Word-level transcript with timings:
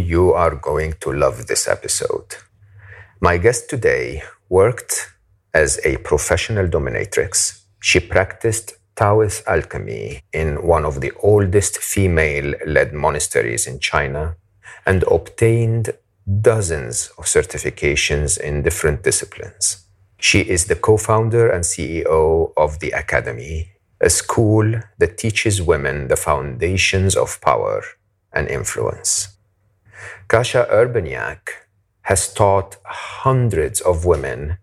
You 0.00 0.32
are 0.32 0.54
going 0.54 0.94
to 1.00 1.12
love 1.12 1.46
this 1.46 1.68
episode. 1.68 2.36
My 3.20 3.36
guest 3.36 3.68
today 3.68 4.22
worked 4.48 5.12
as 5.52 5.80
a 5.84 5.98
professional 5.98 6.66
dominatrix. 6.66 7.64
She 7.80 8.00
practiced 8.00 8.74
Taoist 8.96 9.46
alchemy 9.46 10.22
in 10.32 10.62
one 10.66 10.84
of 10.84 11.00
the 11.00 11.12
oldest 11.22 11.78
female 11.78 12.54
led 12.66 12.92
monasteries 12.92 13.66
in 13.66 13.78
China 13.78 14.36
and 14.84 15.02
obtained 15.04 15.90
dozens 16.40 17.10
of 17.18 17.24
certifications 17.24 18.38
in 18.38 18.62
different 18.62 19.02
disciplines. 19.02 19.86
She 20.18 20.40
is 20.40 20.66
the 20.66 20.76
co 20.76 20.96
founder 20.96 21.48
and 21.48 21.64
CEO 21.64 22.52
of 22.56 22.78
the 22.80 22.90
Academy, 22.90 23.70
a 24.00 24.10
school 24.10 24.80
that 24.98 25.16
teaches 25.16 25.62
women 25.62 26.08
the 26.08 26.16
foundations 26.16 27.16
of 27.16 27.40
power 27.40 27.82
and 28.32 28.48
influence. 28.48 29.36
Kasia 30.28 30.66
Urbaniak 30.70 31.40
has 32.02 32.32
taught 32.32 32.76
hundreds 32.84 33.80
of 33.80 34.04
women 34.04 34.58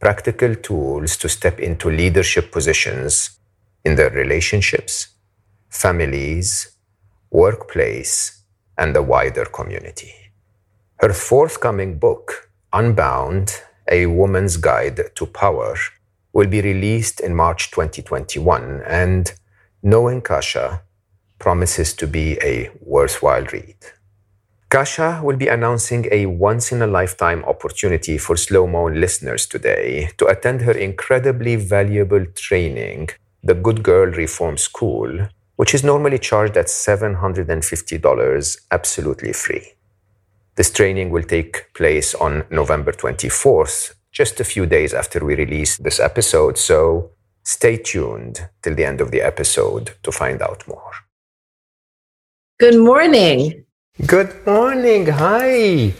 practical 0.00 0.54
tools 0.54 1.16
to 1.16 1.28
step 1.28 1.58
into 1.58 1.88
leadership 1.90 2.52
positions 2.52 3.38
in 3.84 3.96
their 3.96 4.10
relationships, 4.10 5.08
families, 5.70 6.76
workplace, 7.30 8.42
and 8.76 8.94
the 8.94 9.02
wider 9.02 9.44
community. 9.46 10.12
Her 11.00 11.12
forthcoming 11.12 11.98
book, 11.98 12.50
Unbound 12.72 13.60
A 13.88 14.06
Woman's 14.06 14.56
Guide 14.56 15.00
to 15.14 15.26
Power, 15.26 15.76
will 16.32 16.48
be 16.48 16.60
released 16.60 17.20
in 17.20 17.34
March 17.34 17.70
2021, 17.70 18.82
and 18.86 19.32
Knowing 19.82 20.20
Kasia 20.22 20.82
promises 21.38 21.92
to 21.94 22.06
be 22.06 22.38
a 22.42 22.70
worthwhile 22.80 23.44
read. 23.52 23.76
Kasia 24.74 25.20
will 25.22 25.36
be 25.36 25.46
announcing 25.46 26.08
a 26.10 26.26
once 26.26 26.72
in 26.72 26.82
a 26.82 26.86
lifetime 26.88 27.44
opportunity 27.44 28.18
for 28.18 28.36
Slo 28.36 28.66
Mo 28.66 28.86
listeners 28.86 29.46
today 29.46 30.10
to 30.18 30.26
attend 30.26 30.62
her 30.62 30.72
incredibly 30.72 31.54
valuable 31.54 32.26
training, 32.34 33.10
the 33.44 33.54
Good 33.54 33.84
Girl 33.84 34.06
Reform 34.06 34.58
School, 34.58 35.28
which 35.54 35.74
is 35.74 35.84
normally 35.84 36.18
charged 36.18 36.56
at 36.56 36.66
$750 36.66 38.58
absolutely 38.72 39.32
free. 39.32 39.74
This 40.56 40.72
training 40.72 41.10
will 41.10 41.22
take 41.22 41.72
place 41.74 42.12
on 42.16 42.44
November 42.50 42.90
24th, 42.90 43.94
just 44.10 44.40
a 44.40 44.44
few 44.44 44.66
days 44.66 44.92
after 44.92 45.24
we 45.24 45.36
release 45.36 45.76
this 45.76 46.00
episode, 46.00 46.58
so 46.58 47.12
stay 47.44 47.76
tuned 47.76 48.48
till 48.60 48.74
the 48.74 48.84
end 48.84 49.00
of 49.00 49.12
the 49.12 49.22
episode 49.22 49.92
to 50.02 50.10
find 50.10 50.42
out 50.42 50.66
more. 50.66 50.90
Good 52.58 52.80
morning. 52.80 53.64
Good 54.02 54.44
morning. 54.44 55.06
Hi. 55.06 55.94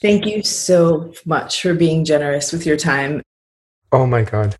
Thank 0.00 0.24
you 0.24 0.44
so 0.44 1.12
much 1.26 1.60
for 1.60 1.74
being 1.74 2.04
generous 2.04 2.52
with 2.52 2.64
your 2.64 2.76
time. 2.76 3.22
Oh 3.90 4.06
my 4.06 4.22
God. 4.22 4.54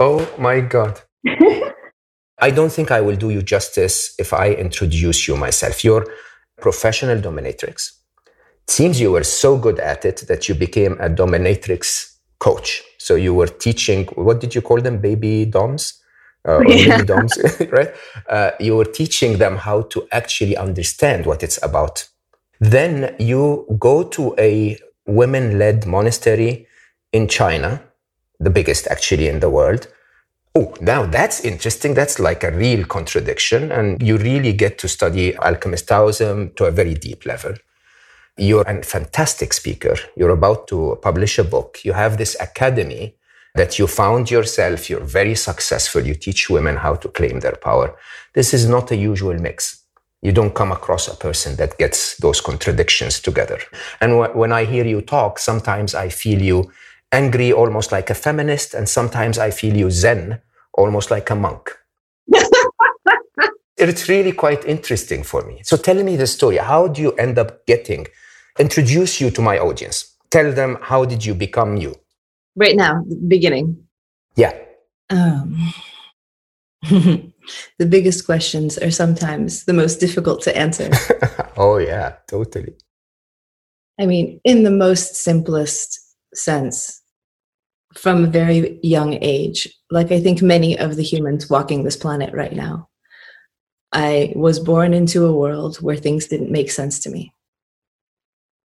Oh 0.00 0.28
my 0.36 0.58
God. 0.58 1.00
I 2.40 2.50
don't 2.50 2.72
think 2.72 2.90
I 2.90 3.00
will 3.00 3.14
do 3.14 3.30
you 3.30 3.42
justice 3.42 4.12
if 4.18 4.32
I 4.32 4.50
introduce 4.50 5.28
you 5.28 5.36
myself. 5.36 5.84
You're 5.84 6.04
professional 6.60 7.16
dominatrix. 7.18 7.92
It 8.64 8.70
seems 8.70 9.00
you 9.00 9.12
were 9.12 9.22
so 9.22 9.56
good 9.56 9.78
at 9.78 10.04
it 10.04 10.24
that 10.26 10.48
you 10.48 10.56
became 10.56 10.94
a 10.94 11.08
dominatrix 11.08 12.16
coach. 12.40 12.82
So 12.98 13.14
you 13.14 13.34
were 13.34 13.46
teaching, 13.46 14.06
what 14.16 14.40
did 14.40 14.56
you 14.56 14.62
call 14.62 14.80
them? 14.80 15.00
Baby 15.00 15.44
doms? 15.44 15.99
Uh, 16.48 16.60
yeah. 16.66 17.02
doms, 17.02 17.36
right? 17.70 17.92
Uh, 18.28 18.52
you're 18.60 18.84
teaching 18.84 19.38
them 19.38 19.56
how 19.56 19.82
to 19.82 20.06
actually 20.12 20.56
understand 20.56 21.26
what 21.26 21.42
it's 21.42 21.62
about. 21.62 22.08
Then 22.60 23.14
you 23.18 23.66
go 23.78 24.02
to 24.04 24.34
a 24.38 24.78
women 25.06 25.58
led 25.58 25.86
monastery 25.86 26.66
in 27.12 27.26
China, 27.28 27.82
the 28.38 28.50
biggest 28.50 28.86
actually 28.88 29.28
in 29.28 29.40
the 29.40 29.50
world. 29.50 29.88
Oh, 30.54 30.74
now 30.80 31.06
that's 31.06 31.40
interesting. 31.44 31.94
That's 31.94 32.18
like 32.18 32.42
a 32.42 32.50
real 32.50 32.84
contradiction. 32.84 33.70
And 33.70 34.02
you 34.02 34.16
really 34.16 34.52
get 34.52 34.78
to 34.78 34.88
study 34.88 35.36
alchemist 35.36 35.88
Taoism 35.88 36.52
to 36.56 36.64
a 36.64 36.70
very 36.70 36.94
deep 36.94 37.24
level. 37.24 37.54
You're 38.36 38.62
a 38.62 38.82
fantastic 38.82 39.52
speaker. 39.52 39.96
You're 40.16 40.30
about 40.30 40.66
to 40.68 40.98
publish 41.02 41.38
a 41.38 41.44
book. 41.44 41.78
You 41.84 41.92
have 41.92 42.18
this 42.18 42.36
academy 42.40 43.16
that 43.54 43.78
you 43.78 43.86
found 43.86 44.30
yourself, 44.30 44.88
you're 44.88 45.00
very 45.04 45.34
successful, 45.34 46.02
you 46.06 46.14
teach 46.14 46.48
women 46.50 46.76
how 46.76 46.94
to 46.94 47.08
claim 47.08 47.40
their 47.40 47.56
power. 47.56 47.96
This 48.34 48.54
is 48.54 48.68
not 48.68 48.90
a 48.90 48.96
usual 48.96 49.34
mix. 49.38 49.84
You 50.22 50.32
don't 50.32 50.54
come 50.54 50.70
across 50.72 51.08
a 51.08 51.16
person 51.16 51.56
that 51.56 51.78
gets 51.78 52.16
those 52.18 52.40
contradictions 52.40 53.20
together. 53.20 53.58
And 54.00 54.12
wh- 54.12 54.36
when 54.36 54.52
I 54.52 54.64
hear 54.64 54.84
you 54.86 55.00
talk, 55.00 55.38
sometimes 55.38 55.94
I 55.94 56.10
feel 56.10 56.40
you 56.42 56.70
angry, 57.12 57.52
almost 57.52 57.90
like 57.92 58.10
a 58.10 58.14
feminist, 58.14 58.74
and 58.74 58.88
sometimes 58.88 59.38
I 59.38 59.50
feel 59.50 59.76
you 59.76 59.90
zen, 59.90 60.40
almost 60.74 61.10
like 61.10 61.30
a 61.30 61.34
monk. 61.34 61.70
it's 63.78 64.08
really 64.08 64.32
quite 64.32 64.64
interesting 64.66 65.22
for 65.22 65.42
me. 65.44 65.62
So 65.64 65.76
tell 65.76 66.02
me 66.02 66.16
the 66.16 66.26
story. 66.26 66.58
How 66.58 66.88
do 66.88 67.02
you 67.02 67.12
end 67.12 67.38
up 67.38 67.66
getting, 67.66 68.06
introduce 68.58 69.20
you 69.20 69.30
to 69.30 69.42
my 69.42 69.58
audience? 69.58 70.16
Tell 70.30 70.52
them, 70.52 70.78
how 70.82 71.04
did 71.04 71.24
you 71.24 71.34
become 71.34 71.76
you? 71.76 71.96
Right 72.60 72.76
now, 72.76 73.02
beginning. 73.26 73.82
Yeah. 74.36 74.52
Um, 75.08 75.72
the 76.82 77.86
biggest 77.88 78.26
questions 78.26 78.78
are 78.78 78.90
sometimes 78.90 79.64
the 79.64 79.72
most 79.72 79.98
difficult 79.98 80.42
to 80.42 80.56
answer. 80.56 80.90
oh, 81.56 81.78
yeah, 81.78 82.16
totally. 82.28 82.74
I 83.98 84.06
mean, 84.06 84.40
in 84.44 84.62
the 84.62 84.70
most 84.70 85.16
simplest 85.16 85.98
sense, 86.34 87.02
from 87.96 88.24
a 88.24 88.28
very 88.28 88.78
young 88.82 89.18
age, 89.20 89.68
like 89.90 90.12
I 90.12 90.20
think 90.20 90.42
many 90.42 90.78
of 90.78 90.96
the 90.96 91.02
humans 91.02 91.50
walking 91.50 91.82
this 91.82 91.96
planet 91.96 92.32
right 92.32 92.52
now, 92.52 92.88
I 93.92 94.32
was 94.36 94.60
born 94.60 94.94
into 94.94 95.26
a 95.26 95.36
world 95.36 95.78
where 95.78 95.96
things 95.96 96.28
didn't 96.28 96.52
make 96.52 96.70
sense 96.70 97.00
to 97.00 97.10
me. 97.10 97.34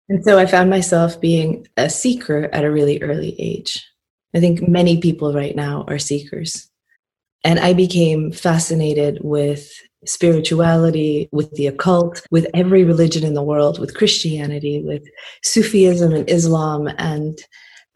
And 0.09 0.23
so 0.23 0.37
I 0.37 0.45
found 0.45 0.69
myself 0.69 1.19
being 1.19 1.67
a 1.77 1.89
seeker 1.89 2.49
at 2.51 2.65
a 2.65 2.71
really 2.71 3.01
early 3.01 3.35
age. 3.39 3.85
I 4.35 4.39
think 4.39 4.67
many 4.67 4.99
people 4.99 5.33
right 5.33 5.55
now 5.55 5.85
are 5.87 5.99
seekers. 5.99 6.69
And 7.43 7.59
I 7.59 7.73
became 7.73 8.31
fascinated 8.31 9.19
with 9.21 9.71
spirituality, 10.05 11.29
with 11.31 11.51
the 11.51 11.67
occult, 11.67 12.25
with 12.31 12.47
every 12.53 12.83
religion 12.83 13.23
in 13.25 13.33
the 13.33 13.43
world, 13.43 13.79
with 13.79 13.95
Christianity, 13.95 14.81
with 14.83 15.03
Sufism 15.43 16.13
and 16.13 16.29
Islam. 16.29 16.87
And 16.97 17.37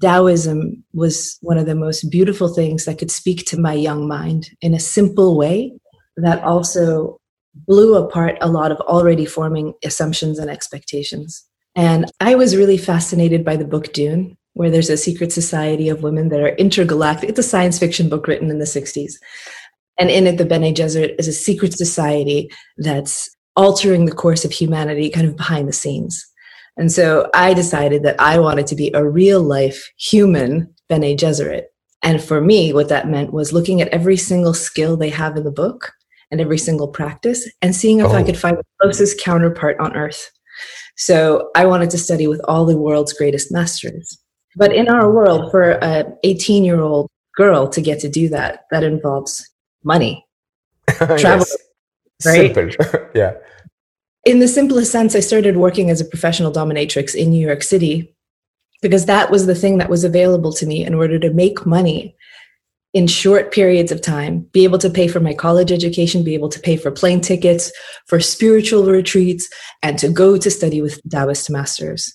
Taoism 0.02 0.84
was 0.94 1.38
one 1.42 1.58
of 1.58 1.66
the 1.66 1.76
most 1.76 2.10
beautiful 2.10 2.54
things 2.54 2.86
that 2.86 2.98
could 2.98 3.12
speak 3.12 3.46
to 3.46 3.60
my 3.60 3.74
young 3.74 4.08
mind 4.08 4.50
in 4.62 4.74
a 4.74 4.80
simple 4.80 5.38
way 5.38 5.74
that 6.18 6.44
also 6.44 7.20
blew 7.56 7.96
apart 7.96 8.38
a 8.42 8.50
lot 8.50 8.72
of 8.72 8.80
already 8.82 9.26
forming 9.26 9.74
assumptions 9.84 10.40
and 10.40 10.50
expectations. 10.50 11.47
And 11.78 12.12
I 12.20 12.34
was 12.34 12.58
really 12.58 12.78
fascinated 12.78 13.46
by 13.46 13.56
the 13.56 13.64
book 13.64 13.94
Dune, 13.94 14.36
where 14.54 14.72
there's 14.72 14.90
a 14.90 14.98
secret 14.98 15.32
society 15.32 15.90
of 15.90 16.02
women 16.02 16.30
that 16.30 16.42
are 16.42 16.56
intergalactic. 16.56 17.30
It's 17.30 17.40
a 17.40 17.44
science 17.44 17.78
fiction 17.78 18.10
book 18.10 18.28
written 18.28 18.50
in 18.50 18.58
the 18.58 18.66
60s. 18.66 19.14
And 20.00 20.10
in 20.10 20.26
it, 20.26 20.38
the 20.38 20.46
Bene 20.46 20.74
Gesserit 20.74 21.16
is 21.20 21.28
a 21.28 21.34
secret 21.34 21.74
society 21.74 22.52
that's 22.78 23.30
altering 23.56 24.06
the 24.06 24.12
course 24.12 24.44
of 24.44 24.52
humanity 24.52 25.12
kind 25.12 25.28
of 25.28 25.38
behind 25.38 25.68
the 25.68 25.74
scenes. 25.74 26.26
And 26.78 26.92
so 26.92 27.30
I 27.36 27.54
decided 27.54 28.02
that 28.04 28.20
I 28.20 28.40
wanted 28.40 28.66
to 28.68 28.76
be 28.76 28.92
a 28.94 29.08
real 29.08 29.44
life 29.44 29.88
human 29.98 30.74
Bene 30.90 31.16
Gesserit. 31.16 31.66
And 32.02 32.24
for 32.24 32.42
me, 32.42 32.74
what 32.74 32.90
that 32.90 33.08
meant 33.08 33.34
was 33.34 33.54
looking 33.54 33.82
at 33.82 33.88
every 33.90 34.18
single 34.18 34.56
skill 34.56 34.98
they 34.98 35.10
have 35.10 35.38
in 35.38 35.44
the 35.44 35.52
book 35.52 35.92
and 36.32 36.42
every 36.42 36.58
single 36.58 36.88
practice 36.88 37.48
and 37.62 37.76
seeing 37.76 38.00
if 38.00 38.08
oh. 38.08 38.14
I 38.14 38.24
could 38.24 38.38
find 38.38 38.58
the 38.58 38.64
closest 38.82 39.20
counterpart 39.20 39.80
on 39.80 39.96
earth. 39.96 40.32
So 40.98 41.52
I 41.56 41.66
wanted 41.66 41.90
to 41.92 41.98
study 41.98 42.28
with 42.28 42.42
all 42.48 42.66
the 42.66 42.78
world's 42.78 43.14
greatest 43.14 43.52
masters. 43.52 44.18
But 44.56 44.74
in 44.74 44.90
our 44.90 45.12
world, 45.12 45.52
for 45.52 45.84
an 45.84 46.18
18 46.24 46.64
year 46.64 46.82
old 46.82 47.10
girl 47.36 47.68
to 47.70 47.82
get 47.82 48.00
to 48.00 48.10
do 48.10 48.28
that, 48.30 48.66
that 48.72 48.84
involves 48.84 49.48
money, 49.84 50.26
travel, 50.90 51.20
yes. 51.22 51.58
right? 52.26 52.54
Simple. 52.54 53.00
yeah. 53.16 53.34
in 54.26 54.40
the 54.40 54.48
simplest 54.48 54.92
sense, 54.92 55.16
I 55.16 55.20
started 55.20 55.58
working 55.58 55.92
as 55.92 56.02
a 56.02 56.06
professional 56.06 56.52
dominatrix 56.52 57.14
in 57.14 57.30
New 57.30 57.46
York 57.46 57.62
City 57.62 58.16
because 58.82 59.06
that 59.06 59.30
was 59.30 59.46
the 59.46 59.56
thing 59.56 59.78
that 59.78 59.90
was 59.90 60.04
available 60.04 60.52
to 60.54 60.66
me 60.66 60.84
in 60.84 60.96
order 60.96 61.20
to 61.20 61.32
make 61.32 61.66
money 61.66 62.16
in 62.98 63.06
short 63.06 63.52
periods 63.52 63.92
of 63.92 64.02
time, 64.02 64.40
be 64.54 64.64
able 64.64 64.80
to 64.80 64.90
pay 64.90 65.08
for 65.08 65.20
my 65.20 65.32
college 65.32 65.72
education, 65.72 66.24
be 66.24 66.34
able 66.34 66.50
to 66.50 66.60
pay 66.60 66.76
for 66.76 66.90
plane 66.90 67.22
tickets, 67.22 67.72
for 68.08 68.20
spiritual 68.20 68.86
retreats, 68.86 69.48
and 69.84 70.00
to 70.00 70.10
go 70.10 70.36
to 70.36 70.50
study 70.50 70.82
with 70.82 71.00
Taoist 71.08 71.48
masters. 71.52 72.12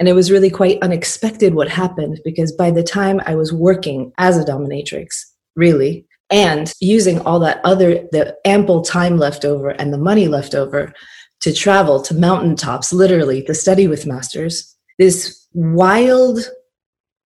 And 0.00 0.08
it 0.08 0.14
was 0.14 0.30
really 0.30 0.48
quite 0.48 0.80
unexpected 0.80 1.54
what 1.54 1.68
happened 1.68 2.18
because 2.24 2.50
by 2.50 2.70
the 2.70 2.82
time 2.82 3.20
I 3.26 3.34
was 3.34 3.52
working 3.52 4.10
as 4.16 4.38
a 4.38 4.44
dominatrix, 4.44 5.08
really, 5.54 6.06
and 6.30 6.72
using 6.80 7.20
all 7.20 7.38
that 7.40 7.60
other, 7.62 8.08
the 8.12 8.34
ample 8.46 8.80
time 8.80 9.18
left 9.18 9.44
over 9.44 9.68
and 9.68 9.92
the 9.92 9.98
money 9.98 10.28
left 10.28 10.54
over 10.54 10.94
to 11.42 11.52
travel 11.52 12.00
to 12.00 12.14
mountaintops, 12.14 12.90
literally, 12.90 13.42
to 13.42 13.52
study 13.52 13.86
with 13.86 14.06
masters. 14.06 14.74
This 14.98 15.46
wild 15.52 16.40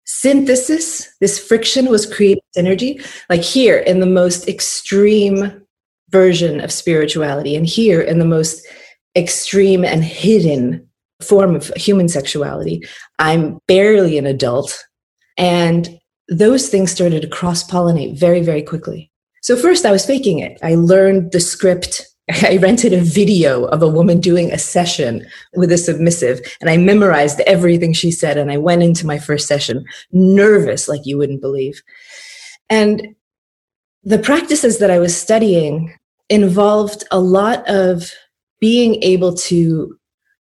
synthesis, 0.05 1.07
this 1.19 1.39
friction 1.39 1.88
was 1.88 2.11
creating 2.11 2.44
synergy, 2.55 3.05
like 3.29 3.41
here 3.41 3.77
in 3.77 4.00
the 4.00 4.05
most 4.05 4.47
extreme 4.47 5.61
version 6.09 6.61
of 6.61 6.71
spirituality, 6.71 7.55
and 7.55 7.65
here 7.65 8.01
in 8.01 8.19
the 8.19 8.25
most 8.25 8.65
extreme 9.15 9.83
and 9.83 10.03
hidden 10.03 10.88
form 11.21 11.55
of 11.55 11.67
human 11.75 12.09
sexuality. 12.09 12.83
I'm 13.19 13.59
barely 13.67 14.17
an 14.17 14.25
adult. 14.25 14.85
And 15.38 16.00
those 16.29 16.69
things 16.69 16.91
started 16.91 17.21
to 17.21 17.27
cross 17.27 17.63
pollinate 17.63 18.17
very, 18.19 18.41
very 18.41 18.61
quickly. 18.61 19.11
So, 19.41 19.57
first, 19.57 19.85
I 19.85 19.91
was 19.91 20.06
faking 20.06 20.39
it. 20.39 20.57
I 20.63 20.75
learned 20.75 21.31
the 21.31 21.39
script 21.39 22.06
I 22.43 22.57
rented 22.57 22.93
a 22.93 23.01
video 23.01 23.65
of 23.65 23.81
a 23.81 23.87
woman 23.87 24.19
doing 24.19 24.51
a 24.51 24.57
session 24.57 25.25
with 25.55 25.71
a 25.71 25.77
submissive, 25.77 26.41
and 26.61 26.69
I 26.69 26.77
memorized 26.77 27.41
everything 27.41 27.93
she 27.93 28.11
said. 28.11 28.37
And 28.37 28.51
I 28.51 28.57
went 28.57 28.83
into 28.83 29.05
my 29.05 29.19
first 29.19 29.47
session 29.47 29.85
nervous, 30.11 30.87
like 30.87 31.05
you 31.05 31.17
wouldn't 31.17 31.41
believe. 31.41 31.81
And 32.69 33.15
the 34.03 34.19
practices 34.19 34.79
that 34.79 34.91
I 34.91 34.99
was 34.99 35.15
studying 35.15 35.93
involved 36.29 37.03
a 37.11 37.19
lot 37.19 37.67
of 37.69 38.11
being 38.59 39.03
able 39.03 39.33
to, 39.33 39.97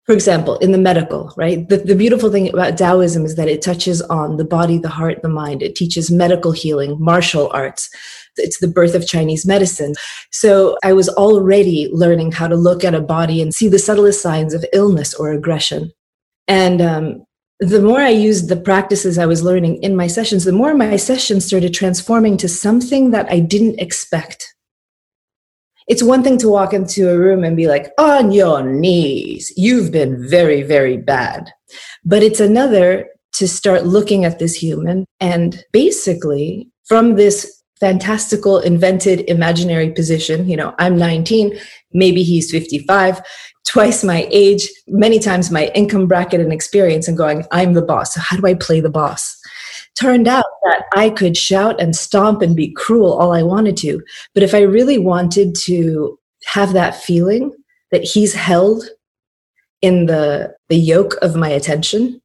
for 0.06 0.14
example, 0.14 0.58
in 0.58 0.72
the 0.72 0.78
medical, 0.78 1.32
right? 1.38 1.68
The, 1.70 1.78
the 1.78 1.96
beautiful 1.96 2.32
thing 2.32 2.50
about 2.50 2.78
Taoism 2.78 3.26
is 3.26 3.36
that 3.36 3.48
it 3.48 3.62
touches 3.62 4.02
on 4.04 4.38
the 4.38 4.46
body, 4.46 4.80
the 4.80 4.90
heart, 4.90 5.22
the 5.22 5.30
mind. 5.30 5.62
It 5.62 5.76
teaches 5.76 6.10
medical 6.10 6.52
healing, 6.52 6.98
martial 7.00 7.50
arts 7.54 7.90
it's 8.38 8.60
the 8.60 8.68
birth 8.68 8.96
of 8.96 9.08
Chinese 9.08 9.46
medicine. 9.46 9.94
So 10.32 10.78
I 10.84 10.94
was 10.94 11.10
already 11.10 11.90
learning 11.92 12.32
how 12.32 12.48
to 12.48 12.56
look 12.56 12.84
at 12.84 12.96
a 12.96 13.02
body 13.02 13.42
and 13.42 13.54
see 13.54 13.68
the 13.68 13.80
subtlest 13.80 14.22
signs 14.22 14.54
of 14.54 14.66
illness 14.74 15.14
or 15.14 15.32
aggression. 15.32 15.92
And 16.48 16.82
um, 16.82 17.26
the 17.60 17.82
more 17.82 18.00
I 18.00 18.10
used 18.10 18.50
the 18.50 18.56
practices 18.56 19.18
I 19.18 19.26
was 19.26 19.44
learning 19.44 19.82
in 19.82 19.96
my 19.96 20.08
sessions, 20.08 20.44
the 20.44 20.52
more 20.52 20.74
my 20.74 20.96
sessions 20.96 21.46
started 21.46 21.74
transforming 21.74 22.38
to 22.38 22.48
something 22.48 23.12
that 23.12 23.30
I 23.32 23.40
didn't 23.40 23.80
expect. 23.80 24.54
It's 25.88 26.04
one 26.04 26.22
thing 26.22 26.38
to 26.40 26.50
walk 26.50 26.74
into 26.74 27.10
a 27.10 27.18
room 27.18 27.44
and 27.44 27.56
be 27.56 27.68
like, 27.68 27.92
on 27.98 28.32
your 28.32 28.62
knees, 28.62 29.52
you've 29.56 29.92
been 29.92 30.28
very, 30.28 30.62
very 30.62 30.98
bad. 30.98 31.50
But 32.04 32.24
it's 32.24 32.42
another 32.42 33.08
to 33.34 33.48
start 33.48 33.86
looking 33.86 34.26
at 34.26 34.40
this 34.40 34.54
human 34.54 35.06
and 35.20 35.64
basically 35.72 36.70
from 36.86 37.16
this 37.16 37.57
fantastical, 37.80 38.60
invented, 38.60 39.22
imaginary 39.30 39.92
position. 39.92 40.50
You 40.50 40.58
know, 40.58 40.76
I'm 40.80 40.98
19, 40.98 41.58
maybe 41.94 42.24
he's 42.24 42.52
55, 42.52 43.22
twice 43.66 44.04
my 44.04 44.28
age, 44.32 44.68
many 44.88 45.20
times 45.20 45.52
my 45.52 45.68
income 45.76 46.08
bracket 46.08 46.42
and 46.42 46.54
experience, 46.54 47.08
and 47.08 47.18
going, 47.18 47.46
I'm 47.52 47.74
the 47.74 47.82
boss. 47.82 48.14
So, 48.14 48.22
how 48.22 48.38
do 48.38 48.48
I 48.48 48.54
play 48.54 48.80
the 48.80 48.90
boss? 48.90 49.38
Turned 49.96 50.28
out 50.28 50.46
that 50.64 50.84
I 50.96 51.10
could 51.10 51.36
shout 51.36 51.80
and 51.82 51.96
stomp 51.96 52.42
and 52.42 52.56
be 52.56 52.72
cruel 52.72 53.14
all 53.14 53.34
I 53.34 53.44
wanted 53.44 53.78
to. 53.78 54.04
But 54.34 54.44
if 54.44 54.54
I 54.54 54.62
really 54.62 54.98
wanted 54.98 55.56
to 55.64 56.20
have 56.46 56.74
that 56.74 56.96
feeling 56.96 57.52
that 57.92 58.04
he's 58.04 58.34
held 58.34 58.86
in 59.82 60.06
the, 60.06 60.56
the 60.70 60.78
yoke 60.78 61.16
of 61.22 61.36
my 61.36 61.50
attention, 61.50 62.22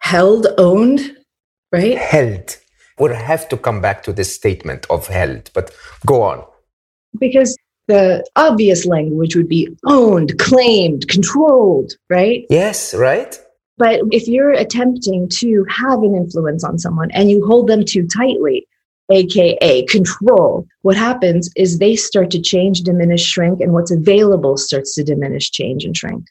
held, 0.00 0.46
owned, 0.58 1.16
right? 1.72 1.96
Held 1.96 2.56
would 2.98 3.12
have 3.12 3.48
to 3.48 3.56
come 3.56 3.80
back 3.80 4.02
to 4.04 4.12
this 4.12 4.34
statement 4.34 4.86
of 4.90 5.08
held, 5.08 5.50
but 5.54 5.74
go 6.06 6.22
on. 6.22 6.44
Because 7.18 7.56
the 7.88 8.24
obvious 8.36 8.84
language 8.84 9.36
would 9.36 9.48
be 9.48 9.68
owned, 9.84 10.38
claimed, 10.38 11.08
controlled, 11.08 11.92
right? 12.10 12.44
Yes, 12.50 12.94
right. 12.94 13.38
But 13.78 14.00
if 14.10 14.26
you're 14.26 14.52
attempting 14.52 15.28
to 15.40 15.64
have 15.68 16.02
an 16.02 16.14
influence 16.14 16.64
on 16.64 16.78
someone 16.78 17.10
and 17.12 17.30
you 17.30 17.44
hold 17.46 17.68
them 17.68 17.84
too 17.84 18.06
tightly, 18.06 18.66
aka 19.10 19.84
control, 19.84 20.66
what 20.82 20.96
happens 20.96 21.50
is 21.56 21.78
they 21.78 21.94
start 21.94 22.30
to 22.30 22.40
change, 22.40 22.80
diminish, 22.80 23.22
shrink, 23.22 23.60
and 23.60 23.72
what's 23.72 23.90
available 23.90 24.56
starts 24.56 24.94
to 24.94 25.04
diminish, 25.04 25.50
change, 25.50 25.84
and 25.84 25.96
shrink. 25.96 26.24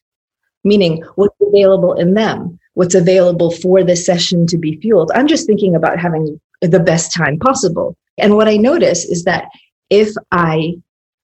Meaning, 0.63 1.03
what's 1.15 1.35
available 1.39 1.93
in 1.93 2.15
them, 2.15 2.59
what's 2.73 2.95
available 2.95 3.51
for 3.51 3.83
the 3.83 3.95
session 3.95 4.47
to 4.47 4.57
be 4.57 4.77
fueled. 4.81 5.11
I'm 5.13 5.27
just 5.27 5.45
thinking 5.45 5.75
about 5.75 5.99
having 5.99 6.41
the 6.67 6.79
best 6.79 7.13
time 7.13 7.39
possible. 7.39 7.95
And 8.17 8.35
what 8.35 8.47
I 8.47 8.57
notice 8.57 9.05
is 9.05 9.23
that 9.23 9.49
if 9.89 10.13
I 10.31 10.75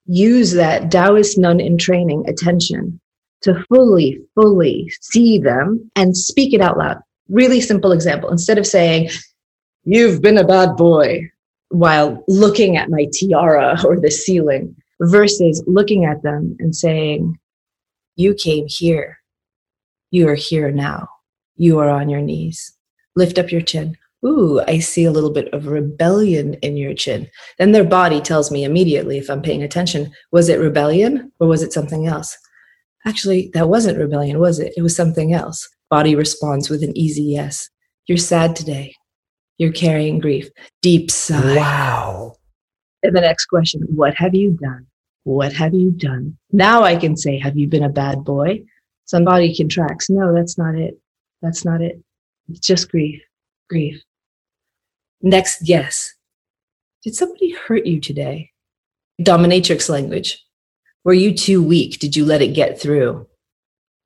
use 0.05 0.51
that 0.53 0.91
Taoist 0.91 1.37
nun 1.37 1.59
in 1.59 1.77
training 1.77 2.27
attention 2.27 2.99
to 3.41 3.63
fully, 3.69 4.19
fully 4.35 4.91
see 5.01 5.39
them 5.39 5.89
and 5.95 6.15
speak 6.15 6.53
it 6.53 6.61
out 6.61 6.77
loud. 6.77 6.97
Really 7.29 7.61
simple 7.61 7.91
example. 7.91 8.29
Instead 8.29 8.57
of 8.57 8.67
saying, 8.67 9.09
You've 9.83 10.21
been 10.21 10.37
a 10.37 10.45
bad 10.45 10.77
boy, 10.77 11.31
while 11.69 12.23
looking 12.27 12.77
at 12.77 12.91
my 12.91 13.07
tiara 13.11 13.79
or 13.83 13.99
the 13.99 14.11
ceiling, 14.11 14.75
versus 15.01 15.63
looking 15.65 16.05
at 16.05 16.21
them 16.21 16.55
and 16.59 16.75
saying, 16.75 17.39
You 18.15 18.35
came 18.35 18.65
here. 18.67 19.17
You 20.11 20.27
are 20.27 20.35
here 20.35 20.71
now. 20.71 21.07
You 21.55 21.79
are 21.79 21.89
on 21.89 22.09
your 22.09 22.21
knees. 22.21 22.73
Lift 23.15 23.39
up 23.39 23.51
your 23.51 23.61
chin 23.61 23.97
ooh, 24.25 24.61
I 24.67 24.79
see 24.79 25.05
a 25.05 25.11
little 25.11 25.31
bit 25.31 25.53
of 25.53 25.67
rebellion 25.67 26.53
in 26.55 26.77
your 26.77 26.93
chin. 26.93 27.29
Then 27.57 27.71
their 27.71 27.83
body 27.83 28.21
tells 28.21 28.51
me 28.51 28.63
immediately 28.63 29.17
if 29.17 29.29
I'm 29.29 29.41
paying 29.41 29.63
attention, 29.63 30.11
was 30.31 30.49
it 30.49 30.59
rebellion 30.59 31.31
or 31.39 31.47
was 31.47 31.63
it 31.63 31.73
something 31.73 32.07
else? 32.07 32.37
Actually, 33.05 33.49
that 33.53 33.69
wasn't 33.69 33.97
rebellion, 33.97 34.39
was 34.39 34.59
it? 34.59 34.73
It 34.77 34.83
was 34.83 34.95
something 34.95 35.33
else. 35.33 35.67
Body 35.89 36.15
responds 36.15 36.69
with 36.69 36.83
an 36.83 36.95
easy 36.95 37.23
yes. 37.23 37.69
You're 38.07 38.17
sad 38.17 38.55
today. 38.55 38.93
You're 39.57 39.71
carrying 39.71 40.19
grief. 40.19 40.49
Deep 40.81 41.11
sigh. 41.11 41.55
Wow. 41.55 42.35
And 43.03 43.15
the 43.15 43.21
next 43.21 43.45
question, 43.45 43.81
what 43.89 44.13
have 44.15 44.35
you 44.35 44.51
done? 44.61 44.85
What 45.23 45.53
have 45.53 45.73
you 45.73 45.91
done? 45.91 46.37
Now 46.51 46.83
I 46.83 46.95
can 46.95 47.17
say, 47.17 47.37
have 47.39 47.57
you 47.57 47.67
been 47.67 47.83
a 47.83 47.89
bad 47.89 48.23
boy? 48.23 48.63
Somebody 49.05 49.55
contracts. 49.55 50.09
No, 50.09 50.33
that's 50.33 50.57
not 50.57 50.75
it. 50.75 50.99
That's 51.41 51.65
not 51.65 51.81
it. 51.81 52.01
It's 52.49 52.65
just 52.65 52.89
grief. 52.89 53.21
Grief. 53.69 54.01
Next 55.21 55.63
guess. 55.63 56.13
Did 57.03 57.15
somebody 57.15 57.51
hurt 57.51 57.85
you 57.85 57.99
today? 57.99 58.51
Dominatrix 59.21 59.89
language. 59.89 60.43
Were 61.03 61.13
you 61.13 61.33
too 61.33 61.63
weak? 61.63 61.99
Did 61.99 62.15
you 62.15 62.25
let 62.25 62.41
it 62.41 62.55
get 62.55 62.79
through? 62.79 63.27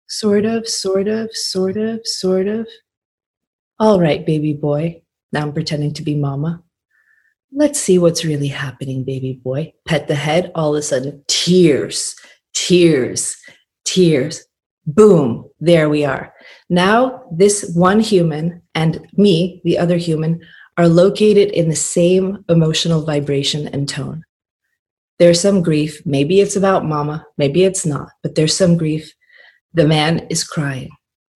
Sort 0.07 0.45
of, 0.45 0.67
sort 0.67 1.07
of, 1.07 1.35
sort 1.35 1.77
of, 1.77 2.05
sort 2.05 2.47
of. 2.47 2.67
All 3.79 3.99
right, 3.99 4.25
baby 4.25 4.53
boy. 4.53 5.01
Now 5.31 5.41
I'm 5.41 5.53
pretending 5.53 5.93
to 5.95 6.03
be 6.03 6.15
mama. 6.15 6.63
Let's 7.51 7.79
see 7.79 7.97
what's 7.97 8.25
really 8.25 8.47
happening, 8.47 9.03
baby 9.03 9.39
boy. 9.43 9.73
Pet 9.87 10.07
the 10.07 10.15
head. 10.15 10.51
All 10.55 10.75
of 10.75 10.79
a 10.79 10.81
sudden, 10.81 11.23
tears, 11.27 12.15
tears, 12.53 13.35
tears. 13.83 14.45
Boom, 14.85 15.49
there 15.59 15.89
we 15.89 16.05
are. 16.05 16.33
Now, 16.69 17.23
this 17.31 17.71
one 17.73 17.99
human 17.99 18.61
and 18.75 19.07
me, 19.13 19.61
the 19.63 19.77
other 19.77 19.97
human, 19.97 20.41
are 20.77 20.87
located 20.87 21.51
in 21.51 21.69
the 21.69 21.75
same 21.75 22.43
emotional 22.49 23.01
vibration 23.01 23.67
and 23.67 23.87
tone. 23.87 24.23
There's 25.17 25.39
some 25.39 25.63
grief. 25.63 26.01
Maybe 26.05 26.41
it's 26.41 26.55
about 26.55 26.85
mama, 26.85 27.25
maybe 27.37 27.63
it's 27.63 27.85
not, 27.85 28.09
but 28.21 28.35
there's 28.35 28.55
some 28.55 28.75
grief. 28.75 29.13
The 29.73 29.87
man 29.87 30.27
is 30.29 30.43
crying. 30.43 30.89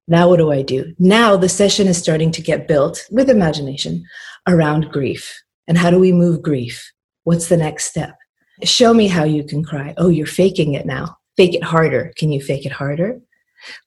Now, 0.07 0.27
what 0.27 0.37
do 0.37 0.51
I 0.51 0.63
do? 0.63 0.93
Now, 0.97 1.37
the 1.37 1.47
session 1.47 1.87
is 1.87 1.97
starting 1.97 2.31
to 2.31 2.41
get 2.41 2.67
built 2.67 3.05
with 3.11 3.29
imagination 3.29 4.03
around 4.47 4.91
grief. 4.91 5.39
And 5.67 5.77
how 5.77 5.91
do 5.91 5.99
we 5.99 6.11
move 6.11 6.41
grief? 6.41 6.91
What's 7.25 7.47
the 7.47 7.57
next 7.57 7.85
step? 7.85 8.15
Show 8.63 8.93
me 8.93 9.07
how 9.07 9.23
you 9.23 9.43
can 9.43 9.63
cry. 9.63 9.93
Oh, 9.97 10.09
you're 10.09 10.25
faking 10.25 10.73
it 10.73 10.85
now. 10.85 11.15
Fake 11.37 11.53
it 11.53 11.63
harder. 11.63 12.11
Can 12.17 12.31
you 12.31 12.41
fake 12.41 12.65
it 12.65 12.71
harder? 12.71 13.21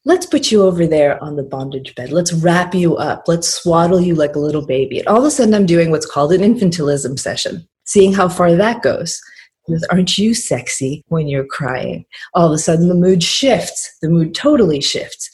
Let's 0.05 0.27
put 0.27 0.51
you 0.51 0.63
over 0.63 0.87
there 0.87 1.23
on 1.23 1.37
the 1.37 1.43
bondage 1.43 1.95
bed. 1.95 2.13
Let's 2.13 2.33
wrap 2.33 2.75
you 2.75 2.97
up. 2.97 3.25
Let's 3.27 3.49
swaddle 3.49 4.01
you 4.01 4.15
like 4.15 4.37
a 4.37 4.41
little 4.41 4.67
baby. 4.67 4.99
And 4.99 5.09
all 5.09 5.19
of 5.19 5.25
a 5.25 5.31
sudden, 5.31 5.55
I'm 5.55 5.67
doing 5.67 5.91
what's 5.91 6.07
called 6.07 6.33
an 6.33 6.41
infantilism 6.41 7.19
session, 7.19 7.67
seeing 7.85 8.13
how 8.13 8.29
far 8.29 8.55
that 8.55 8.83
goes. 8.83 9.21
With, 9.69 9.85
Aren't 9.91 10.19
you 10.19 10.35
sexy 10.35 11.05
when 11.09 11.29
you're 11.29 11.47
crying? 11.47 12.05
All 12.35 12.47
of 12.47 12.53
a 12.53 12.59
sudden, 12.59 12.89
the 12.89 12.95
mood 12.95 13.23
shifts. 13.23 13.97
The 14.03 14.09
mood 14.09 14.35
totally 14.35 14.81
shifts. 14.81 15.31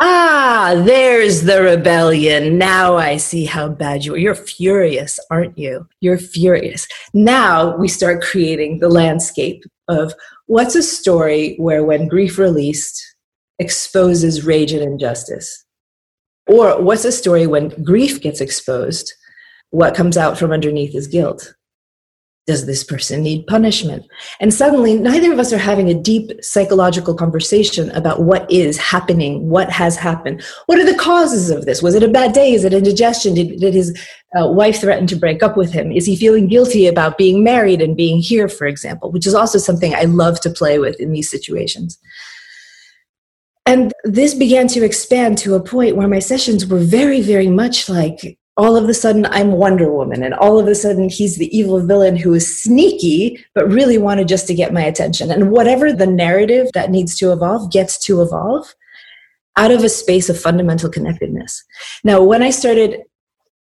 Ah, 0.00 0.80
there's 0.86 1.42
the 1.42 1.60
rebellion. 1.60 2.56
Now 2.56 2.96
I 2.96 3.16
see 3.16 3.44
how 3.44 3.68
bad 3.68 4.04
you 4.04 4.14
are. 4.14 4.18
You're 4.18 4.36
furious, 4.36 5.18
aren't 5.28 5.58
you? 5.58 5.88
You're 6.00 6.18
furious. 6.18 6.86
Now 7.14 7.76
we 7.76 7.88
start 7.88 8.22
creating 8.22 8.78
the 8.78 8.88
landscape 8.88 9.64
of 9.88 10.14
what's 10.46 10.76
a 10.76 10.84
story 10.84 11.56
where 11.56 11.84
when 11.84 12.06
grief 12.06 12.38
released 12.38 13.07
exposes 13.58 14.44
rage 14.44 14.72
and 14.72 14.82
injustice? 14.82 15.64
Or 16.46 16.80
what's 16.80 17.04
a 17.04 17.12
story 17.12 17.46
when 17.46 17.82
grief 17.82 18.20
gets 18.20 18.40
exposed? 18.40 19.12
What 19.70 19.94
comes 19.94 20.16
out 20.16 20.38
from 20.38 20.52
underneath 20.52 20.94
is 20.94 21.06
guilt 21.06 21.54
does 22.48 22.64
this 22.64 22.82
person 22.82 23.22
need 23.22 23.46
punishment? 23.46 24.06
And 24.40 24.52
suddenly, 24.52 24.98
neither 24.98 25.30
of 25.30 25.38
us 25.38 25.52
are 25.52 25.58
having 25.58 25.90
a 25.90 26.02
deep 26.02 26.32
psychological 26.42 27.14
conversation 27.14 27.90
about 27.90 28.22
what 28.22 28.50
is 28.50 28.78
happening, 28.78 29.50
what 29.50 29.70
has 29.70 29.96
happened. 29.96 30.42
What 30.64 30.78
are 30.78 30.90
the 30.90 30.98
causes 30.98 31.50
of 31.50 31.66
this? 31.66 31.82
Was 31.82 31.94
it 31.94 32.02
a 32.02 32.08
bad 32.08 32.32
day? 32.32 32.54
Is 32.54 32.64
it 32.64 32.72
indigestion? 32.72 33.34
Did, 33.34 33.60
did 33.60 33.74
his 33.74 33.94
uh, 34.34 34.48
wife 34.48 34.80
threaten 34.80 35.06
to 35.08 35.16
break 35.16 35.42
up 35.42 35.58
with 35.58 35.72
him? 35.72 35.92
Is 35.92 36.06
he 36.06 36.16
feeling 36.16 36.48
guilty 36.48 36.86
about 36.86 37.18
being 37.18 37.44
married 37.44 37.82
and 37.82 37.94
being 37.94 38.18
here, 38.18 38.48
for 38.48 38.66
example, 38.66 39.12
which 39.12 39.26
is 39.26 39.34
also 39.34 39.58
something 39.58 39.94
I 39.94 40.04
love 40.04 40.40
to 40.40 40.50
play 40.50 40.78
with 40.78 40.98
in 40.98 41.12
these 41.12 41.30
situations. 41.30 41.98
And 43.68 43.92
this 44.04 44.32
began 44.32 44.66
to 44.68 44.82
expand 44.82 45.36
to 45.38 45.54
a 45.54 45.62
point 45.62 45.94
where 45.94 46.08
my 46.08 46.20
sessions 46.20 46.66
were 46.66 46.78
very, 46.78 47.20
very 47.20 47.48
much 47.48 47.86
like 47.86 48.38
all 48.56 48.76
of 48.76 48.88
a 48.88 48.94
sudden 48.94 49.26
I'm 49.26 49.52
Wonder 49.52 49.92
Woman, 49.92 50.22
and 50.22 50.32
all 50.32 50.58
of 50.58 50.66
a 50.66 50.74
sudden 50.74 51.10
he's 51.10 51.36
the 51.36 51.54
evil 51.54 51.78
villain 51.86 52.16
who 52.16 52.32
is 52.32 52.62
sneaky, 52.62 53.44
but 53.54 53.70
really 53.70 53.98
wanted 53.98 54.26
just 54.26 54.46
to 54.46 54.54
get 54.54 54.72
my 54.72 54.80
attention. 54.80 55.30
And 55.30 55.50
whatever 55.50 55.92
the 55.92 56.06
narrative 56.06 56.68
that 56.72 56.90
needs 56.90 57.14
to 57.18 57.30
evolve 57.30 57.70
gets 57.70 57.98
to 58.06 58.22
evolve 58.22 58.74
out 59.58 59.70
of 59.70 59.84
a 59.84 59.90
space 59.90 60.30
of 60.30 60.40
fundamental 60.40 60.88
connectedness. 60.88 61.62
Now, 62.02 62.22
when 62.22 62.42
I 62.42 62.48
started 62.48 63.02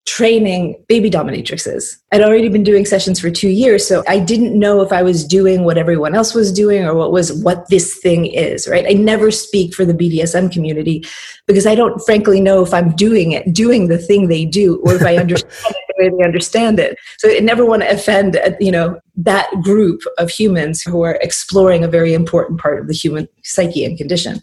training 0.07 0.83
baby 0.87 1.09
dominatrixes. 1.09 1.97
I'd 2.11 2.23
already 2.23 2.49
been 2.49 2.63
doing 2.63 2.85
sessions 2.85 3.19
for 3.19 3.29
two 3.29 3.49
years, 3.49 3.87
so 3.87 4.03
I 4.07 4.19
didn't 4.19 4.57
know 4.57 4.81
if 4.81 4.91
I 4.91 5.03
was 5.03 5.25
doing 5.25 5.63
what 5.63 5.77
everyone 5.77 6.15
else 6.15 6.33
was 6.33 6.51
doing 6.51 6.83
or 6.83 6.95
what 6.95 7.11
was 7.11 7.31
what 7.43 7.69
this 7.69 7.97
thing 7.99 8.25
is, 8.25 8.67
right? 8.67 8.85
I 8.87 8.93
never 8.93 9.29
speak 9.29 9.73
for 9.75 9.85
the 9.85 9.93
BDSM 9.93 10.51
community 10.51 11.05
because 11.45 11.67
I 11.67 11.75
don't 11.75 11.99
frankly 12.01 12.41
know 12.41 12.63
if 12.63 12.73
I'm 12.73 12.95
doing 12.95 13.31
it, 13.31 13.53
doing 13.53 13.87
the 13.87 13.97
thing 13.97 14.27
they 14.27 14.43
do, 14.43 14.81
or 14.83 14.95
if 14.95 15.03
I 15.03 15.17
understand 15.25 15.75
it 15.75 15.93
the 15.95 16.03
way 16.03 16.17
they 16.17 16.23
understand 16.23 16.79
it. 16.79 16.97
So 17.19 17.29
I 17.29 17.39
never 17.39 17.65
want 17.65 17.83
to 17.83 17.91
offend, 17.91 18.37
uh, 18.37 18.51
you 18.59 18.71
know, 18.71 18.99
that 19.17 19.49
group 19.61 20.01
of 20.17 20.29
humans 20.29 20.81
who 20.81 21.03
are 21.03 21.19
exploring 21.21 21.83
a 21.83 21.87
very 21.87 22.13
important 22.13 22.59
part 22.59 22.79
of 22.79 22.87
the 22.87 22.93
human 22.93 23.27
psyche 23.43 23.85
and 23.85 23.97
condition. 23.97 24.41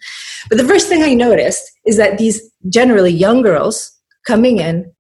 But 0.48 0.58
the 0.58 0.68
first 0.68 0.88
thing 0.88 1.02
I 1.02 1.14
noticed 1.14 1.68
is 1.84 1.96
that 1.96 2.18
these 2.18 2.40
generally 2.68 3.12
young 3.12 3.42
girls 3.42 3.92
coming 4.24 4.58
in 4.58 4.92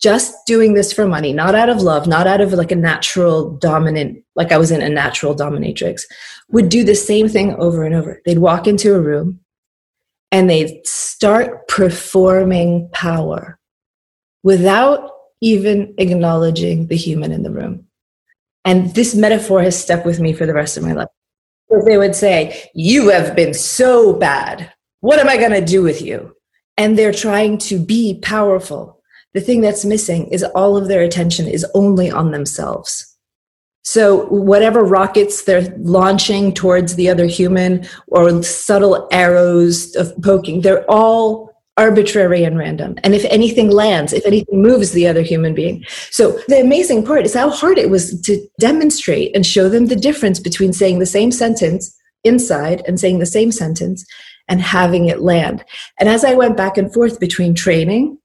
just 0.00 0.34
doing 0.46 0.74
this 0.74 0.92
for 0.92 1.06
money, 1.06 1.32
not 1.32 1.54
out 1.54 1.68
of 1.68 1.82
love, 1.82 2.06
not 2.06 2.26
out 2.26 2.40
of 2.40 2.52
like 2.52 2.70
a 2.70 2.76
natural 2.76 3.50
dominant, 3.56 4.22
like 4.34 4.52
I 4.52 4.58
was 4.58 4.70
in 4.70 4.82
a 4.82 4.88
natural 4.88 5.34
dominatrix, 5.34 6.02
would 6.50 6.68
do 6.68 6.84
the 6.84 6.94
same 6.94 7.28
thing 7.28 7.54
over 7.54 7.84
and 7.84 7.94
over. 7.94 8.20
They'd 8.24 8.38
walk 8.38 8.66
into 8.66 8.94
a 8.94 9.00
room 9.00 9.40
and 10.30 10.50
they'd 10.50 10.86
start 10.86 11.66
performing 11.68 12.90
power 12.92 13.58
without 14.42 15.10
even 15.40 15.94
acknowledging 15.98 16.88
the 16.88 16.96
human 16.96 17.32
in 17.32 17.42
the 17.42 17.50
room. 17.50 17.86
And 18.64 18.94
this 18.94 19.14
metaphor 19.14 19.62
has 19.62 19.80
stuck 19.80 20.04
with 20.04 20.20
me 20.20 20.32
for 20.32 20.44
the 20.44 20.54
rest 20.54 20.76
of 20.76 20.82
my 20.82 20.92
life. 20.92 21.08
So 21.70 21.82
they 21.84 21.98
would 21.98 22.14
say, 22.14 22.70
You 22.74 23.08
have 23.10 23.34
been 23.34 23.54
so 23.54 24.12
bad. 24.12 24.72
What 25.00 25.18
am 25.18 25.28
I 25.28 25.36
going 25.36 25.52
to 25.52 25.64
do 25.64 25.82
with 25.82 26.02
you? 26.02 26.34
And 26.76 26.98
they're 26.98 27.12
trying 27.12 27.58
to 27.58 27.78
be 27.78 28.18
powerful 28.20 28.95
the 29.36 29.42
thing 29.42 29.60
that's 29.60 29.84
missing 29.84 30.26
is 30.28 30.42
all 30.42 30.78
of 30.78 30.88
their 30.88 31.02
attention 31.02 31.46
is 31.46 31.66
only 31.74 32.10
on 32.10 32.30
themselves. 32.30 33.14
So, 33.82 34.24
whatever 34.28 34.82
rockets 34.82 35.44
they're 35.44 35.76
launching 35.78 36.54
towards 36.54 36.94
the 36.94 37.10
other 37.10 37.26
human 37.26 37.86
or 38.08 38.42
subtle 38.42 39.06
arrows 39.12 39.94
of 39.94 40.14
poking, 40.22 40.62
they're 40.62 40.90
all 40.90 41.54
arbitrary 41.76 42.44
and 42.44 42.56
random. 42.56 42.96
And 43.04 43.14
if 43.14 43.26
anything 43.26 43.70
lands, 43.70 44.14
if 44.14 44.24
anything 44.24 44.62
moves 44.62 44.92
the 44.92 45.06
other 45.06 45.20
human 45.20 45.54
being. 45.54 45.84
So, 46.10 46.40
the 46.48 46.58
amazing 46.58 47.04
part 47.04 47.26
is 47.26 47.34
how 47.34 47.50
hard 47.50 47.76
it 47.76 47.90
was 47.90 48.18
to 48.22 48.42
demonstrate 48.58 49.36
and 49.36 49.44
show 49.44 49.68
them 49.68 49.86
the 49.86 49.96
difference 49.96 50.40
between 50.40 50.72
saying 50.72 50.98
the 50.98 51.04
same 51.04 51.30
sentence 51.30 51.94
inside 52.24 52.82
and 52.88 52.98
saying 52.98 53.18
the 53.18 53.26
same 53.26 53.52
sentence 53.52 54.06
and 54.48 54.62
having 54.62 55.08
it 55.08 55.20
land. 55.20 55.62
And 56.00 56.08
as 56.08 56.24
I 56.24 56.32
went 56.32 56.56
back 56.56 56.78
and 56.78 56.90
forth 56.92 57.20
between 57.20 57.54
training 57.54 58.16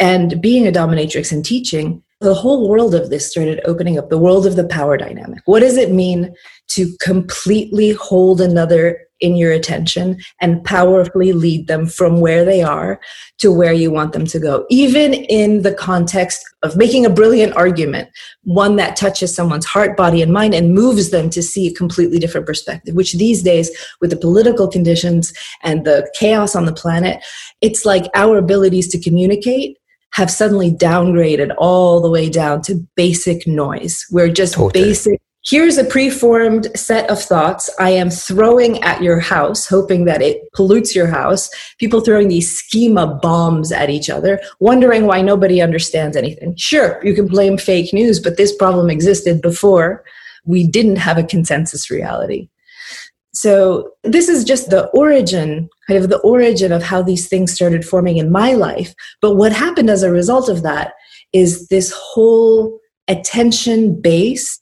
and 0.00 0.40
being 0.40 0.66
a 0.66 0.72
dominatrix 0.72 1.30
and 1.30 1.44
teaching, 1.44 2.02
the 2.20 2.34
whole 2.34 2.68
world 2.68 2.94
of 2.94 3.10
this 3.10 3.30
started 3.30 3.60
opening 3.64 3.98
up 3.98 4.10
the 4.10 4.18
world 4.18 4.46
of 4.46 4.56
the 4.56 4.66
power 4.66 4.96
dynamic. 4.96 5.40
What 5.44 5.60
does 5.60 5.76
it 5.76 5.92
mean 5.92 6.34
to 6.68 6.94
completely 7.00 7.92
hold 7.92 8.40
another 8.40 9.06
in 9.20 9.36
your 9.36 9.52
attention 9.52 10.18
and 10.40 10.64
powerfully 10.64 11.32
lead 11.32 11.66
them 11.66 11.86
from 11.86 12.20
where 12.20 12.44
they 12.44 12.62
are 12.62 13.00
to 13.38 13.52
where 13.52 13.72
you 13.72 13.90
want 13.90 14.12
them 14.12 14.26
to 14.26 14.38
go, 14.38 14.66
even 14.70 15.12
in 15.12 15.62
the 15.62 15.74
context 15.74 16.42
of 16.62 16.76
making 16.76 17.04
a 17.04 17.10
brilliant 17.10 17.54
argument, 17.54 18.08
one 18.44 18.76
that 18.76 18.96
touches 18.96 19.34
someone's 19.34 19.66
heart, 19.66 19.96
body, 19.96 20.22
and 20.22 20.32
mind 20.32 20.54
and 20.54 20.74
moves 20.74 21.10
them 21.10 21.30
to 21.30 21.42
see 21.42 21.68
a 21.68 21.74
completely 21.74 22.18
different 22.18 22.46
perspective, 22.46 22.94
which 22.94 23.14
these 23.14 23.42
days, 23.42 23.70
with 24.00 24.10
the 24.10 24.16
political 24.16 24.68
conditions 24.68 25.32
and 25.62 25.84
the 25.84 26.10
chaos 26.18 26.54
on 26.54 26.66
the 26.66 26.72
planet, 26.72 27.22
it's 27.60 27.84
like 27.84 28.04
our 28.14 28.38
abilities 28.38 28.88
to 28.88 29.00
communicate 29.00 29.76
have 30.12 30.30
suddenly 30.30 30.72
downgraded 30.72 31.54
all 31.58 32.00
the 32.00 32.10
way 32.10 32.28
down 32.28 32.62
to 32.62 32.86
basic 32.96 33.46
noise. 33.46 34.04
We're 34.10 34.28
just 34.28 34.54
totally. 34.54 34.84
basic. 34.84 35.20
Here's 35.42 35.78
a 35.78 35.84
preformed 35.84 36.68
set 36.76 37.08
of 37.08 37.20
thoughts 37.20 37.70
I 37.78 37.90
am 37.90 38.10
throwing 38.10 38.82
at 38.82 39.02
your 39.02 39.20
house, 39.20 39.66
hoping 39.66 40.04
that 40.04 40.20
it 40.20 40.42
pollutes 40.52 40.94
your 40.94 41.06
house. 41.06 41.48
People 41.78 42.02
throwing 42.02 42.28
these 42.28 42.52
schema 42.52 43.18
bombs 43.22 43.72
at 43.72 43.88
each 43.88 44.10
other, 44.10 44.38
wondering 44.58 45.06
why 45.06 45.22
nobody 45.22 45.62
understands 45.62 46.14
anything. 46.14 46.54
Sure, 46.56 47.00
you 47.02 47.14
can 47.14 47.26
blame 47.26 47.56
fake 47.56 47.94
news, 47.94 48.20
but 48.20 48.36
this 48.36 48.54
problem 48.54 48.90
existed 48.90 49.40
before 49.40 50.04
we 50.44 50.66
didn't 50.66 50.96
have 50.96 51.16
a 51.16 51.24
consensus 51.24 51.90
reality. 51.90 52.50
So 53.40 53.92
this 54.04 54.28
is 54.28 54.44
just 54.44 54.68
the 54.68 54.88
origin, 54.88 55.70
kind 55.88 55.98
of 55.98 56.10
the 56.10 56.18
origin 56.18 56.72
of 56.72 56.82
how 56.82 57.00
these 57.00 57.26
things 57.26 57.54
started 57.54 57.86
forming 57.86 58.18
in 58.18 58.30
my 58.30 58.52
life. 58.52 58.92
But 59.22 59.36
what 59.36 59.50
happened 59.50 59.88
as 59.88 60.02
a 60.02 60.10
result 60.10 60.50
of 60.50 60.62
that 60.62 60.92
is 61.32 61.66
this 61.68 61.90
whole 61.96 62.78
attention 63.08 63.98
based 63.98 64.60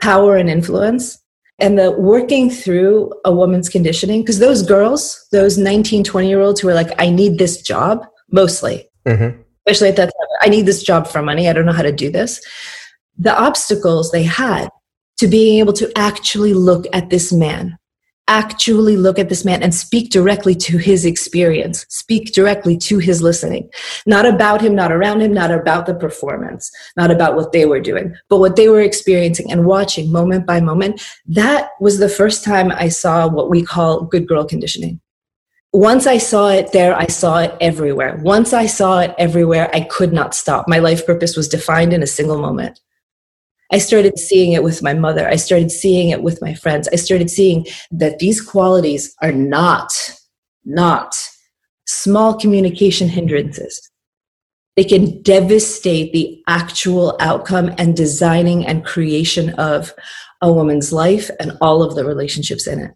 power 0.00 0.38
and 0.38 0.48
influence 0.48 1.22
and 1.58 1.78
the 1.78 1.90
working 1.90 2.48
through 2.48 3.12
a 3.26 3.34
woman's 3.34 3.68
conditioning. 3.68 4.22
Because 4.22 4.38
those 4.38 4.62
girls 4.62 5.28
those 5.30 5.58
19 5.58 6.02
20 6.02 6.26
year 6.26 6.40
olds 6.40 6.58
who 6.58 6.70
are 6.70 6.74
like 6.74 6.98
i 6.98 7.10
need 7.10 7.36
this 7.36 7.60
job 7.60 8.06
mostly. 8.32 8.88
Mm-hmm. 9.06 9.42
especially 9.66 9.88
at 9.88 9.96
that 9.96 10.06
time 10.06 10.28
i 10.40 10.48
need 10.48 10.64
this 10.64 10.82
job 10.82 11.06
for 11.06 11.20
money. 11.20 11.50
I 11.50 11.52
don't 11.52 11.66
know 11.66 11.72
how 11.72 11.82
to 11.82 11.92
do 11.92 12.10
this. 12.10 12.40
The 13.18 13.38
obstacles 13.38 14.10
they 14.10 14.22
had 14.22 14.70
to 15.18 15.28
being 15.28 15.58
able 15.58 15.74
to 15.74 15.92
actually 15.98 16.54
look 16.54 16.86
at 16.94 17.10
this 17.10 17.30
man 17.30 17.76
actually 18.30 18.96
look 18.96 19.18
at 19.18 19.28
this 19.28 19.44
man 19.44 19.60
and 19.60 19.74
speak 19.74 20.10
directly 20.10 20.54
to 20.54 20.78
his 20.78 21.04
experience, 21.04 21.84
speak 21.88 22.32
directly 22.32 22.78
to 22.78 22.98
his 22.98 23.20
listening. 23.20 23.68
Not 24.06 24.24
about 24.24 24.60
him, 24.60 24.72
not 24.74 24.92
around 24.92 25.20
him, 25.20 25.34
not 25.34 25.50
about 25.50 25.86
the 25.86 25.94
performance, 25.94 26.70
not 26.96 27.10
about 27.10 27.34
what 27.34 27.50
they 27.50 27.66
were 27.66 27.80
doing, 27.80 28.14
but 28.28 28.38
what 28.38 28.54
they 28.54 28.68
were 28.68 28.80
experiencing 28.80 29.50
and 29.50 29.66
watching 29.66 30.12
moment 30.12 30.46
by 30.46 30.60
moment. 30.60 31.02
That 31.26 31.70
was 31.80 31.98
the 31.98 32.08
first 32.08 32.44
time 32.44 32.70
I 32.70 32.88
saw 32.88 33.26
what 33.26 33.50
we 33.50 33.64
call 33.64 34.04
good 34.04 34.28
girl 34.28 34.44
conditioning. 34.44 35.00
Once 35.72 36.06
I 36.06 36.18
saw 36.18 36.50
it 36.50 36.72
there, 36.72 36.96
I 36.96 37.06
saw 37.06 37.38
it 37.38 37.56
everywhere. 37.60 38.20
Once 38.22 38.52
I 38.52 38.66
saw 38.66 39.00
it 39.00 39.14
everywhere, 39.18 39.70
I 39.72 39.82
could 39.82 40.12
not 40.12 40.34
stop. 40.34 40.68
My 40.68 40.78
life 40.78 41.04
purpose 41.04 41.36
was 41.36 41.48
defined 41.48 41.92
in 41.92 42.02
a 42.02 42.08
single 42.08 42.38
moment. 42.38 42.80
I 43.72 43.78
started 43.78 44.18
seeing 44.18 44.52
it 44.52 44.64
with 44.64 44.82
my 44.82 44.94
mother. 44.94 45.28
I 45.28 45.36
started 45.36 45.70
seeing 45.70 46.10
it 46.10 46.22
with 46.22 46.42
my 46.42 46.54
friends. 46.54 46.88
I 46.92 46.96
started 46.96 47.30
seeing 47.30 47.66
that 47.92 48.18
these 48.18 48.40
qualities 48.40 49.14
are 49.22 49.32
not, 49.32 49.92
not 50.64 51.14
small 51.86 52.34
communication 52.34 53.08
hindrances. 53.08 53.90
They 54.76 54.84
can 54.84 55.22
devastate 55.22 56.12
the 56.12 56.42
actual 56.46 57.16
outcome 57.20 57.72
and 57.78 57.96
designing 57.96 58.66
and 58.66 58.84
creation 58.84 59.50
of 59.50 59.92
a 60.40 60.52
woman's 60.52 60.92
life 60.92 61.30
and 61.38 61.56
all 61.60 61.82
of 61.82 61.94
the 61.94 62.04
relationships 62.04 62.66
in 62.66 62.80
it. 62.80 62.90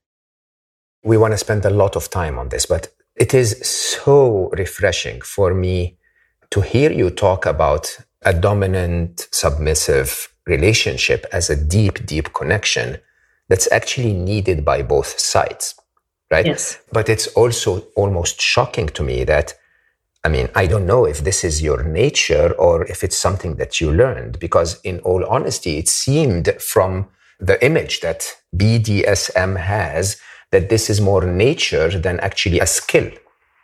We 1.05 1.19
want 1.19 1.33
to 1.33 1.39
spend 1.39 1.65
a 1.65 1.71
lot 1.71 1.97
of 1.97 2.11
time 2.11 2.39
on 2.39 2.49
this, 2.49 2.67
but 2.67 2.89
it 3.17 3.35
is 3.35 3.61
so 3.63 4.49
refreshing 4.57 5.21
for 5.21 5.53
me 5.53 5.99
to 6.51 6.63
hear 6.63 6.91
you 6.91 7.11
talk 7.11 7.47
about 7.47 7.99
a 8.23 8.33
dominant, 8.33 9.29
submissive 9.31 10.34
relationship 10.47 11.27
as 11.33 11.51
a 11.51 11.57
deep, 11.57 12.05
deep 12.07 12.33
connection 12.35 12.99
that's 13.49 13.71
actually 13.73 14.13
needed 14.13 14.65
by 14.65 14.83
both 14.83 15.19
sides, 15.19 15.75
right? 16.31 16.47
Yes. 16.47 16.79
But 16.93 17.09
it's 17.09 17.27
also 17.29 17.87
almost 17.97 18.41
shocking 18.41 18.89
to 18.89 19.03
me 19.03 19.25
that, 19.25 19.55
I 20.25 20.29
mean, 20.29 20.49
I 20.55 20.67
don't 20.67 20.87
know 20.87 21.05
if 21.05 21.19
this 21.19 21.45
is 21.45 21.63
your 21.63 21.83
nature 21.83 22.53
or 22.59 22.85
if 22.85 23.05
it's 23.05 23.17
something 23.17 23.57
that 23.57 23.81
you 23.81 23.93
learned, 23.93 24.39
because 24.39 24.81
in 24.83 25.01
all 25.01 25.25
honesty, 25.27 25.79
it 25.79 25.89
seemed 25.89 26.51
from 26.61 27.09
the 27.39 27.63
image 27.65 28.01
that 28.01 28.27
BDSM 28.57 29.59
has 29.59 30.17
that 30.51 30.69
this 30.69 30.89
is 30.89 31.01
more 31.01 31.25
nature 31.25 31.91
than 31.99 32.21
actually 32.21 32.61
a 32.61 32.67
skill. 32.67 33.11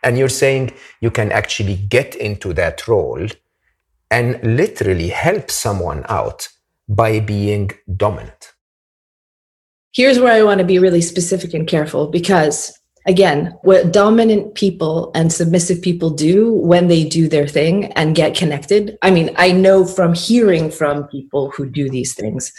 And 0.03 0.17
you're 0.17 0.29
saying 0.29 0.73
you 0.99 1.11
can 1.11 1.31
actually 1.31 1.75
get 1.75 2.15
into 2.15 2.53
that 2.53 2.87
role 2.87 3.27
and 4.09 4.39
literally 4.43 5.07
help 5.07 5.49
someone 5.49 6.05
out 6.09 6.49
by 6.91 7.21
being 7.21 7.71
dominant. 7.95 8.51
Here's 9.93 10.19
where 10.19 10.33
I 10.33 10.43
want 10.43 10.59
to 10.59 10.65
be 10.65 10.77
really 10.77 11.01
specific 11.01 11.53
and 11.53 11.67
careful 11.67 12.07
because, 12.07 12.77
again, 13.07 13.57
what 13.63 13.91
dominant 13.91 14.55
people 14.55 15.11
and 15.15 15.31
submissive 15.31 15.81
people 15.81 16.09
do 16.09 16.53
when 16.53 16.87
they 16.87 17.03
do 17.03 17.27
their 17.27 17.47
thing 17.47 17.85
and 17.93 18.15
get 18.15 18.35
connected. 18.35 18.97
I 19.01 19.11
mean, 19.11 19.31
I 19.37 19.51
know 19.51 19.85
from 19.85 20.13
hearing 20.13 20.69
from 20.69 21.07
people 21.07 21.51
who 21.51 21.69
do 21.69 21.89
these 21.89 22.13
things, 22.13 22.51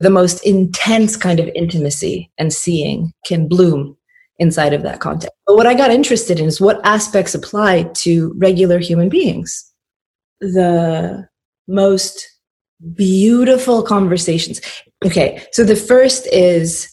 the 0.00 0.10
most 0.10 0.44
intense 0.44 1.16
kind 1.16 1.40
of 1.40 1.48
intimacy 1.54 2.30
and 2.38 2.52
seeing 2.52 3.12
can 3.26 3.48
bloom 3.48 3.96
inside 4.38 4.72
of 4.72 4.82
that 4.82 5.00
context. 5.00 5.36
But 5.46 5.56
what 5.56 5.66
I 5.66 5.74
got 5.74 5.90
interested 5.90 6.40
in 6.40 6.46
is 6.46 6.60
what 6.60 6.84
aspects 6.84 7.34
apply 7.34 7.84
to 7.94 8.34
regular 8.36 8.78
human 8.78 9.08
beings. 9.08 9.64
The 10.40 11.28
most 11.68 12.33
beautiful 12.94 13.82
conversations. 13.82 14.60
Okay, 15.04 15.44
so 15.52 15.64
the 15.64 15.76
first 15.76 16.26
is 16.28 16.90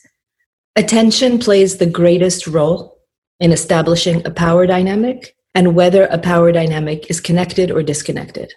attention 0.75 1.39
plays 1.39 1.77
the 1.77 1.85
greatest 1.85 2.47
role 2.47 2.99
in 3.39 3.51
establishing 3.51 4.25
a 4.25 4.31
power 4.31 4.65
dynamic 4.65 5.35
and 5.55 5.75
whether 5.75 6.05
a 6.05 6.17
power 6.17 6.51
dynamic 6.51 7.09
is 7.09 7.19
connected 7.19 7.71
or 7.71 7.83
disconnected 7.83 8.53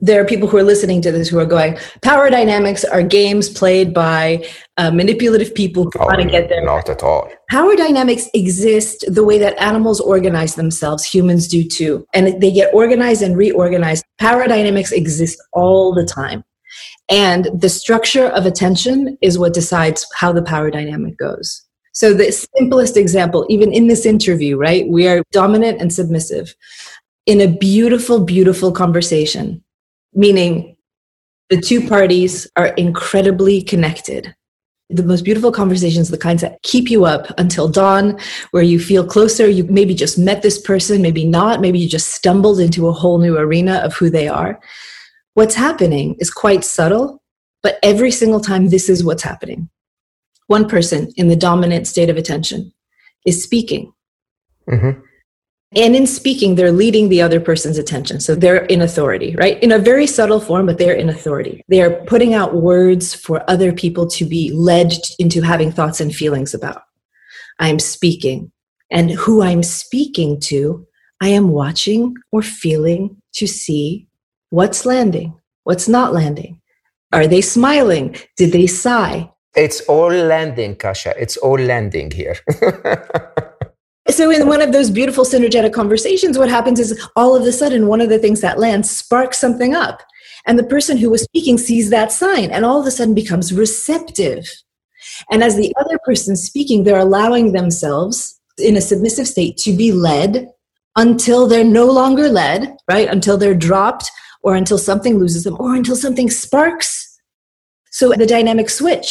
there 0.00 0.20
are 0.20 0.24
people 0.24 0.48
who 0.48 0.56
are 0.56 0.62
listening 0.62 1.02
to 1.02 1.12
this 1.12 1.28
who 1.28 1.38
are 1.38 1.46
going, 1.46 1.78
power 2.02 2.30
dynamics 2.30 2.84
are 2.84 3.02
games 3.02 3.48
played 3.48 3.92
by 3.92 4.46
uh, 4.78 4.90
manipulative 4.90 5.54
people 5.54 5.84
who 5.84 5.98
oh, 6.00 6.06
want 6.06 6.22
to 6.22 6.28
get 6.28 6.48
there. 6.48 6.64
Not 6.64 6.88
at 6.88 7.02
all. 7.02 7.30
Power 7.50 7.76
dynamics 7.76 8.28
exist 8.32 9.04
the 9.08 9.24
way 9.24 9.38
that 9.38 9.60
animals 9.60 10.00
organize 10.00 10.54
themselves, 10.54 11.04
humans 11.04 11.46
do 11.46 11.62
too. 11.64 12.06
And 12.14 12.40
they 12.40 12.50
get 12.50 12.72
organized 12.74 13.22
and 13.22 13.36
reorganized. 13.36 14.04
Power 14.18 14.46
dynamics 14.46 14.92
exist 14.92 15.40
all 15.52 15.92
the 15.92 16.04
time. 16.04 16.44
And 17.10 17.48
the 17.52 17.68
structure 17.68 18.26
of 18.26 18.46
attention 18.46 19.18
is 19.20 19.38
what 19.38 19.52
decides 19.52 20.06
how 20.14 20.32
the 20.32 20.42
power 20.42 20.70
dynamic 20.70 21.16
goes. 21.18 21.62
So, 21.92 22.14
the 22.14 22.30
simplest 22.30 22.96
example, 22.96 23.46
even 23.48 23.72
in 23.72 23.88
this 23.88 24.06
interview, 24.06 24.56
right? 24.56 24.88
We 24.88 25.08
are 25.08 25.22
dominant 25.32 25.80
and 25.80 25.92
submissive 25.92 26.54
in 27.26 27.40
a 27.40 27.48
beautiful, 27.48 28.24
beautiful 28.24 28.70
conversation 28.70 29.62
meaning 30.14 30.76
the 31.48 31.60
two 31.60 31.86
parties 31.86 32.48
are 32.56 32.68
incredibly 32.68 33.62
connected. 33.62 34.34
The 34.88 35.02
most 35.04 35.24
beautiful 35.24 35.52
conversations, 35.52 36.08
the 36.08 36.18
kinds 36.18 36.42
that 36.42 36.60
keep 36.62 36.90
you 36.90 37.04
up 37.04 37.26
until 37.38 37.68
dawn, 37.68 38.18
where 38.50 38.62
you 38.62 38.80
feel 38.80 39.06
closer. 39.06 39.48
You 39.48 39.64
maybe 39.64 39.94
just 39.94 40.18
met 40.18 40.42
this 40.42 40.60
person, 40.60 41.00
maybe 41.00 41.24
not. 41.24 41.60
Maybe 41.60 41.78
you 41.78 41.88
just 41.88 42.12
stumbled 42.12 42.58
into 42.58 42.88
a 42.88 42.92
whole 42.92 43.18
new 43.18 43.36
arena 43.36 43.76
of 43.84 43.94
who 43.94 44.10
they 44.10 44.26
are. 44.26 44.60
What's 45.34 45.54
happening 45.54 46.16
is 46.18 46.30
quite 46.30 46.64
subtle, 46.64 47.22
but 47.62 47.78
every 47.82 48.10
single 48.10 48.40
time 48.40 48.68
this 48.68 48.88
is 48.88 49.04
what's 49.04 49.22
happening. 49.22 49.68
One 50.46 50.68
person 50.68 51.12
in 51.16 51.28
the 51.28 51.36
dominant 51.36 51.86
state 51.86 52.10
of 52.10 52.16
attention 52.16 52.72
is 53.24 53.42
speaking. 53.42 53.92
Mm-hmm. 54.68 55.00
And 55.76 55.94
in 55.94 56.06
speaking, 56.08 56.56
they're 56.56 56.72
leading 56.72 57.08
the 57.08 57.22
other 57.22 57.38
person's 57.38 57.78
attention. 57.78 58.18
So 58.18 58.34
they're 58.34 58.64
in 58.64 58.82
authority, 58.82 59.36
right? 59.36 59.62
In 59.62 59.70
a 59.70 59.78
very 59.78 60.06
subtle 60.06 60.40
form, 60.40 60.66
but 60.66 60.78
they're 60.78 60.94
in 60.94 61.08
authority. 61.08 61.62
They 61.68 61.80
are 61.80 62.04
putting 62.06 62.34
out 62.34 62.56
words 62.56 63.14
for 63.14 63.48
other 63.48 63.72
people 63.72 64.08
to 64.08 64.24
be 64.24 64.50
led 64.50 64.92
into 65.20 65.42
having 65.42 65.70
thoughts 65.70 66.00
and 66.00 66.12
feelings 66.12 66.54
about. 66.54 66.82
I'm 67.60 67.78
speaking. 67.78 68.50
And 68.90 69.12
who 69.12 69.42
I'm 69.42 69.62
speaking 69.62 70.40
to, 70.40 70.84
I 71.20 71.28
am 71.28 71.50
watching 71.50 72.16
or 72.32 72.42
feeling 72.42 73.22
to 73.34 73.46
see 73.46 74.08
what's 74.50 74.84
landing, 74.84 75.34
what's 75.64 75.88
not 75.88 76.12
landing. 76.12 76.60
Are 77.12 77.26
they 77.26 77.40
smiling? 77.40 78.16
Did 78.36 78.52
they 78.52 78.66
sigh? 78.66 79.30
It's 79.56 79.80
all 79.82 80.12
landing, 80.12 80.76
Kasia. 80.76 81.14
It's 81.18 81.36
all 81.36 81.58
landing 81.58 82.10
here. 82.10 82.36
So, 84.08 84.28
in 84.30 84.48
one 84.48 84.60
of 84.60 84.72
those 84.72 84.90
beautiful 84.90 85.24
synergetic 85.24 85.72
conversations, 85.72 86.36
what 86.36 86.48
happens 86.48 86.80
is 86.80 87.00
all 87.14 87.36
of 87.36 87.44
a 87.44 87.52
sudden, 87.52 87.86
one 87.86 88.00
of 88.00 88.08
the 88.08 88.18
things 88.18 88.40
that 88.40 88.58
lands 88.58 88.90
sparks 88.90 89.38
something 89.38 89.74
up. 89.74 90.02
And 90.46 90.58
the 90.58 90.64
person 90.64 90.96
who 90.96 91.10
was 91.10 91.22
speaking 91.22 91.58
sees 91.58 91.90
that 91.90 92.10
sign 92.10 92.50
and 92.50 92.64
all 92.64 92.80
of 92.80 92.86
a 92.86 92.90
sudden 92.90 93.14
becomes 93.14 93.52
receptive. 93.52 94.48
And 95.30 95.44
as 95.44 95.56
the 95.56 95.72
other 95.78 95.98
person 96.04 96.36
speaking, 96.36 96.82
they're 96.82 96.98
allowing 96.98 97.52
themselves 97.52 98.40
in 98.58 98.76
a 98.76 98.80
submissive 98.80 99.28
state 99.28 99.56
to 99.58 99.72
be 99.72 99.92
led 99.92 100.48
until 100.96 101.46
they're 101.46 101.62
no 101.62 101.86
longer 101.86 102.28
led, 102.28 102.74
right? 102.88 103.08
Until 103.08 103.36
they're 103.36 103.54
dropped 103.54 104.10
or 104.42 104.54
until 104.54 104.78
something 104.78 105.18
loses 105.18 105.44
them 105.44 105.56
or 105.58 105.74
until 105.74 105.96
something 105.96 106.30
sparks. 106.30 107.18
So 107.90 108.10
the 108.10 108.26
dynamic 108.26 108.70
switch 108.70 109.06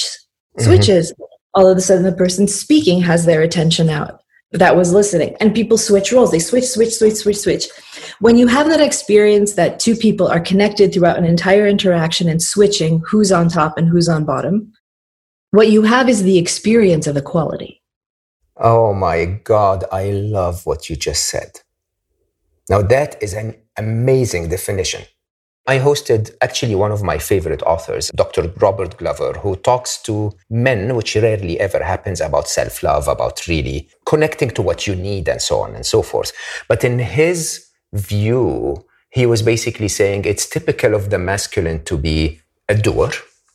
mm-hmm. 0.57 0.63
switches. 0.63 1.11
Mm-hmm. 1.11 1.23
All 1.55 1.67
of 1.67 1.77
a 1.77 1.81
sudden, 1.81 2.03
the 2.03 2.11
person 2.11 2.47
speaking 2.47 3.01
has 3.01 3.25
their 3.25 3.41
attention 3.41 3.89
out 3.89 4.21
that 4.51 4.75
was 4.75 4.93
listening 4.93 5.35
and 5.39 5.53
people 5.53 5.77
switch 5.77 6.11
roles 6.11 6.31
they 6.31 6.39
switch 6.39 6.65
switch 6.65 6.95
switch 6.95 7.13
switch 7.13 7.37
switch 7.37 7.67
when 8.19 8.35
you 8.35 8.47
have 8.47 8.67
that 8.67 8.81
experience 8.81 9.53
that 9.53 9.79
two 9.79 9.95
people 9.95 10.27
are 10.27 10.39
connected 10.39 10.91
throughout 10.91 11.17
an 11.17 11.25
entire 11.25 11.67
interaction 11.67 12.27
and 12.27 12.41
switching 12.41 13.01
who's 13.07 13.31
on 13.31 13.47
top 13.47 13.77
and 13.77 13.87
who's 13.87 14.09
on 14.09 14.25
bottom 14.25 14.73
what 15.51 15.69
you 15.69 15.83
have 15.83 16.09
is 16.09 16.23
the 16.23 16.39
experience 16.39 17.05
of 17.05 17.15
equality 17.15 17.81
oh 18.57 18.91
my 18.91 19.25
god 19.43 19.83
i 19.91 20.09
love 20.09 20.65
what 20.65 20.89
you 20.89 20.95
just 20.95 21.25
said 21.25 21.59
now 22.69 22.81
that 22.81 23.21
is 23.21 23.33
an 23.33 23.55
amazing 23.77 24.49
definition 24.49 25.03
I 25.67 25.77
hosted 25.77 26.31
actually 26.41 26.75
one 26.75 26.91
of 26.91 27.03
my 27.03 27.17
favorite 27.17 27.61
authors, 27.63 28.09
Dr. 28.15 28.51
Robert 28.57 28.97
Glover, 28.97 29.33
who 29.33 29.55
talks 29.55 30.01
to 30.03 30.31
men, 30.49 30.95
which 30.95 31.15
rarely 31.15 31.59
ever 31.59 31.83
happens, 31.83 32.21
about 32.21 32.47
self 32.47 32.81
love, 32.81 33.07
about 33.07 33.47
really 33.47 33.89
connecting 34.05 34.49
to 34.51 34.61
what 34.61 34.87
you 34.87 34.95
need, 34.95 35.27
and 35.27 35.41
so 35.41 35.59
on 35.59 35.75
and 35.75 35.85
so 35.85 36.01
forth. 36.01 36.31
But 36.67 36.83
in 36.83 36.97
his 36.99 37.67
view, 37.93 38.85
he 39.11 39.25
was 39.25 39.41
basically 39.41 39.87
saying 39.87 40.25
it's 40.25 40.47
typical 40.47 40.95
of 40.95 41.09
the 41.09 41.19
masculine 41.19 41.83
to 41.85 41.97
be 41.97 42.41
a 42.67 42.75
doer, 42.75 43.11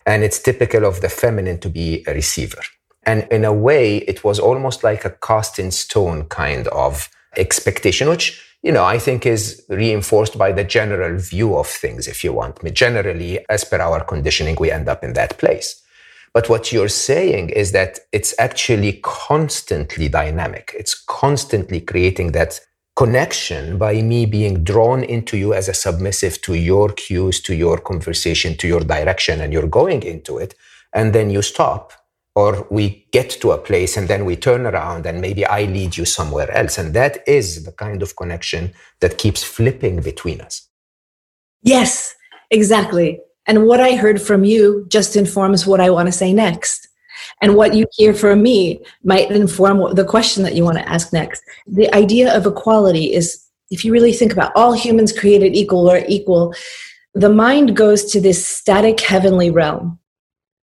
and 0.07 0.23
it's 0.23 0.39
typical 0.39 0.85
of 0.85 1.01
the 1.01 1.09
feminine 1.09 1.59
to 1.61 1.69
be 1.69 2.05
a 2.07 2.15
receiver. 2.15 2.63
And 3.07 3.27
in 3.31 3.45
a 3.45 3.53
way, 3.53 3.99
it 3.99 4.25
was 4.25 4.39
almost 4.39 4.83
like 4.83 5.05
a 5.05 5.11
cast 5.11 5.59
in 5.59 5.71
stone 5.71 6.25
kind 6.25 6.69
of 6.69 7.09
expectation, 7.37 8.09
which 8.09 8.54
you 8.65 8.73
know, 8.73 8.85
I 8.85 8.99
think 8.99 9.27
is 9.27 9.63
reinforced 9.69 10.39
by 10.39 10.51
the 10.51 10.65
general 10.65 11.19
view 11.19 11.55
of 11.55 11.67
things, 11.67 12.09
if 12.09 12.25
you 12.25 12.33
want. 12.33 12.63
Me. 12.63 12.71
Generally, 12.71 13.45
as 13.51 13.63
per 13.63 13.79
our 13.79 14.03
conditioning, 14.03 14.57
we 14.59 14.71
end 14.71 14.89
up 14.89 15.05
in 15.05 15.13
that 15.13 15.37
place. 15.37 15.83
But 16.33 16.49
what 16.49 16.73
you're 16.73 16.89
saying 16.89 17.51
is 17.51 17.73
that 17.73 18.01
it's 18.11 18.35
actually 18.39 19.01
constantly 19.03 20.09
dynamic. 20.09 20.75
It's 20.77 20.95
constantly 20.95 21.83
creating 21.83 22.33
that 22.33 22.59
connection 22.97 23.77
by 23.77 24.01
me 24.01 24.25
being 24.25 24.65
drawn 24.65 25.05
into 25.05 25.37
you 25.37 25.53
as 25.53 25.69
a 25.69 25.75
submissive 25.75 26.41
to 26.43 26.55
your 26.55 26.89
cues, 26.89 27.43
to 27.43 27.55
your 27.55 27.79
conversation, 27.79 28.57
to 28.57 28.67
your 28.67 28.81
direction, 28.81 29.43
and 29.43 29.53
you're 29.53 29.67
going 29.67 30.03
into 30.03 30.39
it. 30.39 30.55
And 30.95 31.13
then 31.13 31.29
you 31.29 31.43
stop 31.43 31.93
or 32.35 32.67
we 32.71 33.07
get 33.13 33.31
to 33.31 33.53
a 33.53 33.59
place 33.59 33.97
and 33.97 34.09
then 34.09 34.25
we 34.25 34.37
turn 34.37 34.67
around 34.67 35.07
and 35.07 35.21
maybe 35.21 35.47
I 35.47 35.65
lead 35.65 35.97
you 35.97 36.05
somewhere 36.05 36.51
else. 36.51 36.79
And 36.79 36.93
that 36.95 37.27
is 37.29 37.65
the 37.65 37.73
kind 37.73 38.03
of 38.03 38.17
connection 38.17 38.73
that 39.01 39.19
keeps 39.19 39.45
flipping 39.45 40.01
between 40.01 40.41
us. 40.41 40.69
Yes, 41.63 42.15
exactly. 42.51 43.21
And 43.47 43.67
what 43.67 43.81
I 43.81 43.95
heard 43.95 44.21
from 44.21 44.45
you 44.45 44.85
just 44.89 45.17
informs 45.17 45.67
what 45.67 45.81
I 45.81 45.91
want 45.91 46.07
to 46.07 46.13
say 46.13 46.33
next. 46.33 46.89
And 47.41 47.55
what 47.55 47.75
you 47.75 47.87
hear 47.93 48.15
from 48.15 48.43
me 48.43 48.81
might 49.05 49.31
inform 49.31 49.95
the 49.95 50.05
question 50.05 50.43
that 50.43 50.55
you 50.55 50.65
want 50.65 50.79
to 50.79 50.89
ask 50.89 51.13
next. 51.13 51.43
The 51.67 51.95
idea 51.95 52.37
of 52.37 52.47
equality 52.47 53.13
is 53.15 53.45
if 53.71 53.85
you 53.85 53.93
really 53.93 54.13
think 54.13 54.33
about 54.33 54.53
all 54.57 54.73
humans 54.73 55.13
created 55.13 55.55
equal 55.55 55.91
or 55.91 56.03
equal, 56.09 56.55
the 57.15 57.29
mind 57.29 57.77
goes 57.77 58.05
to 58.13 58.21
this 58.21 58.45
static 58.45 59.01
heavenly 59.01 59.51
realm 59.51 59.99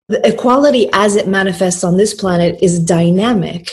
the 0.08 0.26
equality 0.26 0.88
as 0.92 1.16
it 1.16 1.28
manifests 1.28 1.82
on 1.84 1.96
this 1.96 2.14
planet 2.14 2.58
is 2.62 2.78
dynamic 2.78 3.70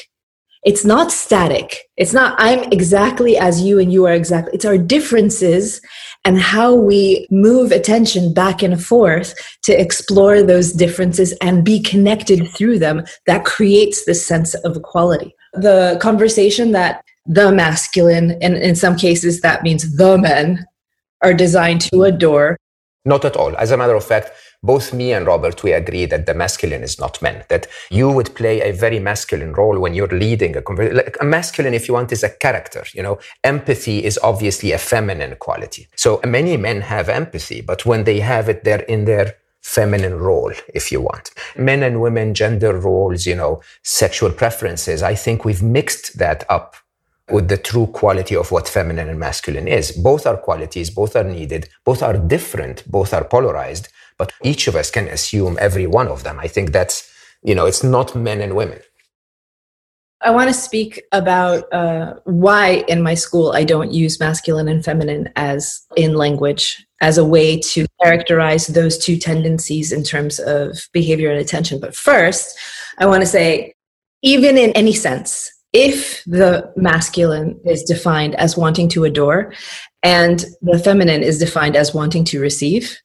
it's 0.63 0.85
not 0.85 1.11
static. 1.11 1.89
It's 1.97 2.13
not, 2.13 2.35
I'm 2.37 2.63
exactly 2.71 3.37
as 3.37 3.61
you 3.61 3.79
and 3.79 3.91
you 3.91 4.05
are 4.05 4.13
exactly. 4.13 4.53
It's 4.53 4.65
our 4.65 4.77
differences 4.77 5.81
and 6.23 6.39
how 6.39 6.73
we 6.73 7.27
move 7.29 7.71
attention 7.71 8.33
back 8.33 8.63
and 8.63 8.81
forth 8.81 9.35
to 9.63 9.79
explore 9.79 10.41
those 10.41 10.71
differences 10.71 11.33
and 11.41 11.65
be 11.65 11.81
connected 11.81 12.47
through 12.49 12.79
them 12.79 13.03
that 13.25 13.43
creates 13.43 14.05
this 14.05 14.25
sense 14.25 14.53
of 14.53 14.77
equality. 14.77 15.35
The 15.53 15.97
conversation 16.01 16.71
that 16.71 17.03
the 17.25 17.51
masculine, 17.51 18.31
and 18.41 18.55
in 18.55 18.75
some 18.75 18.95
cases 18.95 19.41
that 19.41 19.63
means 19.63 19.97
the 19.97 20.17
men, 20.17 20.65
are 21.21 21.33
designed 21.33 21.81
to 21.81 22.03
adore. 22.03 22.57
Not 23.05 23.25
at 23.25 23.35
all. 23.35 23.55
As 23.57 23.71
a 23.71 23.77
matter 23.77 23.95
of 23.95 24.03
fact, 24.03 24.31
both 24.63 24.93
me 24.93 25.11
and 25.11 25.27
Robert, 25.27 25.61
we 25.61 25.73
agree 25.73 26.05
that 26.05 26.25
the 26.25 26.33
masculine 26.33 26.83
is 26.83 26.97
not 26.97 27.21
men, 27.21 27.43
that 27.49 27.67
you 27.91 28.09
would 28.09 28.33
play 28.33 28.61
a 28.61 28.71
very 28.71 28.99
masculine 28.99 29.53
role 29.53 29.77
when 29.77 29.93
you're 29.93 30.07
leading 30.07 30.55
a 30.55 30.61
conversation. 30.61 30.97
Like 30.97 31.17
a 31.19 31.25
masculine, 31.25 31.73
if 31.73 31.87
you 31.87 31.93
want, 31.93 32.13
is 32.13 32.23
a 32.23 32.29
character, 32.29 32.85
you 32.93 33.03
know. 33.03 33.19
Empathy 33.43 34.03
is 34.05 34.17
obviously 34.23 34.71
a 34.71 34.77
feminine 34.77 35.35
quality. 35.35 35.87
So 35.97 36.21
many 36.25 36.55
men 36.55 36.81
have 36.81 37.09
empathy, 37.09 37.59
but 37.61 37.85
when 37.85 38.05
they 38.05 38.21
have 38.21 38.47
it, 38.47 38.63
they're 38.63 38.81
in 38.83 39.03
their 39.05 39.35
feminine 39.61 40.17
role, 40.17 40.53
if 40.73 40.91
you 40.91 41.01
want. 41.01 41.31
Men 41.57 41.83
and 41.83 42.01
women, 42.01 42.33
gender 42.33 42.77
roles, 42.77 43.25
you 43.25 43.35
know, 43.35 43.61
sexual 43.81 44.31
preferences. 44.31 45.03
I 45.03 45.15
think 45.15 45.45
we've 45.45 45.63
mixed 45.63 46.17
that 46.19 46.45
up 46.49 46.75
with 47.31 47.47
the 47.47 47.57
true 47.57 47.87
quality 47.87 48.35
of 48.35 48.51
what 48.51 48.67
feminine 48.67 49.09
and 49.09 49.19
masculine 49.19 49.67
is. 49.67 49.91
Both 49.91 50.27
are 50.27 50.37
qualities, 50.37 50.89
both 50.89 51.15
are 51.15 51.23
needed, 51.23 51.69
both 51.85 52.03
are 52.03 52.17
different, 52.17 52.89
both 52.89 53.13
are 53.13 53.23
polarized, 53.23 53.87
but 54.23 54.31
each 54.41 54.69
of 54.69 54.75
us 54.75 54.89
can 54.89 55.09
assume 55.09 55.57
every 55.59 55.85
one 55.85 56.07
of 56.07 56.23
them. 56.23 56.39
I 56.39 56.47
think 56.47 56.71
that's, 56.71 57.11
you 57.43 57.53
know, 57.53 57.65
it's 57.65 57.83
not 57.83 58.15
men 58.15 58.39
and 58.39 58.55
women. 58.55 58.79
I 60.21 60.29
want 60.29 60.47
to 60.47 60.53
speak 60.53 61.01
about 61.11 61.71
uh, 61.73 62.13
why 62.23 62.85
in 62.87 63.01
my 63.01 63.15
school 63.15 63.51
I 63.51 63.65
don't 63.65 63.91
use 63.91 64.21
masculine 64.21 64.69
and 64.69 64.85
feminine 64.85 65.29
as 65.35 65.81
in 65.97 66.13
language 66.13 66.85
as 67.01 67.17
a 67.17 67.25
way 67.25 67.59
to 67.59 67.85
characterize 68.01 68.67
those 68.67 68.97
two 68.97 69.17
tendencies 69.17 69.91
in 69.91 70.03
terms 70.03 70.39
of 70.39 70.87
behavior 70.93 71.29
and 71.29 71.41
attention. 71.41 71.81
But 71.81 71.93
first, 71.93 72.57
I 72.99 73.05
want 73.05 73.21
to 73.23 73.27
say, 73.27 73.73
even 74.21 74.57
in 74.57 74.71
any 74.71 74.93
sense, 74.93 75.51
if 75.73 76.23
the 76.23 76.71
masculine 76.77 77.59
is 77.65 77.83
defined 77.83 78.35
as 78.35 78.55
wanting 78.55 78.87
to 78.89 79.03
adore 79.03 79.53
and 80.01 80.45
the 80.61 80.79
feminine 80.79 81.23
is 81.23 81.39
defined 81.39 81.75
as 81.75 81.93
wanting 81.93 82.23
to 82.25 82.39
receive, 82.39 82.97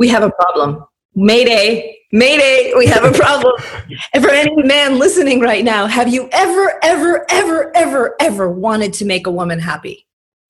we 0.00 0.08
have 0.08 0.24
a 0.24 0.30
problem. 0.30 0.82
Mayday, 1.14 1.98
Mayday, 2.10 2.72
we 2.76 2.86
have 2.86 3.04
a 3.04 3.12
problem. 3.12 3.52
and 4.14 4.24
for 4.24 4.30
any 4.30 4.62
man 4.62 4.98
listening 4.98 5.40
right 5.40 5.62
now, 5.62 5.86
have 5.86 6.08
you 6.08 6.28
ever, 6.32 6.78
ever, 6.82 7.26
ever, 7.28 7.70
ever, 7.76 8.16
ever 8.18 8.50
wanted 8.50 8.94
to 8.94 9.04
make 9.04 9.26
a 9.26 9.30
woman 9.30 9.60
happy? 9.60 10.08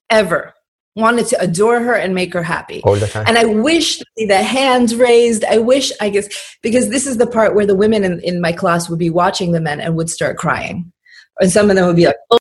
Ever 0.08 0.54
wanted 0.94 1.26
to 1.26 1.40
adore 1.40 1.80
her 1.80 1.94
and 1.94 2.14
make 2.14 2.32
her 2.32 2.42
happy. 2.42 2.80
All 2.84 2.94
the 2.94 3.08
time. 3.08 3.24
And 3.26 3.38
I 3.38 3.44
wish 3.44 4.00
the 4.16 4.42
hands 4.42 4.94
raised. 4.94 5.44
I 5.44 5.58
wish, 5.58 5.92
I 6.00 6.10
guess, 6.10 6.28
because 6.62 6.88
this 6.88 7.06
is 7.06 7.16
the 7.16 7.26
part 7.26 7.54
where 7.54 7.66
the 7.66 7.76
women 7.76 8.04
in, 8.04 8.20
in 8.20 8.40
my 8.40 8.52
class 8.52 8.88
would 8.88 8.98
be 8.98 9.10
watching 9.10 9.52
the 9.52 9.60
men 9.60 9.80
and 9.80 9.96
would 9.96 10.10
start 10.10 10.36
crying. 10.36 10.92
And 11.40 11.50
some 11.50 11.70
of 11.70 11.76
them 11.76 11.86
would 11.86 11.96
be 11.96 12.06
like, 12.06 12.16
oh, 12.30 12.38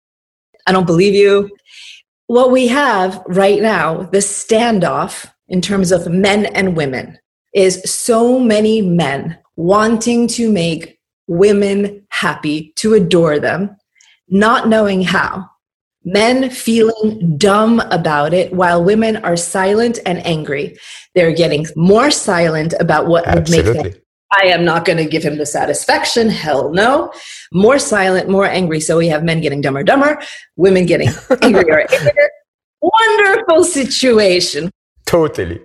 I 0.67 0.71
don't 0.71 0.87
believe 0.87 1.15
you. 1.15 1.49
What 2.27 2.51
we 2.51 2.67
have 2.67 3.23
right 3.27 3.61
now, 3.61 4.03
the 4.03 4.17
standoff 4.17 5.31
in 5.49 5.61
terms 5.61 5.91
of 5.91 6.07
men 6.07 6.45
and 6.47 6.75
women 6.77 7.17
is 7.53 7.81
so 7.83 8.39
many 8.39 8.81
men 8.81 9.37
wanting 9.55 10.27
to 10.27 10.51
make 10.51 10.99
women 11.27 12.05
happy, 12.09 12.73
to 12.77 12.93
adore 12.93 13.39
them, 13.39 13.75
not 14.29 14.67
knowing 14.67 15.01
how. 15.01 15.45
Men 16.05 16.49
feeling 16.49 17.37
dumb 17.37 17.81
about 17.91 18.33
it 18.33 18.53
while 18.53 18.83
women 18.83 19.17
are 19.17 19.35
silent 19.35 19.99
and 20.05 20.25
angry. 20.25 20.77
They're 21.13 21.33
getting 21.33 21.67
more 21.75 22.09
silent 22.09 22.73
about 22.79 23.07
what 23.07 23.27
Absolutely. 23.27 23.73
would 23.73 23.83
make 23.83 23.93
them. 23.93 24.01
I 24.31 24.45
am 24.47 24.63
not 24.63 24.85
going 24.85 24.97
to 24.97 25.05
give 25.05 25.23
him 25.23 25.37
the 25.37 25.45
satisfaction. 25.45 26.29
Hell 26.29 26.71
no. 26.71 27.11
More 27.51 27.79
silent, 27.79 28.29
more 28.29 28.45
angry. 28.45 28.79
So 28.79 28.97
we 28.97 29.07
have 29.07 29.23
men 29.23 29.41
getting 29.41 29.59
dumber, 29.59 29.83
dumber, 29.83 30.21
women 30.55 30.85
getting 30.85 31.09
angrier, 31.41 31.87
angrier. 31.91 32.29
Wonderful 32.81 33.63
situation. 33.63 34.71
Totally. 35.09 35.59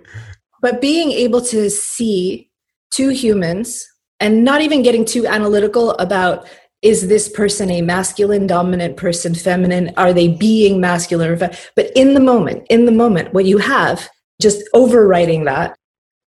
But 0.59 0.81
being 0.81 1.11
able 1.11 1.39
to 1.41 1.69
see 1.69 2.49
two 2.89 3.09
humans 3.09 3.85
and 4.19 4.43
not 4.43 4.61
even 4.61 4.81
getting 4.81 5.05
too 5.05 5.27
analytical 5.27 5.91
about 5.91 6.47
is 6.81 7.07
this 7.07 7.29
person 7.29 7.69
a 7.69 7.83
masculine 7.83 8.47
dominant 8.47 8.97
person 8.97 9.35
feminine? 9.35 9.93
Are 9.97 10.13
they 10.13 10.29
being 10.29 10.81
masculine? 10.81 11.37
But 11.37 11.91
in 11.95 12.15
the 12.15 12.19
moment 12.19 12.65
in 12.71 12.85
the 12.85 12.91
moment 12.91 13.35
what 13.35 13.45
you 13.45 13.59
have 13.59 14.09
just 14.41 14.63
overwriting 14.73 15.45
that 15.45 15.77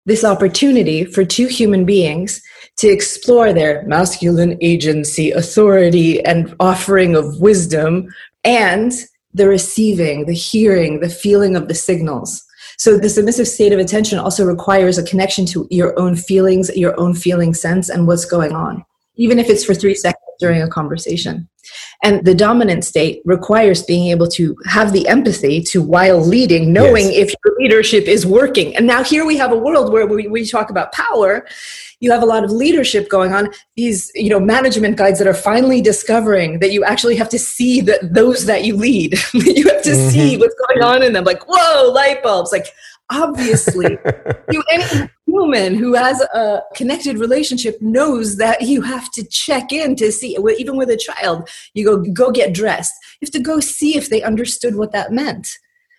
this 0.06 0.24
opportunity 0.24 1.04
for 1.04 1.24
two 1.24 1.48
human 1.48 1.84
beings 1.84 2.40
to 2.76 2.86
explore 2.86 3.52
their 3.52 3.82
masculine 3.88 4.56
agency 4.60 5.32
authority 5.32 6.24
and 6.24 6.54
offering 6.60 7.16
of 7.16 7.40
wisdom 7.40 8.08
and 8.44 8.92
the 9.34 9.48
receiving 9.48 10.26
the 10.26 10.34
hearing 10.34 11.00
the 11.00 11.10
feeling 11.10 11.56
of 11.56 11.66
the 11.66 11.74
signals 11.74 12.44
so 12.78 12.96
the 12.96 13.08
submissive 13.08 13.48
state 13.48 13.72
of 13.72 13.80
attention 13.80 14.18
also 14.18 14.44
requires 14.44 14.98
a 14.98 15.02
connection 15.02 15.44
to 15.46 15.66
your 15.68 15.98
own 15.98 16.14
feelings, 16.14 16.70
your 16.76 16.98
own 16.98 17.12
feeling 17.12 17.52
sense, 17.52 17.88
and 17.88 18.06
what's 18.06 18.24
going 18.24 18.52
on, 18.52 18.84
even 19.16 19.40
if 19.40 19.50
it's 19.50 19.64
for 19.64 19.74
three 19.74 19.96
seconds 19.96 20.27
during 20.38 20.62
a 20.62 20.68
conversation. 20.68 21.48
And 22.02 22.24
the 22.24 22.34
dominant 22.34 22.84
state 22.84 23.20
requires 23.24 23.82
being 23.82 24.08
able 24.08 24.28
to 24.28 24.56
have 24.66 24.92
the 24.92 25.06
empathy 25.08 25.60
to, 25.64 25.82
while 25.82 26.20
leading, 26.20 26.72
knowing 26.72 27.06
yes. 27.06 27.28
if 27.28 27.34
your 27.44 27.56
leadership 27.58 28.04
is 28.04 28.24
working. 28.24 28.74
And 28.76 28.86
now 28.86 29.04
here 29.04 29.26
we 29.26 29.36
have 29.36 29.52
a 29.52 29.58
world 29.58 29.92
where 29.92 30.06
we, 30.06 30.28
we 30.28 30.46
talk 30.46 30.70
about 30.70 30.92
power 30.92 31.46
you 32.00 32.12
have 32.12 32.22
a 32.22 32.26
lot 32.26 32.44
of 32.44 32.50
leadership 32.50 33.08
going 33.08 33.32
on 33.32 33.48
these 33.76 34.10
you 34.14 34.28
know 34.28 34.40
management 34.40 34.96
guides 34.96 35.18
that 35.18 35.26
are 35.26 35.34
finally 35.34 35.80
discovering 35.80 36.58
that 36.60 36.72
you 36.72 36.84
actually 36.84 37.16
have 37.16 37.28
to 37.28 37.38
see 37.38 37.80
that 37.80 38.14
those 38.14 38.46
that 38.46 38.64
you 38.64 38.76
lead 38.76 39.12
you 39.34 39.68
have 39.68 39.82
to 39.82 39.90
mm-hmm. 39.90 40.10
see 40.10 40.36
what's 40.36 40.54
going 40.66 40.82
on 40.82 41.02
in 41.02 41.12
them 41.12 41.24
like 41.24 41.42
whoa 41.48 41.90
light 41.90 42.22
bulbs 42.22 42.52
like 42.52 42.66
obviously 43.10 43.98
you 44.50 44.62
any 44.70 45.08
human 45.38 45.74
who 45.74 45.94
has 45.94 46.20
a 46.20 46.62
connected 46.74 47.18
relationship 47.18 47.80
knows 47.80 48.36
that 48.36 48.62
you 48.62 48.82
have 48.82 49.10
to 49.12 49.24
check 49.24 49.72
in 49.72 49.96
to 49.96 50.10
see 50.10 50.36
even 50.58 50.76
with 50.76 50.90
a 50.90 50.96
child 50.96 51.48
you 51.74 51.84
go 51.84 51.98
go 52.12 52.30
get 52.30 52.52
dressed. 52.52 52.94
You 53.20 53.26
have 53.26 53.32
to 53.32 53.40
go 53.40 53.60
see 53.60 53.96
if 53.96 54.10
they 54.10 54.22
understood 54.22 54.76
what 54.76 54.92
that 54.92 55.12
meant. 55.12 55.48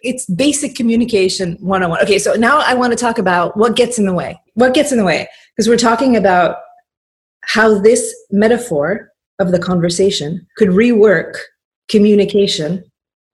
It's 0.02 0.26
basic 0.26 0.76
communication 0.76 1.58
101 1.60 2.02
okay 2.04 2.20
so 2.20 2.34
now 2.34 2.60
i 2.60 2.74
want 2.74 2.94
to 2.94 2.98
talk 2.98 3.18
about 3.18 3.58
what 3.58 3.76
gets 3.76 4.00
in 4.00 4.06
the 4.06 4.14
way. 4.14 4.40
What 4.54 4.74
gets 4.74 4.92
in 4.92 4.98
the 4.98 5.06
way? 5.06 5.28
Because 5.56 5.68
we're 5.68 5.78
talking 5.78 6.16
about 6.16 6.58
how 7.44 7.80
this 7.80 8.16
metaphor 8.32 9.12
of 9.40 9.52
the 9.52 9.60
conversation 9.60 10.46
could 10.58 10.70
rework 10.70 11.36
communication. 11.90 12.84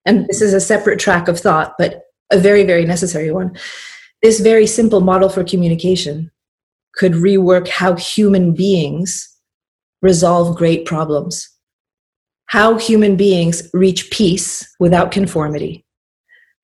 And 0.06 0.28
this 0.28 0.42
is 0.42 0.54
a 0.54 0.62
separate 0.62 1.00
track 1.00 1.28
of 1.28 1.40
thought 1.40 1.74
but 1.78 2.02
a 2.32 2.40
very 2.40 2.64
very 2.64 2.86
necessary 2.86 3.32
one 3.32 3.56
this 4.26 4.40
very 4.40 4.68
simple 4.68 5.02
model 5.02 5.30
for 5.30 5.44
communication 5.44 6.32
could 6.96 7.14
rework 7.14 7.68
how 7.68 7.96
human 7.96 8.54
beings 8.54 9.30
resolve 10.02 10.58
great 10.58 10.86
problems 10.86 11.50
how 12.48 12.78
human 12.78 13.16
beings 13.16 13.70
reach 13.74 14.12
peace 14.12 14.68
without 14.80 15.12
conformity 15.12 15.86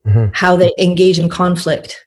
mm-hmm. 0.06 0.30
how 0.34 0.56
they 0.56 0.72
engage 0.78 1.20
in 1.20 1.30
conflict 1.30 2.06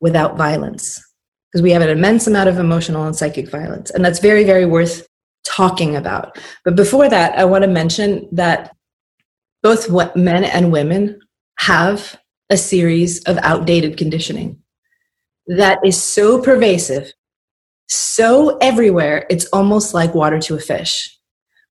without 0.00 0.36
violence. 0.36 1.02
Because 1.50 1.62
we 1.62 1.70
have 1.70 1.82
an 1.82 1.88
immense 1.88 2.26
amount 2.26 2.48
of 2.48 2.58
emotional 2.58 3.06
and 3.06 3.16
psychic 3.16 3.48
violence. 3.48 3.90
And 3.90 4.04
that's 4.04 4.18
very, 4.18 4.44
very 4.44 4.66
worth 4.66 5.06
talking 5.44 5.96
about. 5.96 6.36
But 6.64 6.76
before 6.76 7.08
that, 7.08 7.38
I 7.38 7.44
want 7.44 7.62
to 7.62 7.70
mention 7.70 8.28
that 8.32 8.74
both 9.62 9.88
men 10.16 10.44
and 10.44 10.72
women 10.72 11.18
have 11.58 12.18
a 12.50 12.56
series 12.56 13.22
of 13.24 13.38
outdated 13.38 13.96
conditioning 13.96 14.60
that 15.46 15.78
is 15.84 16.02
so 16.02 16.40
pervasive, 16.40 17.12
so 17.88 18.56
everywhere, 18.58 19.26
it's 19.30 19.46
almost 19.46 19.94
like 19.94 20.14
water 20.14 20.40
to 20.40 20.54
a 20.54 20.60
fish. 20.60 21.10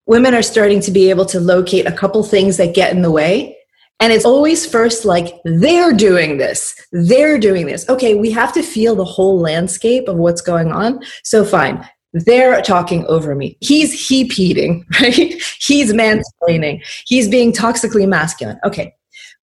Women 0.06 0.34
are 0.34 0.42
starting 0.42 0.80
to 0.82 0.90
be 0.90 1.10
able 1.10 1.26
to 1.26 1.40
locate 1.40 1.86
a 1.86 1.92
couple 1.92 2.22
things 2.22 2.58
that 2.58 2.74
get 2.74 2.92
in 2.92 3.02
the 3.02 3.10
way 3.10 3.56
and 4.00 4.12
it's 4.12 4.26
always 4.26 4.66
first 4.66 5.04
like, 5.04 5.40
they're 5.44 5.92
doing 5.92 6.36
this, 6.36 6.74
they're 6.92 7.38
doing 7.38 7.66
this. 7.66 7.88
Okay, 7.88 8.14
we 8.14 8.30
have 8.30 8.52
to 8.52 8.62
feel 8.62 8.94
the 8.94 9.04
whole 9.04 9.38
landscape 9.40 10.06
of 10.08 10.16
what's 10.16 10.42
going 10.42 10.70
on. 10.70 11.00
So, 11.24 11.44
fine, 11.44 11.88
they're 12.12 12.60
talking 12.60 13.06
over 13.06 13.34
me. 13.34 13.56
He's 13.60 14.08
hepeating, 14.08 14.84
right? 15.00 15.34
He's 15.60 15.92
mansplaining. 15.94 16.84
He's 17.06 17.28
being 17.28 17.52
toxically 17.52 18.06
masculine. 18.06 18.58
Okay, 18.64 18.94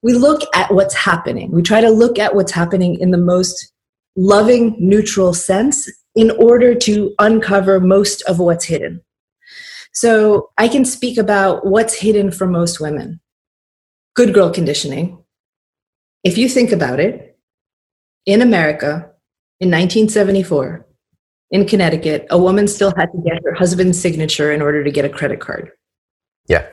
we 0.04 0.14
look 0.14 0.42
at 0.54 0.72
what's 0.72 0.94
happening. 0.94 1.52
We 1.52 1.64
try 1.64 1.82
to 1.82 1.90
look 1.90 2.20
at 2.20 2.36
what's 2.36 2.52
happening 2.52 3.00
in 3.00 3.10
the 3.10 3.18
most 3.18 3.73
loving, 4.16 4.76
neutral 4.80 5.34
sense 5.34 5.90
in 6.16 6.32
order 6.32 6.76
to 6.76 7.14
uncover 7.20 7.80
most 7.80 8.22
of 8.24 8.40
what's 8.40 8.66
hidden. 8.66 9.02
So 9.94 10.50
I 10.58 10.68
can 10.68 10.86
speak 10.86 11.18
about 11.18 11.66
what's 11.66 11.96
hidden 11.96 12.32
for 12.32 12.48
most 12.48 12.80
women. 12.80 13.20
Good 14.16 14.34
girl 14.34 14.52
conditioning. 14.52 15.24
If 16.24 16.38
you 16.38 16.48
think 16.48 16.72
about 16.72 17.00
it, 17.00 17.38
in 18.26 18.42
America 18.42 19.12
in 19.60 19.70
1974, 19.70 20.86
in 21.52 21.66
Connecticut, 21.68 22.26
a 22.30 22.38
woman 22.38 22.68
still 22.68 22.94
had 22.96 23.12
to 23.12 23.22
get 23.24 23.42
her 23.44 23.54
husband's 23.54 24.00
signature 24.00 24.52
in 24.52 24.62
order 24.62 24.84
to 24.84 24.92
get 24.92 25.06
a 25.06 25.10
credit 25.10 25.40
card. 25.40 25.72
Yeah. 26.48 26.68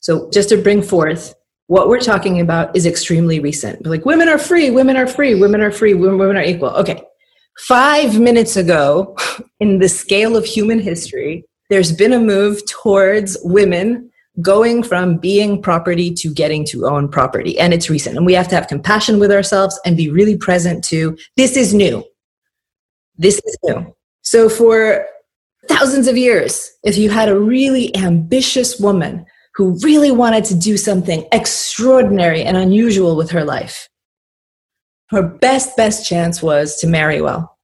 So 0.00 0.30
just 0.30 0.48
to 0.48 0.56
bring 0.56 0.82
forth 0.82 1.34
what 1.72 1.88
we're 1.88 1.98
talking 2.00 2.38
about 2.38 2.76
is 2.76 2.84
extremely 2.84 3.40
recent. 3.40 3.86
Like 3.86 4.04
women 4.04 4.28
are 4.28 4.36
free, 4.36 4.70
women 4.70 4.94
are 4.94 5.06
free, 5.06 5.34
women 5.34 5.62
are 5.62 5.70
free, 5.70 5.94
women, 5.94 6.18
women 6.18 6.36
are 6.36 6.42
equal. 6.42 6.68
Okay. 6.68 7.02
Five 7.60 8.20
minutes 8.20 8.58
ago, 8.58 9.16
in 9.58 9.78
the 9.78 9.88
scale 9.88 10.36
of 10.36 10.44
human 10.44 10.80
history, 10.80 11.46
there's 11.70 11.90
been 11.90 12.12
a 12.12 12.20
move 12.20 12.60
towards 12.66 13.38
women 13.42 14.10
going 14.42 14.82
from 14.82 15.16
being 15.16 15.62
property 15.62 16.12
to 16.12 16.28
getting 16.34 16.66
to 16.66 16.84
own 16.84 17.08
property. 17.08 17.58
And 17.58 17.72
it's 17.72 17.88
recent. 17.88 18.18
And 18.18 18.26
we 18.26 18.34
have 18.34 18.48
to 18.48 18.54
have 18.54 18.68
compassion 18.68 19.18
with 19.18 19.32
ourselves 19.32 19.80
and 19.86 19.96
be 19.96 20.10
really 20.10 20.36
present 20.36 20.84
to 20.84 21.16
this 21.38 21.56
is 21.56 21.72
new. 21.72 22.04
This 23.16 23.40
is 23.46 23.56
new. 23.62 23.96
So 24.20 24.50
for 24.50 25.06
thousands 25.68 26.06
of 26.06 26.18
years, 26.18 26.70
if 26.84 26.98
you 26.98 27.08
had 27.08 27.30
a 27.30 27.38
really 27.38 27.96
ambitious 27.96 28.78
woman 28.78 29.24
who 29.54 29.78
really 29.82 30.10
wanted 30.10 30.44
to 30.46 30.54
do 30.54 30.76
something 30.76 31.26
extraordinary 31.32 32.42
and 32.42 32.56
unusual 32.56 33.16
with 33.16 33.30
her 33.30 33.44
life, 33.44 33.88
her 35.10 35.22
best, 35.22 35.76
best 35.76 36.08
chance 36.08 36.42
was 36.42 36.76
to 36.76 36.86
marry 36.86 37.20
well. 37.20 37.58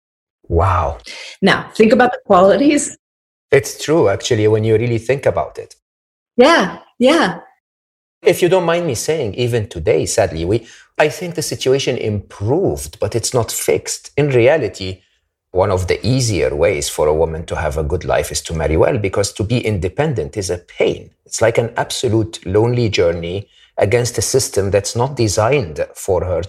Wow. 0.49 0.99
Now, 1.41 1.71
think 1.75 1.93
about 1.93 2.13
the 2.13 2.21
qualities. 2.27 2.97
It's 3.51 3.83
true, 3.83 4.09
actually, 4.09 4.47
when 4.49 4.65
you 4.65 4.77
really 4.77 4.99
think 4.99 5.25
about 5.27 5.59
it. 5.59 5.75
Yeah, 6.37 6.81
yeah. 6.99 7.41
If 8.23 8.43
you 8.43 8.49
don't 8.49 8.65
mind 8.65 8.87
me 8.87 8.95
saying, 8.95 9.35
even 9.35 9.69
today, 9.69 10.05
sadly, 10.07 10.45
we, 10.45 10.67
I 10.99 11.09
think 11.09 11.35
the 11.35 11.43
situation 11.43 11.97
improved, 11.97 12.99
but 12.99 13.15
it's 13.15 13.33
not 13.33 13.51
fixed. 13.51 14.11
In 14.17 14.29
reality, 14.29 15.03
one 15.59 15.73
of 15.73 15.89
the 15.89 15.99
easier 16.07 16.55
ways 16.55 16.89
for 16.89 17.09
a 17.09 17.19
woman 17.23 17.45
to 17.45 17.57
have 17.57 17.77
a 17.77 17.83
good 17.83 18.05
life 18.05 18.31
is 18.31 18.41
to 18.41 18.55
marry 18.55 18.77
well 18.77 18.97
because 18.97 19.33
to 19.33 19.43
be 19.43 19.59
independent 19.73 20.37
is 20.37 20.51
a 20.51 20.59
pain. 20.59 21.11
It's 21.27 21.43
like 21.43 21.59
an 21.59 21.71
absolute 21.77 22.35
lonely 22.47 22.89
journey 22.89 23.49
against 23.77 24.17
a 24.19 24.23
system 24.23 24.71
that's 24.71 24.95
not 24.95 25.17
designed 25.17 25.85
for 25.97 26.25
her. 26.25 26.43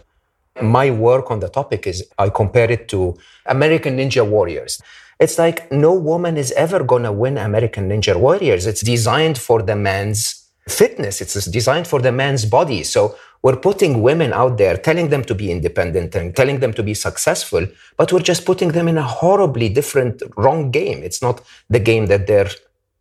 My 0.62 0.92
work 0.92 1.32
on 1.32 1.40
the 1.40 1.50
topic 1.50 1.88
is 1.88 1.98
I 2.20 2.30
compare 2.30 2.70
it 2.70 2.88
to 2.90 3.18
American 3.48 3.98
Ninja 3.98 4.24
Warriors. 4.36 4.80
It's 5.20 5.40
like 5.40 5.72
no 5.72 5.92
woman 5.94 6.38
is 6.38 6.52
ever 6.52 6.84
going 6.84 7.04
to 7.04 7.12
win 7.12 7.38
American 7.38 7.90
Ninja 7.90 8.16
Warriors. 8.16 8.68
It's 8.68 8.82
designed 8.82 9.40
for 9.40 9.64
the 9.64 9.76
man's 9.76 10.39
fitness. 10.68 11.22
It's 11.22 11.46
designed 11.46 11.88
for 11.88 12.02
the 12.02 12.12
man's 12.12 12.46
body. 12.46 12.84
So 12.84 13.16
we're 13.42 13.56
putting 13.56 14.02
women 14.02 14.34
out 14.34 14.58
there, 14.58 14.78
telling 14.78 15.10
them 15.10 15.24
to 15.26 15.36
be 15.36 15.52
independent 15.52 16.16
and 16.16 16.36
telling 16.36 16.60
them 16.60 16.74
to 16.74 16.84
be 16.84 16.94
successful, 16.94 17.66
but 17.98 18.12
we're 18.12 18.20
just 18.20 18.46
putting 18.46 18.70
them 18.70 18.88
in 18.88 18.98
a 18.98 19.04
horribly 19.04 19.70
different, 19.70 20.22
wrong 20.36 20.72
game. 20.72 21.04
It's 21.04 21.22
not 21.22 21.42
the 21.70 21.80
game 21.80 22.08
that 22.08 22.28
they're 22.28 22.50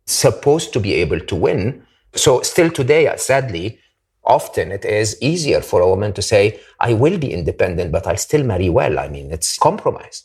supposed 0.05 0.71
to 0.73 0.79
be 0.79 0.93
able 0.93 1.19
to 1.19 1.35
win. 1.35 1.85
So 2.15 2.41
still 2.41 2.71
today, 2.71 3.07
uh, 3.07 3.17
sadly, 3.17 3.79
often 4.23 4.71
it 4.71 4.85
is 4.85 5.17
easier 5.21 5.61
for 5.61 5.81
a 5.81 5.89
woman 5.89 6.13
to 6.13 6.21
say, 6.21 6.59
I 6.79 6.93
will 6.93 7.17
be 7.17 7.33
independent, 7.33 7.91
but 7.91 8.07
I'll 8.07 8.17
still 8.17 8.43
marry 8.43 8.69
well. 8.69 8.97
I 8.97 9.09
mean, 9.09 9.31
it's 9.31 9.57
compromise. 9.57 10.23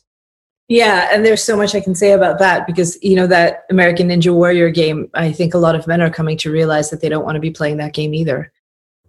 Yeah, 0.69 1.11
and 1.13 1.25
there's 1.27 1.43
so 1.43 1.57
much 1.57 1.75
I 1.75 1.81
can 1.81 1.95
say 1.95 2.13
about 2.13 2.39
that 2.39 2.67
because 2.67 2.97
you 3.03 3.17
know 3.17 3.27
that 3.27 3.65
American 3.71 4.09
Ninja 4.09 4.35
Warrior 4.35 4.71
game. 4.71 5.11
I 5.15 5.31
think 5.31 5.53
a 5.53 5.59
lot 5.59 5.75
of 5.75 5.87
men 5.87 6.01
are 6.01 6.11
coming 6.11 6.39
to 6.39 6.51
realize 6.51 6.91
that 6.91 7.01
they 7.01 7.09
don't 7.09 7.25
want 7.25 7.37
to 7.37 7.41
be 7.41 7.51
playing 7.51 7.77
that 7.79 7.93
game 7.93 8.15
either. 8.15 8.51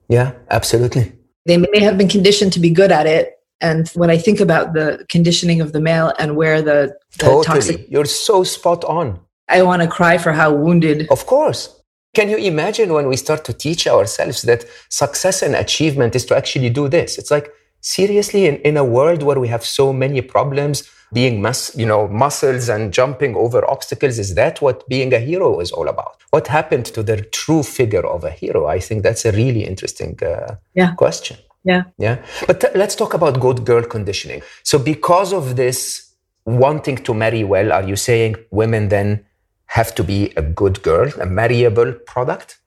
Yeah, 0.09 0.33
absolutely. 0.51 1.13
They 1.45 1.57
may 1.57 1.79
have 1.79 1.97
been 1.97 2.09
conditioned 2.09 2.51
to 2.53 2.59
be 2.59 2.69
good 2.69 2.91
at 2.91 3.07
it, 3.07 3.39
and 3.61 3.87
when 3.89 4.09
I 4.09 4.17
think 4.17 4.41
about 4.41 4.73
the 4.73 5.05
conditioning 5.07 5.61
of 5.61 5.71
the 5.71 5.79
male 5.79 6.11
and 6.19 6.35
where 6.35 6.61
the, 6.61 6.97
the 7.17 7.25
totally. 7.25 7.45
toxic, 7.45 7.85
you're 7.89 8.05
so 8.05 8.43
spot 8.43 8.83
on. 8.83 9.19
I 9.47 9.61
want 9.61 9.81
to 9.81 9.87
cry 9.87 10.17
for 10.17 10.33
how 10.33 10.53
wounded. 10.53 11.07
Of 11.09 11.25
course. 11.25 11.81
Can 12.15 12.29
you 12.29 12.37
imagine 12.37 12.93
when 12.93 13.07
we 13.07 13.17
start 13.17 13.43
to 13.45 13.53
teach 13.53 13.87
ourselves 13.87 14.41
that 14.43 14.65
success 14.89 15.41
and 15.41 15.55
achievement 15.55 16.15
is 16.15 16.25
to 16.25 16.35
actually 16.35 16.69
do 16.69 16.87
this? 16.87 17.17
It's 17.17 17.31
like 17.31 17.51
seriously 17.81 18.45
in, 18.45 18.55
in 18.57 18.77
a 18.77 18.83
world 18.83 19.21
where 19.21 19.39
we 19.39 19.47
have 19.49 19.63
so 19.65 19.93
many 19.93 20.21
problems 20.21 20.89
being 21.13 21.41
mus- 21.41 21.75
you 21.75 21.85
know 21.85 22.07
muscles 22.07 22.69
and 22.69 22.93
jumping 22.93 23.35
over 23.35 23.69
obstacles 23.69 24.19
is 24.19 24.35
that 24.35 24.61
what 24.61 24.87
being 24.87 25.13
a 25.13 25.19
hero 25.19 25.59
is 25.59 25.71
all 25.71 25.87
about? 25.87 26.23
What 26.31 26.47
happened 26.47 26.85
to 26.87 27.03
the 27.03 27.21
true 27.21 27.63
figure 27.63 28.05
of 28.05 28.23
a 28.23 28.31
hero? 28.31 28.67
I 28.67 28.79
think 28.79 29.03
that's 29.03 29.25
a 29.25 29.31
really 29.31 29.63
interesting 29.63 30.17
uh, 30.23 30.55
yeah. 30.73 30.93
question. 30.95 31.37
Yeah. 31.63 31.83
Yeah. 31.97 32.23
But 32.45 32.63
let's 32.75 32.95
talk 32.95 33.13
about 33.13 33.39
good 33.39 33.65
girl 33.65 33.83
conditioning. 33.83 34.41
So 34.63 34.77
because 34.77 35.33
of 35.33 35.55
this 35.55 36.13
wanting 36.45 36.97
to 36.97 37.13
marry 37.13 37.43
well 37.43 37.71
are 37.71 37.83
you 37.83 37.95
saying 37.95 38.35
women 38.51 38.89
then 38.89 39.25
have 39.65 39.95
to 39.95 40.03
be 40.03 40.31
a 40.37 40.43
good 40.43 40.81
girl 40.83 41.11
a 41.19 41.25
marryable 41.25 41.91
product? 42.05 42.59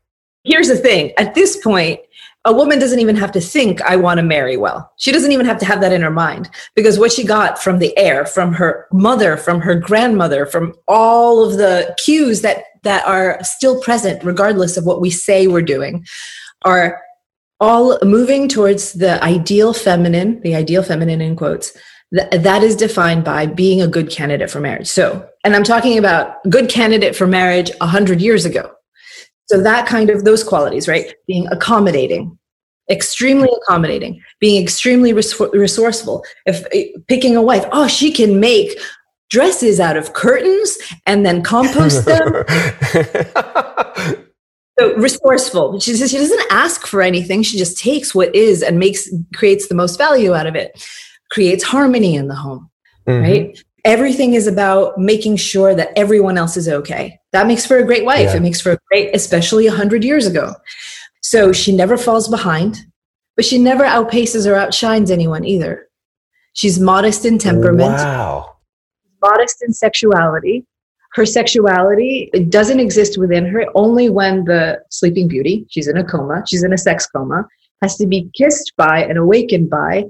Here's 0.45 0.69
the 0.69 0.77
thing. 0.77 1.13
At 1.17 1.35
this 1.35 1.57
point 1.57 2.01
a 2.45 2.53
woman 2.53 2.79
doesn't 2.79 3.01
even 3.01 3.17
have 3.17 3.33
to 3.33 3.41
think 3.41 3.81
i 3.83 3.97
want 3.97 4.19
to 4.19 4.23
marry 4.23 4.57
well. 4.57 4.91
She 4.99 5.13
doesn't 5.13 5.33
even 5.33 5.47
have 5.47 5.59
to 5.59 5.67
have 5.67 5.81
that 5.81 5.93
in 5.93 6.03
her 6.03 6.11
mind 6.11 6.49
because 6.75 6.99
what 6.99 7.13
she 7.13 7.25
got 7.25 7.63
from 7.63 7.79
the 7.79 7.97
air 7.99 8.25
from 8.27 8.53
her 8.55 8.87
mother 8.93 9.37
from 9.37 9.61
her 9.61 9.75
grandmother 9.75 10.47
from 10.47 10.75
all 10.87 11.45
of 11.45 11.57
the 11.57 11.95
cues 12.05 12.43
that 12.43 12.65
that 12.85 13.07
are 13.07 13.39
still 13.43 13.81
present 13.81 14.25
regardless 14.25 14.77
of 14.77 14.85
what 14.85 15.01
we 15.01 15.11
say 15.11 15.47
we're 15.47 15.63
doing 15.63 16.07
are 16.63 17.01
all 17.61 17.99
moving 18.03 18.49
towards 18.49 18.93
the 18.95 19.23
ideal 19.23 19.73
feminine 19.73 20.41
the 20.43 20.55
ideal 20.55 20.83
feminine 20.83 21.21
in 21.21 21.37
quotes 21.37 21.77
that 22.11 22.63
is 22.63 22.75
defined 22.75 23.23
by 23.23 23.45
being 23.45 23.83
a 23.83 23.87
good 23.87 24.09
candidate 24.09 24.51
for 24.51 24.61
marriage. 24.61 24.87
So 24.87 25.29
and 25.45 25.55
i'm 25.55 25.65
talking 25.65 25.99
about 25.99 26.37
good 26.49 26.69
candidate 26.69 27.17
for 27.17 27.27
marriage 27.27 27.71
100 27.81 28.21
years 28.21 28.45
ago 28.45 28.71
so 29.49 29.61
that 29.63 29.87
kind 29.87 30.11
of 30.11 30.25
those 30.25 30.45
qualities, 30.45 30.89
right? 30.89 31.15
Being 31.27 31.47
accommodating, 31.49 32.39
extremely 32.91 33.49
accommodating, 33.63 34.23
being 34.41 34.63
extremely 34.63 35.13
resourceful. 35.13 36.25
If 36.47 36.67
eh, 36.73 36.89
picking 37.07 37.35
a 37.35 37.43
wife, 37.43 37.65
oh, 37.73 37.89
she 37.89 38.13
can 38.13 38.41
make 38.41 38.79
dresses 39.31 39.81
out 39.81 39.97
of 39.97 40.13
curtains 40.13 40.77
and 41.07 41.25
then 41.25 41.43
compost 41.43 42.05
them. 42.05 42.45
so 44.79 44.95
resourceful. 44.97 45.81
She 45.81 45.95
says 45.95 46.11
she 46.11 46.19
doesn't 46.19 46.43
ask 46.51 46.87
for 46.87 47.01
anything. 47.03 47.43
She 47.43 47.57
just 47.59 47.79
takes 47.79 48.15
what 48.15 48.35
is 48.35 48.63
and 48.63 48.79
makes 48.79 49.09
creates 49.35 49.69
the 49.69 49.75
most 49.75 49.97
value 49.97 50.35
out 50.35 50.47
of 50.47 50.55
it. 50.55 50.83
Creates 51.31 51.63
harmony 51.63 52.15
in 52.17 52.29
the 52.29 52.35
home. 52.35 52.71
Mm-hmm. 53.07 53.23
Right? 53.23 53.65
Everything 53.85 54.35
is 54.35 54.47
about 54.47 54.99
making 54.99 55.37
sure 55.37 55.75
that 55.75 55.93
everyone 55.97 56.39
else 56.39 56.57
is 56.57 56.69
okay. 56.69 57.19
That 57.33 57.47
makes 57.47 57.67
for 57.67 57.79
a 57.79 57.85
great 57.85 58.05
wife. 58.05 58.31
Yeah. 58.31 58.37
It 58.37 58.43
makes 58.43 58.61
for 58.61 58.73
a 58.73 58.79
great, 58.89 59.15
especially 59.15 59.67
a 59.67 59.73
hundred 59.73 60.05
years 60.05 60.27
ago. 60.27 60.55
So 61.21 61.53
she 61.53 61.75
never 61.75 61.97
falls 61.97 62.29
behind, 62.29 62.79
but 63.37 63.45
she 63.45 63.59
never 63.59 63.85
outpaces 63.85 64.51
or 64.51 64.55
outshines 64.55 65.11
anyone 65.11 65.45
either. 65.45 65.89
She's 66.55 66.81
modest 66.81 67.25
in 67.25 67.39
temperament. 67.39 67.93
Wow. 67.93 68.57
Modest 69.23 69.63
in 69.63 69.73
sexuality. 69.73 70.65
Her 71.15 71.25
sexuality 71.27 72.31
it 72.33 72.51
doesn't 72.51 72.81
exist 72.81 73.19
within 73.19 73.47
her 73.47 73.65
only 73.75 74.11
when 74.11 74.45
the 74.45 74.81
sleeping 74.91 75.27
beauty, 75.27 75.67
she's 75.71 75.89
in 75.89 75.97
a 75.97 76.05
coma, 76.05 76.45
she's 76.47 76.63
in 76.63 76.73
a 76.73 76.79
sex 76.79 77.07
coma, 77.07 77.47
has 77.83 77.97
to 77.97 78.07
be 78.07 78.31
kissed 78.35 78.73
by 78.77 79.05
and 79.05 79.19
awakened 79.19 79.71
by 79.71 80.05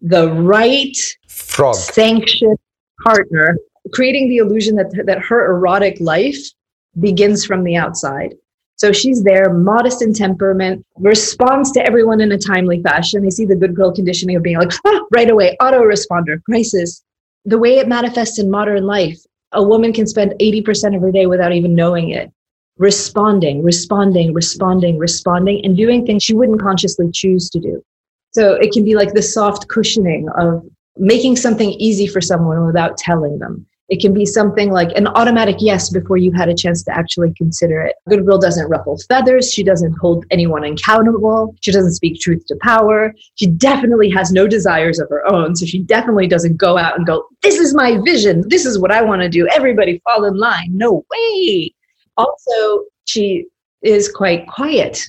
the 0.00 0.32
right 0.32 0.96
frog 1.26 1.74
sanctioned 1.74 2.58
partner, 3.02 3.58
creating 3.92 4.28
the 4.28 4.36
illusion 4.36 4.76
that, 4.76 4.92
that 5.06 5.20
her 5.20 5.50
erotic 5.50 5.98
life 6.00 6.38
begins 7.00 7.44
from 7.44 7.64
the 7.64 7.76
outside. 7.76 8.34
So 8.76 8.92
she's 8.92 9.24
there, 9.24 9.52
modest 9.52 10.02
in 10.02 10.14
temperament, 10.14 10.86
responds 10.96 11.72
to 11.72 11.84
everyone 11.84 12.20
in 12.20 12.30
a 12.30 12.38
timely 12.38 12.80
fashion. 12.80 13.22
They 13.22 13.30
see 13.30 13.44
the 13.44 13.56
good 13.56 13.74
girl 13.74 13.92
conditioning 13.92 14.36
of 14.36 14.44
being 14.44 14.58
like, 14.58 14.72
ah, 14.86 15.00
right 15.12 15.28
away, 15.28 15.56
autoresponder, 15.60 16.42
crisis. 16.44 17.02
The 17.44 17.58
way 17.58 17.78
it 17.78 17.88
manifests 17.88 18.38
in 18.38 18.50
modern 18.50 18.84
life, 18.84 19.18
a 19.52 19.62
woman 19.62 19.92
can 19.92 20.06
spend 20.06 20.34
80% 20.40 20.94
of 20.94 21.02
her 21.02 21.10
day 21.10 21.26
without 21.26 21.52
even 21.52 21.74
knowing 21.74 22.10
it, 22.10 22.30
responding, 22.76 23.64
responding, 23.64 24.32
responding, 24.32 24.96
responding, 24.96 25.64
and 25.64 25.76
doing 25.76 26.06
things 26.06 26.22
she 26.22 26.34
wouldn't 26.36 26.60
consciously 26.60 27.10
choose 27.12 27.50
to 27.50 27.58
do. 27.58 27.82
So 28.32 28.54
it 28.54 28.70
can 28.72 28.84
be 28.84 28.94
like 28.94 29.12
the 29.12 29.22
soft 29.22 29.66
cushioning 29.68 30.28
of 30.38 30.64
making 30.98 31.36
something 31.36 31.70
easy 31.72 32.06
for 32.06 32.20
someone 32.20 32.66
without 32.66 32.96
telling 32.96 33.38
them. 33.38 33.66
It 33.88 34.00
can 34.02 34.12
be 34.12 34.26
something 34.26 34.70
like 34.70 34.94
an 34.96 35.06
automatic 35.06 35.56
yes 35.60 35.88
before 35.88 36.18
you 36.18 36.30
had 36.32 36.50
a 36.50 36.54
chance 36.54 36.82
to 36.84 36.94
actually 36.94 37.32
consider 37.38 37.80
it. 37.80 37.96
Goodwill 38.06 38.38
doesn't 38.38 38.68
ruffle 38.68 38.98
feathers. 39.08 39.50
She 39.50 39.62
doesn't 39.62 39.96
hold 39.98 40.26
anyone 40.30 40.62
accountable. 40.62 41.54
She 41.62 41.72
doesn't 41.72 41.94
speak 41.94 42.20
truth 42.20 42.44
to 42.48 42.56
power. 42.60 43.14
She 43.36 43.46
definitely 43.46 44.10
has 44.10 44.30
no 44.30 44.46
desires 44.46 44.98
of 44.98 45.08
her 45.08 45.26
own. 45.32 45.56
So 45.56 45.64
she 45.64 45.78
definitely 45.78 46.26
doesn't 46.26 46.58
go 46.58 46.76
out 46.76 46.98
and 46.98 47.06
go, 47.06 47.26
This 47.42 47.56
is 47.56 47.74
my 47.74 47.98
vision. 48.04 48.44
This 48.48 48.66
is 48.66 48.78
what 48.78 48.92
I 48.92 49.00
want 49.00 49.22
to 49.22 49.28
do. 49.28 49.48
Everybody 49.48 50.02
fall 50.04 50.26
in 50.26 50.36
line. 50.36 50.76
No 50.76 51.06
way. 51.10 51.74
also, 52.18 52.84
she 53.06 53.46
is 53.80 54.10
quite 54.10 54.46
quiet, 54.48 55.00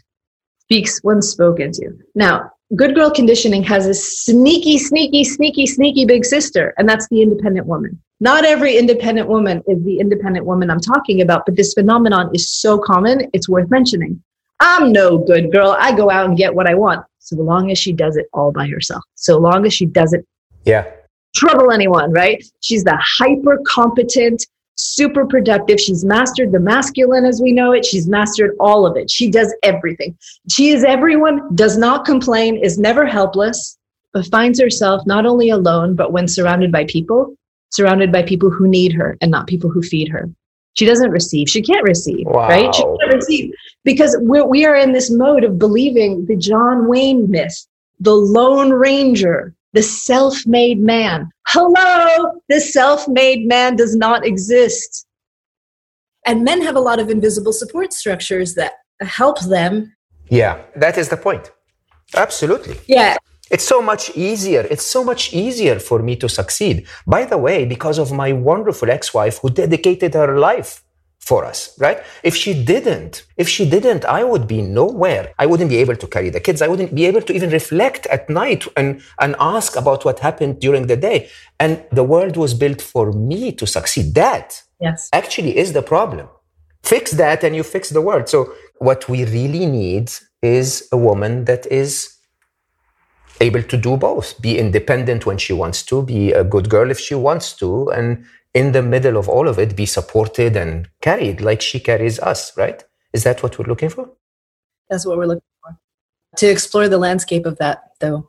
speaks 0.61 0.99
when 1.03 1.21
spoken 1.21 1.73
to. 1.73 1.91
Now, 2.15 2.49
good 2.75 2.95
girl 2.95 3.09
conditioning 3.09 3.63
has 3.63 3.87
a 3.87 3.93
sneaky, 3.93 4.77
sneaky, 4.77 5.23
sneaky, 5.23 5.65
sneaky 5.65 6.05
big 6.05 6.25
sister, 6.25 6.73
and 6.77 6.87
that's 6.87 7.07
the 7.09 7.21
independent 7.21 7.67
woman. 7.67 7.99
Not 8.19 8.45
every 8.45 8.77
independent 8.77 9.27
woman 9.27 9.63
is 9.67 9.83
the 9.83 9.99
independent 9.99 10.45
woman 10.45 10.69
I'm 10.69 10.79
talking 10.79 11.21
about, 11.21 11.45
but 11.45 11.55
this 11.55 11.73
phenomenon 11.73 12.29
is 12.33 12.49
so 12.49 12.77
common, 12.77 13.29
it's 13.33 13.47
worth 13.47 13.69
mentioning. 13.69 14.21
I'm 14.59 14.91
no 14.91 15.17
good 15.17 15.51
girl. 15.51 15.75
I 15.79 15.95
go 15.95 16.09
out 16.09 16.25
and 16.25 16.37
get 16.37 16.53
what 16.53 16.67
I 16.67 16.75
want. 16.75 17.05
So 17.19 17.37
long 17.37 17.71
as 17.71 17.77
she 17.77 17.93
does 17.93 18.17
it 18.17 18.25
all 18.33 18.51
by 18.51 18.67
herself, 18.67 19.03
so 19.15 19.37
long 19.37 19.65
as 19.65 19.73
she 19.73 19.85
doesn't 19.85 20.25
yeah. 20.65 20.85
trouble 21.35 21.71
anyone, 21.71 22.11
right? 22.11 22.43
She's 22.59 22.83
the 22.83 22.97
hyper 22.99 23.59
competent, 23.65 24.45
super 24.79 25.25
productive. 25.25 25.79
She's 25.79 26.05
mastered 26.05 26.51
the 26.51 26.59
masculine 26.59 27.25
as 27.25 27.41
we 27.41 27.51
know 27.51 27.71
it. 27.71 27.85
She's 27.85 28.07
mastered 28.07 28.55
all 28.59 28.85
of 28.85 28.95
it. 28.95 29.11
She 29.11 29.29
does 29.29 29.53
everything. 29.63 30.17
She 30.49 30.69
is 30.69 30.83
everyone, 30.83 31.53
does 31.55 31.77
not 31.77 32.05
complain, 32.05 32.57
is 32.57 32.77
never 32.77 33.05
helpless, 33.05 33.77
but 34.13 34.25
finds 34.27 34.59
herself 34.59 35.05
not 35.05 35.25
only 35.25 35.49
alone, 35.49 35.95
but 35.95 36.11
when 36.11 36.27
surrounded 36.27 36.71
by 36.71 36.85
people, 36.85 37.35
surrounded 37.71 38.11
by 38.11 38.23
people 38.23 38.49
who 38.49 38.67
need 38.67 38.93
her 38.93 39.17
and 39.21 39.29
not 39.29 39.47
people 39.47 39.69
who 39.69 39.81
feed 39.81 40.07
her. 40.07 40.29
She 40.73 40.85
doesn't 40.85 41.11
receive. 41.11 41.49
She 41.49 41.61
can't 41.61 41.83
receive, 41.83 42.25
wow. 42.27 42.47
right? 42.47 42.73
She 42.73 42.83
can't 42.83 43.13
receive 43.13 43.53
because 43.83 44.15
we're, 44.21 44.45
we 44.45 44.65
are 44.65 44.75
in 44.75 44.93
this 44.93 45.11
mode 45.11 45.43
of 45.43 45.59
believing 45.59 46.25
the 46.25 46.37
John 46.37 46.87
Wayne 46.87 47.29
myth, 47.29 47.67
the 47.99 48.15
Lone 48.15 48.71
Ranger, 48.71 49.53
the 49.73 49.83
self 49.83 50.45
made 50.45 50.79
man. 50.79 51.29
Hello, 51.51 52.39
this 52.47 52.71
self 52.71 53.07
made 53.07 53.47
man 53.47 53.75
does 53.75 53.95
not 53.95 54.23
exist. 54.23 55.07
And 56.23 56.43
men 56.43 56.61
have 56.61 56.75
a 56.75 56.79
lot 56.79 56.99
of 56.99 57.09
invisible 57.09 57.53
support 57.53 57.91
structures 57.91 58.53
that 58.53 58.73
help 59.01 59.39
them. 59.41 59.95
Yeah, 60.29 60.61
that 60.75 60.95
is 60.95 61.09
the 61.09 61.17
point. 61.17 61.51
Absolutely. 62.15 62.77
Yeah. 62.85 63.17
It's 63.49 63.63
so 63.63 63.81
much 63.81 64.15
easier. 64.15 64.67
It's 64.69 64.85
so 64.85 65.03
much 65.03 65.33
easier 65.33 65.79
for 65.79 66.03
me 66.03 66.15
to 66.17 66.29
succeed. 66.29 66.85
By 67.07 67.25
the 67.25 67.39
way, 67.39 67.65
because 67.65 67.97
of 67.97 68.11
my 68.11 68.31
wonderful 68.31 68.91
ex 68.91 69.11
wife 69.11 69.39
who 69.39 69.49
dedicated 69.49 70.13
her 70.13 70.37
life 70.37 70.83
for 71.29 71.45
us, 71.45 71.59
right? 71.85 71.99
If 72.29 72.35
she 72.41 72.51
didn't, 72.73 73.13
if 73.37 73.47
she 73.55 73.63
didn't, 73.75 74.03
I 74.19 74.21
would 74.31 74.45
be 74.55 74.61
nowhere. 74.81 75.25
I 75.41 75.45
wouldn't 75.49 75.69
be 75.75 75.79
able 75.83 75.97
to 76.03 76.07
carry 76.15 76.31
the 76.35 76.43
kids. 76.47 76.59
I 76.65 76.67
wouldn't 76.71 76.93
be 76.99 77.05
able 77.05 77.23
to 77.27 77.33
even 77.37 77.49
reflect 77.59 78.03
at 78.15 78.23
night 78.41 78.61
and, 78.75 78.89
and 79.23 79.35
ask 79.55 79.75
about 79.83 80.05
what 80.05 80.17
happened 80.27 80.59
during 80.65 80.87
the 80.87 80.99
day. 81.09 81.29
And 81.59 81.73
the 81.91 82.05
world 82.13 82.35
was 82.43 82.51
built 82.63 82.81
for 82.81 83.05
me 83.31 83.51
to 83.59 83.65
succeed. 83.77 84.15
That 84.15 84.47
yes. 84.81 85.09
actually 85.21 85.53
is 85.63 85.69
the 85.77 85.83
problem. 85.93 86.27
Fix 86.93 87.11
that 87.23 87.43
and 87.45 87.55
you 87.55 87.63
fix 87.75 87.83
the 87.89 88.01
world. 88.01 88.27
So 88.27 88.39
what 88.79 89.07
we 89.07 89.19
really 89.25 89.65
need 89.67 90.07
is 90.41 90.87
a 90.91 90.97
woman 90.97 91.45
that 91.45 91.63
is 91.83 91.91
able 93.41 93.63
to 93.63 93.77
do 93.77 93.95
both 93.95 94.27
be 94.41 94.57
independent 94.57 95.25
when 95.25 95.37
she 95.37 95.53
wants 95.53 95.79
to 95.83 95.95
be 96.03 96.21
a 96.33 96.43
good 96.43 96.67
girl 96.69 96.91
if 96.91 96.99
she 96.99 97.15
wants 97.15 97.47
to 97.53 97.89
and 97.97 98.25
in 98.53 98.71
the 98.71 98.81
middle 98.81 99.17
of 99.17 99.29
all 99.29 99.47
of 99.47 99.59
it, 99.59 99.75
be 99.75 99.85
supported 99.85 100.55
and 100.55 100.89
carried 101.01 101.41
like 101.41 101.61
she 101.61 101.79
carries 101.79 102.19
us, 102.19 102.55
right? 102.57 102.83
Is 103.13 103.23
that 103.23 103.43
what 103.43 103.57
we're 103.57 103.67
looking 103.67 103.89
for? 103.89 104.09
That's 104.89 105.05
what 105.05 105.17
we're 105.17 105.27
looking 105.27 105.41
for. 105.61 105.77
To 106.37 106.47
explore 106.47 106.89
the 106.89 106.97
landscape 106.97 107.45
of 107.45 107.57
that, 107.57 107.83
though, 107.99 108.27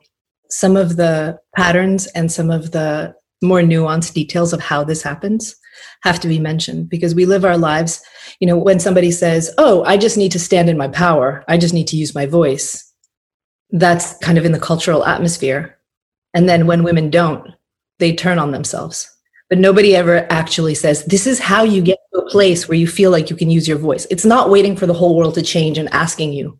some 0.48 0.76
of 0.76 0.96
the 0.96 1.38
patterns 1.56 2.06
and 2.08 2.30
some 2.30 2.50
of 2.50 2.72
the 2.72 3.14
more 3.42 3.60
nuanced 3.60 4.12
details 4.12 4.52
of 4.52 4.60
how 4.60 4.84
this 4.84 5.02
happens 5.02 5.56
have 6.02 6.20
to 6.20 6.28
be 6.28 6.38
mentioned 6.38 6.90
because 6.90 7.14
we 7.14 7.24
live 7.24 7.44
our 7.44 7.56
lives. 7.56 8.02
You 8.40 8.46
know, 8.46 8.58
when 8.58 8.80
somebody 8.80 9.10
says, 9.10 9.52
Oh, 9.56 9.82
I 9.84 9.96
just 9.96 10.18
need 10.18 10.32
to 10.32 10.38
stand 10.38 10.68
in 10.68 10.76
my 10.76 10.88
power, 10.88 11.44
I 11.48 11.56
just 11.56 11.72
need 11.72 11.86
to 11.88 11.96
use 11.96 12.14
my 12.14 12.26
voice, 12.26 12.86
that's 13.70 14.16
kind 14.18 14.36
of 14.36 14.44
in 14.44 14.52
the 14.52 14.60
cultural 14.60 15.06
atmosphere. 15.06 15.78
And 16.34 16.48
then 16.48 16.66
when 16.66 16.82
women 16.82 17.08
don't, 17.08 17.48
they 17.98 18.14
turn 18.14 18.38
on 18.38 18.50
themselves 18.50 19.10
but 19.50 19.58
nobody 19.58 19.94
ever 19.94 20.26
actually 20.30 20.74
says 20.74 21.04
this 21.04 21.26
is 21.26 21.38
how 21.38 21.64
you 21.64 21.82
get 21.82 21.98
to 22.14 22.20
a 22.20 22.30
place 22.30 22.68
where 22.68 22.78
you 22.78 22.86
feel 22.86 23.10
like 23.10 23.28
you 23.28 23.36
can 23.36 23.50
use 23.50 23.68
your 23.68 23.78
voice. 23.78 24.06
It's 24.08 24.24
not 24.24 24.48
waiting 24.48 24.76
for 24.76 24.86
the 24.86 24.94
whole 24.94 25.16
world 25.16 25.34
to 25.34 25.42
change 25.42 25.76
and 25.76 25.88
asking 25.92 26.32
you 26.32 26.58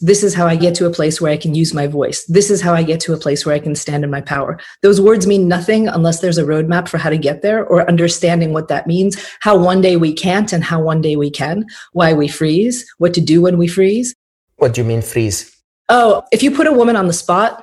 this 0.00 0.22
is 0.24 0.34
how 0.34 0.46
i 0.46 0.56
get 0.56 0.74
to 0.74 0.86
a 0.86 0.90
place 0.90 1.20
where 1.20 1.30
i 1.30 1.36
can 1.36 1.54
use 1.54 1.72
my 1.72 1.86
voice. 1.86 2.24
This 2.26 2.50
is 2.50 2.60
how 2.60 2.74
i 2.74 2.82
get 2.82 3.00
to 3.00 3.12
a 3.12 3.16
place 3.16 3.46
where 3.46 3.54
i 3.54 3.58
can 3.58 3.74
stand 3.74 4.04
in 4.04 4.10
my 4.10 4.20
power. 4.20 4.58
Those 4.82 5.00
words 5.00 5.26
mean 5.26 5.46
nothing 5.46 5.86
unless 5.88 6.20
there's 6.20 6.38
a 6.38 6.44
roadmap 6.44 6.88
for 6.88 6.98
how 6.98 7.10
to 7.10 7.18
get 7.18 7.42
there 7.42 7.64
or 7.64 7.88
understanding 7.88 8.52
what 8.52 8.68
that 8.68 8.86
means 8.86 9.16
how 9.40 9.56
one 9.56 9.80
day 9.80 9.96
we 9.96 10.12
can't 10.12 10.52
and 10.52 10.64
how 10.64 10.82
one 10.82 11.00
day 11.00 11.16
we 11.16 11.30
can 11.30 11.66
why 11.92 12.12
we 12.12 12.28
freeze 12.28 12.84
what 12.98 13.14
to 13.14 13.20
do 13.20 13.40
when 13.40 13.56
we 13.56 13.68
freeze. 13.68 14.14
What 14.56 14.74
do 14.74 14.80
you 14.80 14.86
mean 14.86 15.02
freeze? 15.02 15.56
Oh 15.88 16.24
if 16.32 16.42
you 16.42 16.50
put 16.50 16.66
a 16.66 16.72
woman 16.72 16.96
on 16.96 17.06
the 17.06 17.12
spot 17.12 17.62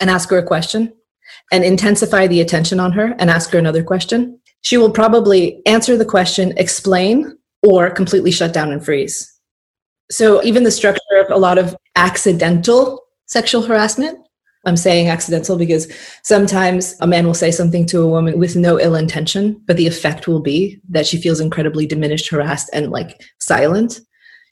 and 0.00 0.10
ask 0.10 0.28
her 0.30 0.38
a 0.38 0.46
question 0.46 0.92
and 1.50 1.64
intensify 1.64 2.26
the 2.26 2.40
attention 2.40 2.80
on 2.80 2.92
her 2.92 3.14
and 3.18 3.30
ask 3.30 3.50
her 3.50 3.58
another 3.58 3.82
question, 3.82 4.38
she 4.62 4.76
will 4.76 4.90
probably 4.90 5.64
answer 5.66 5.96
the 5.96 6.04
question, 6.04 6.52
explain, 6.56 7.36
or 7.62 7.90
completely 7.90 8.30
shut 8.30 8.52
down 8.52 8.72
and 8.72 8.84
freeze. 8.84 9.26
So, 10.10 10.42
even 10.42 10.64
the 10.64 10.70
structure 10.70 11.00
of 11.20 11.30
a 11.30 11.38
lot 11.38 11.58
of 11.58 11.76
accidental 11.96 13.02
sexual 13.26 13.62
harassment, 13.62 14.18
I'm 14.66 14.76
saying 14.76 15.08
accidental 15.08 15.56
because 15.56 15.90
sometimes 16.22 16.94
a 17.00 17.06
man 17.06 17.26
will 17.26 17.34
say 17.34 17.50
something 17.50 17.86
to 17.86 18.02
a 18.02 18.08
woman 18.08 18.38
with 18.38 18.56
no 18.56 18.78
ill 18.78 18.94
intention, 18.94 19.62
but 19.66 19.76
the 19.76 19.86
effect 19.86 20.28
will 20.28 20.40
be 20.40 20.80
that 20.90 21.06
she 21.06 21.20
feels 21.20 21.40
incredibly 21.40 21.86
diminished, 21.86 22.28
harassed, 22.28 22.68
and 22.72 22.90
like 22.90 23.20
silent. 23.38 24.00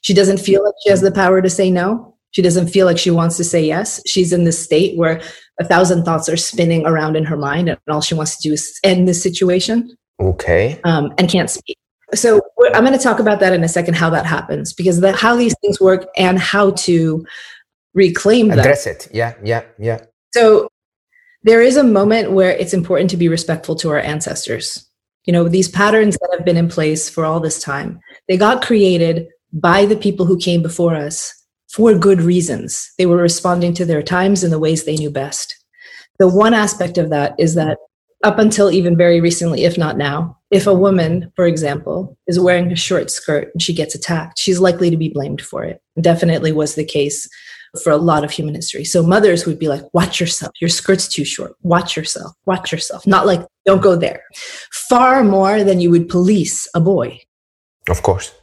She 0.01 0.13
doesn't 0.13 0.39
feel 0.39 0.63
like 0.63 0.73
she 0.83 0.89
has 0.89 1.01
the 1.01 1.11
power 1.11 1.41
to 1.41 1.49
say 1.49 1.69
no. 1.69 2.15
She 2.31 2.41
doesn't 2.41 2.69
feel 2.69 2.85
like 2.85 2.97
she 2.97 3.11
wants 3.11 3.37
to 3.37 3.43
say 3.43 3.63
yes. 3.63 4.01
She's 4.07 4.33
in 4.33 4.45
this 4.45 4.63
state 4.63 4.97
where 4.97 5.21
a 5.59 5.65
thousand 5.65 6.03
thoughts 6.03 6.29
are 6.29 6.37
spinning 6.37 6.85
around 6.85 7.15
in 7.15 7.25
her 7.25 7.37
mind, 7.37 7.69
and 7.69 7.79
all 7.89 8.01
she 8.01 8.15
wants 8.15 8.37
to 8.37 8.49
do 8.49 8.53
is 8.53 8.79
end 8.83 9.07
this 9.07 9.21
situation. 9.21 9.95
Okay. 10.19 10.79
Um, 10.83 11.13
and 11.17 11.29
can't 11.29 11.49
speak. 11.49 11.77
So 12.13 12.41
I'm 12.73 12.83
going 12.83 12.97
to 12.97 13.03
talk 13.03 13.19
about 13.19 13.39
that 13.41 13.53
in 13.53 13.63
a 13.63 13.67
second, 13.67 13.95
how 13.95 14.09
that 14.09 14.25
happens, 14.25 14.73
because 14.73 14.99
the, 14.99 15.15
how 15.15 15.35
these 15.35 15.55
things 15.61 15.79
work 15.79 16.07
and 16.17 16.39
how 16.39 16.71
to 16.71 17.25
reclaim 17.93 18.47
them. 18.47 18.59
Address 18.59 18.87
it. 18.87 19.07
Yeah, 19.13 19.35
yeah, 19.43 19.63
yeah. 19.77 20.01
So 20.33 20.69
there 21.43 21.61
is 21.61 21.77
a 21.77 21.83
moment 21.83 22.31
where 22.31 22.51
it's 22.51 22.73
important 22.73 23.09
to 23.11 23.17
be 23.17 23.27
respectful 23.27 23.75
to 23.75 23.89
our 23.89 23.99
ancestors. 23.99 24.85
You 25.25 25.33
know, 25.33 25.47
these 25.47 25.67
patterns 25.67 26.17
that 26.17 26.35
have 26.35 26.45
been 26.45 26.57
in 26.57 26.67
place 26.67 27.09
for 27.09 27.25
all 27.25 27.39
this 27.39 27.61
time, 27.61 27.99
they 28.27 28.37
got 28.37 28.63
created 28.63 29.27
by 29.53 29.85
the 29.85 29.95
people 29.95 30.25
who 30.25 30.37
came 30.37 30.61
before 30.61 30.95
us 30.95 31.33
for 31.71 31.93
good 31.93 32.21
reasons. 32.21 32.91
They 32.97 33.05
were 33.05 33.17
responding 33.17 33.73
to 33.75 33.85
their 33.85 34.03
times 34.03 34.43
in 34.43 34.51
the 34.51 34.59
ways 34.59 34.83
they 34.83 34.95
knew 34.95 35.09
best. 35.09 35.55
The 36.17 36.27
one 36.27 36.53
aspect 36.53 36.97
of 36.97 37.09
that 37.09 37.35
is 37.37 37.55
that 37.55 37.77
up 38.23 38.37
until 38.37 38.71
even 38.71 38.97
very 38.97 39.21
recently, 39.21 39.63
if 39.63 39.77
not 39.77 39.97
now, 39.97 40.37
if 40.51 40.67
a 40.67 40.73
woman, 40.73 41.31
for 41.35 41.45
example, 41.45 42.17
is 42.27 42.39
wearing 42.39 42.71
a 42.71 42.75
short 42.75 43.09
skirt 43.09 43.49
and 43.53 43.61
she 43.61 43.73
gets 43.73 43.95
attacked, 43.95 44.39
she's 44.39 44.59
likely 44.59 44.89
to 44.89 44.97
be 44.97 45.09
blamed 45.09 45.41
for 45.41 45.63
it. 45.63 45.81
Definitely 46.01 46.51
was 46.51 46.75
the 46.75 46.83
case 46.83 47.29
for 47.83 47.91
a 47.91 47.97
lot 47.97 48.23
of 48.23 48.31
human 48.31 48.55
history. 48.55 48.83
So 48.83 49.03
mothers 49.03 49.45
would 49.45 49.59
be 49.59 49.67
like, 49.67 49.83
watch 49.93 50.19
yourself. 50.19 50.51
Your 50.59 50.69
skirt's 50.69 51.07
too 51.07 51.23
short. 51.23 51.55
Watch 51.61 51.95
yourself. 51.95 52.33
Watch 52.45 52.71
yourself. 52.71 53.05
Not 53.05 53.25
like, 53.25 53.45
don't 53.65 53.81
go 53.81 53.95
there. 53.95 54.23
Far 54.71 55.23
more 55.23 55.63
than 55.63 55.79
you 55.79 55.91
would 55.91 56.09
police 56.09 56.67
a 56.73 56.79
boy. 56.79 57.19
Of 57.87 58.01
course. 58.01 58.33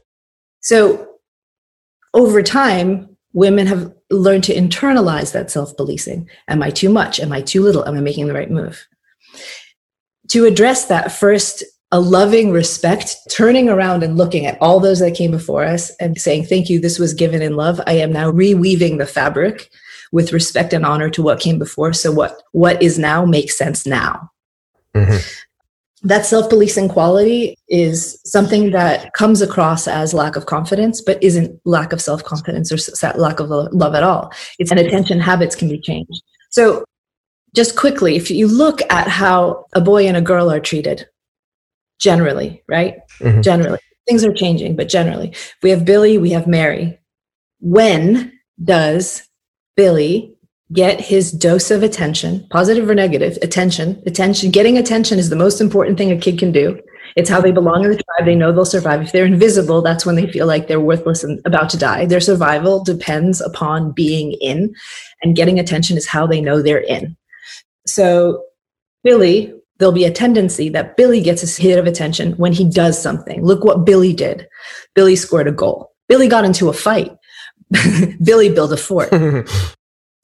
So 0.61 1.09
over 2.15 2.43
time, 2.43 3.16
women 3.37 3.67
have 3.67 3.93
learned 4.11 4.43
to 4.43 4.55
internalize 4.55 5.33
that 5.33 5.51
self 5.51 5.77
policing. 5.77 6.29
Am 6.49 6.63
I 6.63 6.71
too 6.71 6.89
much? 6.89 7.21
Am 7.21 7.33
I 7.33 7.43
too 7.43 7.63
little? 7.63 7.87
Am 7.87 7.97
I 7.97 8.01
making 8.01 8.27
the 8.27 8.35
right 8.35 8.51
move? 8.51 8.85
To 10.31 10.47
address 10.47 10.87
that, 10.87 11.13
first, 11.13 11.63
a 11.93 12.01
loving 12.01 12.51
respect, 12.51 13.15
turning 13.31 13.69
around 13.69 14.03
and 14.03 14.17
looking 14.17 14.47
at 14.47 14.61
all 14.61 14.81
those 14.81 14.99
that 15.01 15.15
came 15.15 15.31
before 15.31 15.65
us 15.65 15.95
and 16.01 16.19
saying, 16.19 16.47
Thank 16.47 16.71
you, 16.71 16.81
this 16.81 16.99
was 16.99 17.15
given 17.15 17.43
in 17.43 17.57
love. 17.57 17.81
I 17.87 17.93
am 17.93 18.11
now 18.11 18.33
reweaving 18.33 18.99
the 18.99 19.07
fabric 19.07 19.71
with 20.13 20.33
respect 20.33 20.73
and 20.73 20.87
honor 20.87 21.11
to 21.11 21.23
what 21.23 21.39
came 21.39 21.59
before. 21.59 21.93
So, 21.93 22.11
what, 22.11 22.43
what 22.53 22.83
is 22.83 22.99
now 22.99 23.27
makes 23.27 23.57
sense 23.57 23.87
now. 23.87 24.31
Mm-hmm 24.95 25.19
that 26.03 26.27
self-policing 26.27 26.89
quality 26.89 27.57
is 27.69 28.21
something 28.25 28.71
that 28.71 29.13
comes 29.15 29.41
across 29.41 29.89
as 29.89 30.13
lack 30.13 30.37
of 30.37 30.47
confidence 30.47 31.01
but 31.01 31.23
isn't 31.23 31.59
lack 31.65 31.93
of 31.93 32.01
self-confidence 32.01 32.71
or 32.71 33.19
lack 33.19 33.41
of 33.41 33.49
love 33.49 33.95
at 33.95 34.03
all. 34.03 34.31
It's 34.59 34.71
an 34.71 34.79
attention 34.79 35.19
habits 35.19 35.57
can 35.57 35.69
be 35.69 35.81
changed. 35.81 36.23
So 36.51 36.85
just 37.55 37.77
quickly 37.77 38.17
if 38.17 38.31
you 38.31 38.47
look 38.47 38.81
at 38.91 39.09
how 39.09 39.65
a 39.75 39.81
boy 39.81 40.07
and 40.07 40.17
a 40.17 40.21
girl 40.23 40.51
are 40.51 40.61
treated 40.61 41.07
generally 41.99 42.63
right? 42.69 42.99
Mm-hmm. 43.21 43.41
generally. 43.41 43.79
Things 44.07 44.23
are 44.25 44.35
changing 44.35 44.77
but 44.77 44.89
generally. 44.89 45.35
We 45.63 45.71
have 45.71 45.85
billy 45.85 46.19
we 46.19 46.31
have 46.31 46.47
mary. 46.47 46.99
When 47.61 48.33
does 48.63 49.27
billy 49.77 50.36
get 50.73 51.01
his 51.01 51.31
dose 51.31 51.71
of 51.71 51.83
attention, 51.83 52.47
positive 52.51 52.89
or 52.89 52.95
negative, 52.95 53.39
attention. 53.43 54.03
Attention, 54.07 54.51
getting 54.51 54.77
attention 54.79 55.19
is 55.19 55.31
the 55.31 55.37
most 55.37 55.61
important 55.61 55.97
thing 55.97 56.11
a 56.11 56.17
kid 56.17 56.39
can 56.39 56.53
do. 56.53 56.81
It's 57.15 57.31
how 57.31 57.41
they 57.41 57.53
belong 57.53 57.85
in 57.85 57.91
the 57.91 57.97
tribe. 58.03 58.27
They 58.27 58.35
know 58.35 58.53
they'll 58.53 58.67
survive. 58.67 59.01
If 59.01 59.13
they're 59.13 59.25
invisible, 59.25 59.81
that's 59.81 60.05
when 60.05 60.17
they 60.17 60.31
feel 60.31 60.47
like 60.47 60.69
they're 60.69 60.81
worthless 60.81 61.25
and 61.25 61.41
about 61.47 61.71
to 61.71 61.79
die. 61.79 62.05
Their 62.05 62.21
survival 62.21 62.85
depends 62.85 63.41
upon 63.41 63.93
being 63.93 64.33
in, 64.33 64.75
and 65.23 65.37
getting 65.37 65.59
attention 65.59 65.97
is 65.97 66.07
how 66.07 66.27
they 66.27 66.43
know 66.43 66.61
they're 66.61 66.79
in. 66.79 67.17
So, 67.87 68.45
Billy, 69.03 69.55
there'll 69.79 69.93
be 69.93 70.05
a 70.05 70.11
tendency 70.11 70.69
that 70.71 70.97
Billy 70.97 71.23
gets 71.23 71.43
a 71.43 71.63
hit 71.63 71.79
of 71.79 71.87
attention 71.87 72.33
when 72.33 72.53
he 72.53 72.69
does 72.69 73.01
something. 73.01 73.43
Look 73.43 73.65
what 73.65 73.87
Billy 73.87 74.13
did. 74.13 74.47
Billy 74.95 75.17
scored 75.17 75.49
a 75.49 75.53
goal. 75.53 75.93
Billy 76.09 76.29
got 76.29 76.45
into 76.45 76.69
a 76.69 76.75
fight. 76.75 77.13
Billy 78.23 78.53
built 78.53 78.73
a 78.73 78.77
fort. 78.77 79.11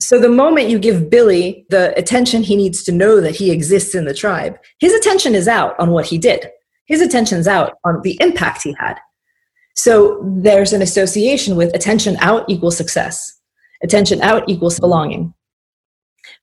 So 0.03 0.19
the 0.19 0.27
moment 0.27 0.69
you 0.69 0.79
give 0.79 1.09
Billy 1.09 1.65
the 1.69 1.97
attention 1.97 2.43
he 2.43 2.57
needs 2.57 2.83
to 2.83 2.91
know 2.91 3.21
that 3.21 3.37
he 3.37 3.51
exists 3.51 3.95
in 3.95 4.03
the 4.03 4.13
tribe, 4.13 4.57
his 4.79 4.93
attention 4.93 5.33
is 5.33 5.47
out 5.47 5.79
on 5.79 5.91
what 5.91 6.05
he 6.05 6.17
did. 6.17 6.49
His 6.85 6.99
attention's 6.99 7.47
out 7.47 7.77
on 7.85 8.01
the 8.03 8.17
impact 8.19 8.63
he 8.63 8.75
had. 8.77 8.95
So 9.75 10.21
there's 10.25 10.73
an 10.73 10.81
association 10.81 11.55
with 11.55 11.73
attention 11.73 12.17
out 12.19 12.43
equals 12.49 12.75
success. 12.75 13.39
Attention 13.81 14.21
out 14.21 14.43
equals 14.49 14.77
belonging. 14.77 15.33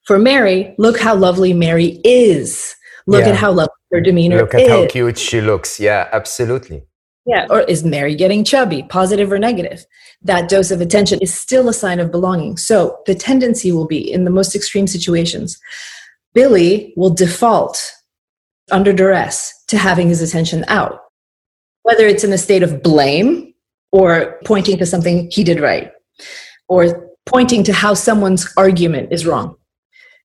For 0.07 0.19
Mary, 0.19 0.75
look 0.79 0.99
how 0.99 1.15
lovely 1.15 1.53
Mary 1.53 2.01
is. 2.03 2.75
Look 3.07 3.25
yeah. 3.25 3.33
at 3.33 3.37
how 3.37 3.53
lovely 3.53 3.75
her 3.93 4.01
demeanor 4.01 4.39
Look 4.39 4.55
at 4.55 4.63
is. 4.63 4.69
how 4.69 4.87
cute 4.87 5.19
she 5.19 5.43
looks. 5.43 5.79
Yeah, 5.79 6.09
absolutely. 6.13 6.85
Yeah. 7.27 7.47
Or 7.51 7.61
is 7.61 7.85
Mary 7.85 8.15
getting 8.15 8.45
chubby, 8.45 8.83
positive 8.83 9.31
or 9.31 9.39
negative? 9.39 9.85
That 10.23 10.49
dose 10.49 10.71
of 10.71 10.81
attention 10.81 11.19
is 11.21 11.33
still 11.33 11.69
a 11.69 11.75
sign 11.75 12.01
of 12.01 12.11
belonging. 12.11 12.57
So 12.57 12.99
the 13.07 13.15
tendency 13.15 13.73
will 13.73 13.87
be 13.87 14.11
in 14.11 14.25
the 14.25 14.31
most 14.31 14.55
extreme 14.55 14.87
situations, 14.87 15.59
Billy 16.33 16.93
will 16.97 17.11
default 17.11 17.93
under 18.71 18.93
duress 18.93 19.53
to 19.69 19.77
having 19.77 20.09
his 20.09 20.23
attention 20.23 20.65
out, 20.69 21.01
whether 21.83 22.07
it's 22.07 22.25
in 22.25 22.33
a 22.33 22.39
state 22.39 22.63
of 22.63 22.83
blame 22.83 23.53
or 23.93 24.39
pointing 24.45 24.79
to 24.79 24.87
something 24.87 25.29
he 25.31 25.43
did 25.43 25.61
right 25.61 25.91
or 26.69 27.11
pointing 27.27 27.65
to 27.65 27.73
how 27.73 27.95
someone's 27.95 28.53
argument 28.57 29.13
is 29.13 29.27
wrong. 29.27 29.57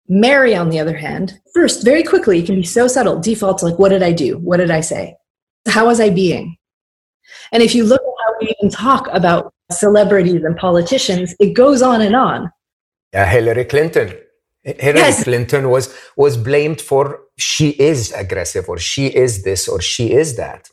Mary, 0.07 0.55
on 0.55 0.69
the 0.69 0.79
other 0.79 0.95
hand, 0.95 1.39
first, 1.53 1.83
very 1.83 2.03
quickly, 2.03 2.39
it 2.39 2.45
can 2.45 2.55
be 2.55 2.63
so 2.63 2.87
subtle, 2.87 3.19
defaults 3.19 3.63
like, 3.63 3.79
what 3.79 3.89
did 3.89 4.03
I 4.03 4.11
do? 4.11 4.37
What 4.37 4.57
did 4.57 4.69
I 4.69 4.81
say? 4.81 5.15
How 5.67 5.87
was 5.87 5.99
I 5.99 6.11
being? 6.11 6.57
And 7.51 7.63
if 7.63 7.75
you 7.75 7.83
look 7.85 8.01
at 8.01 8.25
how 8.25 8.33
we 8.41 8.55
even 8.59 8.69
talk 8.69 9.07
about 9.11 9.53
celebrities 9.71 10.43
and 10.43 10.55
politicians, 10.57 11.35
it 11.39 11.53
goes 11.53 11.81
on 11.81 12.01
and 12.01 12.15
on. 12.15 12.51
Yeah, 13.13 13.25
Hillary 13.25 13.65
Clinton. 13.65 14.13
Hillary 14.63 14.99
yes. 14.99 15.23
Clinton 15.23 15.69
was 15.69 15.95
was 16.17 16.37
blamed 16.37 16.81
for 16.81 17.19
she 17.37 17.69
is 17.69 18.11
aggressive 18.13 18.67
or 18.67 18.79
she 18.79 19.07
is 19.07 19.43
this 19.43 19.67
or 19.67 19.79
she 19.79 20.11
is 20.11 20.37
that. 20.37 20.69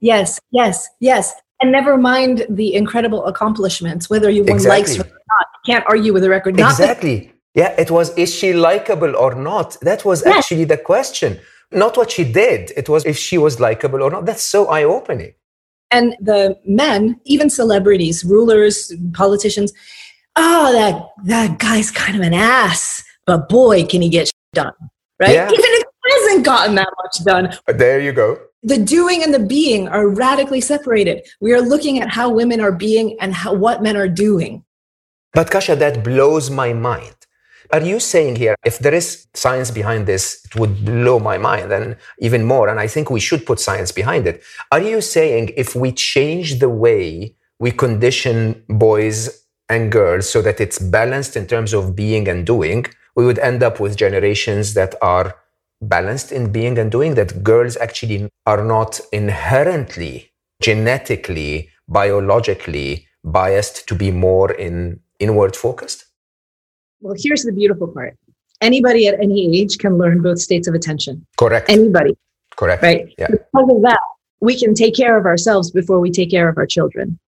Yes, 0.00 0.38
yes, 0.50 0.88
yes. 1.00 1.32
And 1.60 1.72
never 1.72 1.96
mind 1.96 2.44
the 2.50 2.74
incredible 2.74 3.24
accomplishments, 3.26 4.10
whether 4.10 4.28
you 4.28 4.42
won 4.42 4.56
exactly. 4.56 4.78
likes 4.80 4.94
or 4.96 5.04
not. 5.04 5.46
You 5.64 5.74
can't 5.74 5.84
argue 5.88 6.12
with 6.12 6.22
the 6.22 6.28
record. 6.28 6.58
exactly. 6.58 7.32
yeah, 7.54 7.74
it 7.78 7.90
was 7.90 8.16
is 8.18 8.34
she 8.34 8.52
likable 8.52 9.16
or 9.16 9.34
not? 9.34 9.78
That 9.80 10.04
was 10.04 10.22
yes. 10.26 10.36
actually 10.36 10.64
the 10.64 10.76
question. 10.76 11.40
Not 11.70 11.96
what 11.96 12.10
she 12.10 12.24
did. 12.30 12.72
It 12.76 12.88
was 12.88 13.06
if 13.06 13.16
she 13.16 13.38
was 13.38 13.58
likable 13.60 14.02
or 14.02 14.10
not. 14.10 14.26
That's 14.26 14.42
so 14.42 14.66
eye 14.66 14.84
opening. 14.84 15.34
And 15.92 16.16
the 16.20 16.58
men, 16.64 17.20
even 17.24 17.50
celebrities, 17.50 18.24
rulers, 18.24 18.92
politicians, 19.12 19.72
oh, 20.36 20.72
that, 20.72 21.26
that 21.26 21.58
guy's 21.58 21.90
kind 21.90 22.16
of 22.16 22.22
an 22.22 22.34
ass, 22.34 23.04
but 23.26 23.48
boy, 23.48 23.84
can 23.84 24.02
he 24.02 24.08
get 24.08 24.30
done, 24.54 24.72
right? 25.20 25.34
Yeah. 25.34 25.46
Even 25.46 25.60
if 25.60 25.84
he 26.04 26.26
hasn't 26.26 26.44
gotten 26.44 26.74
that 26.76 26.88
much 27.02 27.24
done. 27.24 27.56
But 27.66 27.78
there 27.78 28.00
you 28.00 28.12
go. 28.12 28.38
The 28.62 28.78
doing 28.78 29.22
and 29.22 29.34
the 29.34 29.40
being 29.40 29.88
are 29.88 30.08
radically 30.08 30.60
separated. 30.60 31.26
We 31.40 31.52
are 31.52 31.60
looking 31.60 32.00
at 32.00 32.08
how 32.08 32.30
women 32.30 32.60
are 32.60 32.72
being 32.72 33.16
and 33.20 33.34
how, 33.34 33.52
what 33.54 33.82
men 33.82 33.96
are 33.96 34.08
doing. 34.08 34.64
But 35.34 35.50
Kasia, 35.50 35.76
that 35.76 36.04
blows 36.04 36.50
my 36.50 36.72
mind 36.72 37.21
are 37.72 37.80
you 37.80 37.98
saying 37.98 38.36
here, 38.36 38.54
if 38.64 38.78
there 38.78 38.92
is 38.92 39.26
science 39.32 39.70
behind 39.70 40.06
this, 40.06 40.44
it 40.44 40.56
would 40.56 40.84
blow 40.84 41.18
my 41.18 41.38
mind 41.38 41.72
and 41.72 41.96
even 42.18 42.44
more. 42.44 42.68
And 42.68 42.78
I 42.78 42.86
think 42.86 43.08
we 43.08 43.18
should 43.18 43.46
put 43.46 43.58
science 43.58 43.90
behind 43.90 44.26
it. 44.26 44.42
Are 44.70 44.80
you 44.80 45.00
saying 45.00 45.52
if 45.56 45.74
we 45.74 45.90
change 45.90 46.58
the 46.58 46.68
way 46.68 47.34
we 47.58 47.70
condition 47.70 48.62
boys 48.68 49.46
and 49.70 49.90
girls 49.90 50.28
so 50.28 50.42
that 50.42 50.60
it's 50.60 50.78
balanced 50.78 51.34
in 51.34 51.46
terms 51.46 51.72
of 51.72 51.96
being 51.96 52.28
and 52.28 52.44
doing, 52.44 52.84
we 53.16 53.24
would 53.24 53.38
end 53.38 53.62
up 53.62 53.80
with 53.80 53.96
generations 53.96 54.74
that 54.74 54.94
are 55.00 55.34
balanced 55.80 56.30
in 56.30 56.52
being 56.52 56.76
and 56.76 56.92
doing, 56.92 57.14
that 57.14 57.42
girls 57.42 57.78
actually 57.78 58.28
are 58.44 58.62
not 58.62 59.00
inherently, 59.12 60.30
genetically, 60.60 61.70
biologically 61.88 63.06
biased 63.24 63.88
to 63.88 63.94
be 63.94 64.10
more 64.10 64.52
in 64.52 65.00
inward 65.18 65.56
focused? 65.56 66.04
Well, 67.02 67.16
here's 67.18 67.42
the 67.42 67.52
beautiful 67.52 67.88
part. 67.88 68.16
Anybody 68.60 69.08
at 69.08 69.20
any 69.20 69.58
age 69.60 69.76
can 69.78 69.98
learn 69.98 70.22
both 70.22 70.38
states 70.38 70.68
of 70.68 70.74
attention. 70.74 71.26
Correct. 71.36 71.68
Anybody. 71.68 72.16
Correct. 72.56 72.82
Right. 72.82 73.12
Yeah. 73.18 73.26
Because 73.28 73.70
of 73.70 73.82
that, 73.82 73.98
we 74.40 74.58
can 74.58 74.72
take 74.74 74.94
care 74.94 75.18
of 75.18 75.26
ourselves 75.26 75.72
before 75.72 75.98
we 75.98 76.12
take 76.12 76.30
care 76.30 76.48
of 76.48 76.56
our 76.56 76.66
children. 76.66 77.18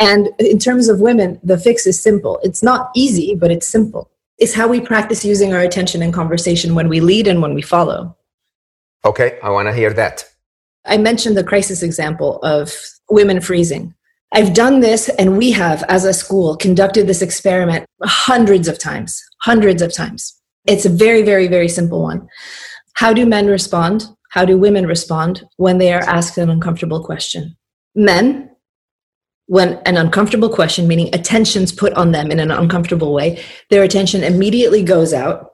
And 0.00 0.28
in 0.40 0.58
terms 0.58 0.88
of 0.88 1.00
women, 1.00 1.40
the 1.42 1.56
fix 1.56 1.86
is 1.86 2.00
simple. 2.00 2.40
It's 2.42 2.62
not 2.62 2.90
easy, 2.96 3.36
but 3.36 3.50
it's 3.50 3.66
simple. 3.66 4.10
It's 4.38 4.54
how 4.54 4.66
we 4.68 4.80
practice 4.80 5.24
using 5.24 5.54
our 5.54 5.60
attention 5.60 6.02
in 6.02 6.12
conversation 6.12 6.74
when 6.74 6.88
we 6.88 7.00
lead 7.00 7.28
and 7.28 7.40
when 7.40 7.54
we 7.54 7.62
follow. 7.62 8.16
Okay, 9.04 9.38
I 9.42 9.50
want 9.50 9.68
to 9.68 9.72
hear 9.72 9.92
that. 9.92 10.28
I 10.84 10.98
mentioned 10.98 11.36
the 11.36 11.44
crisis 11.44 11.82
example 11.82 12.38
of 12.42 12.74
women 13.08 13.40
freezing. 13.40 13.94
I've 14.32 14.54
done 14.54 14.80
this, 14.80 15.08
and 15.08 15.38
we 15.38 15.52
have, 15.52 15.82
as 15.84 16.04
a 16.04 16.12
school, 16.12 16.56
conducted 16.56 17.06
this 17.06 17.22
experiment 17.22 17.86
hundreds 18.02 18.68
of 18.68 18.78
times, 18.78 19.22
hundreds 19.42 19.82
of 19.82 19.92
times. 19.92 20.34
It's 20.66 20.84
a 20.84 20.90
very, 20.90 21.22
very, 21.22 21.46
very 21.46 21.68
simple 21.68 22.02
one. 22.02 22.26
How 22.94 23.12
do 23.12 23.24
men 23.24 23.46
respond? 23.46 24.06
How 24.30 24.44
do 24.44 24.58
women 24.58 24.86
respond 24.86 25.44
when 25.56 25.78
they 25.78 25.92
are 25.92 26.02
asked 26.02 26.38
an 26.38 26.50
uncomfortable 26.50 27.04
question? 27.04 27.56
Men, 27.94 28.50
when 29.46 29.74
an 29.86 29.96
uncomfortable 29.96 30.48
question, 30.48 30.88
meaning 30.88 31.14
attention's 31.14 31.72
put 31.72 31.92
on 31.94 32.10
them 32.10 32.30
in 32.30 32.40
an 32.40 32.50
uncomfortable 32.50 33.14
way, 33.14 33.42
their 33.70 33.84
attention 33.84 34.24
immediately 34.24 34.82
goes 34.82 35.14
out 35.14 35.52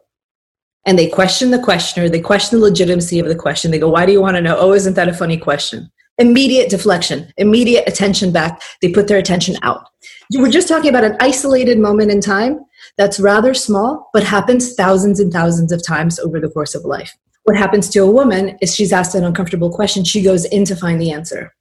and 0.86 0.98
they 0.98 1.08
question 1.08 1.50
the 1.50 1.58
questioner, 1.58 2.08
they 2.08 2.20
question 2.20 2.58
the 2.58 2.64
legitimacy 2.64 3.18
of 3.18 3.28
the 3.28 3.36
question. 3.36 3.70
They 3.70 3.78
go, 3.78 3.90
Why 3.90 4.06
do 4.06 4.12
you 4.12 4.20
want 4.20 4.36
to 4.36 4.42
know? 4.42 4.56
Oh, 4.58 4.72
isn't 4.72 4.94
that 4.94 5.08
a 5.08 5.14
funny 5.14 5.36
question? 5.36 5.90
Immediate 6.18 6.70
deflection, 6.70 7.32
immediate 7.36 7.88
attention 7.88 8.32
back. 8.32 8.60
They 8.80 8.92
put 8.92 9.08
their 9.08 9.18
attention 9.18 9.56
out. 9.62 9.88
We're 10.34 10.50
just 10.50 10.68
talking 10.68 10.90
about 10.90 11.04
an 11.04 11.16
isolated 11.20 11.78
moment 11.78 12.10
in 12.10 12.20
time 12.20 12.60
that's 12.96 13.20
rather 13.20 13.54
small, 13.54 14.10
but 14.12 14.22
happens 14.22 14.74
thousands 14.74 15.20
and 15.20 15.32
thousands 15.32 15.72
of 15.72 15.84
times 15.84 16.18
over 16.18 16.40
the 16.40 16.50
course 16.50 16.74
of 16.74 16.84
life. 16.84 17.14
What 17.44 17.56
happens 17.56 17.88
to 17.90 18.00
a 18.00 18.10
woman 18.10 18.56
is 18.60 18.74
she's 18.74 18.92
asked 18.92 19.14
an 19.14 19.24
uncomfortable 19.24 19.70
question, 19.70 20.04
she 20.04 20.22
goes 20.22 20.44
in 20.44 20.64
to 20.66 20.76
find 20.76 21.00
the 21.00 21.10
answer. 21.10 21.52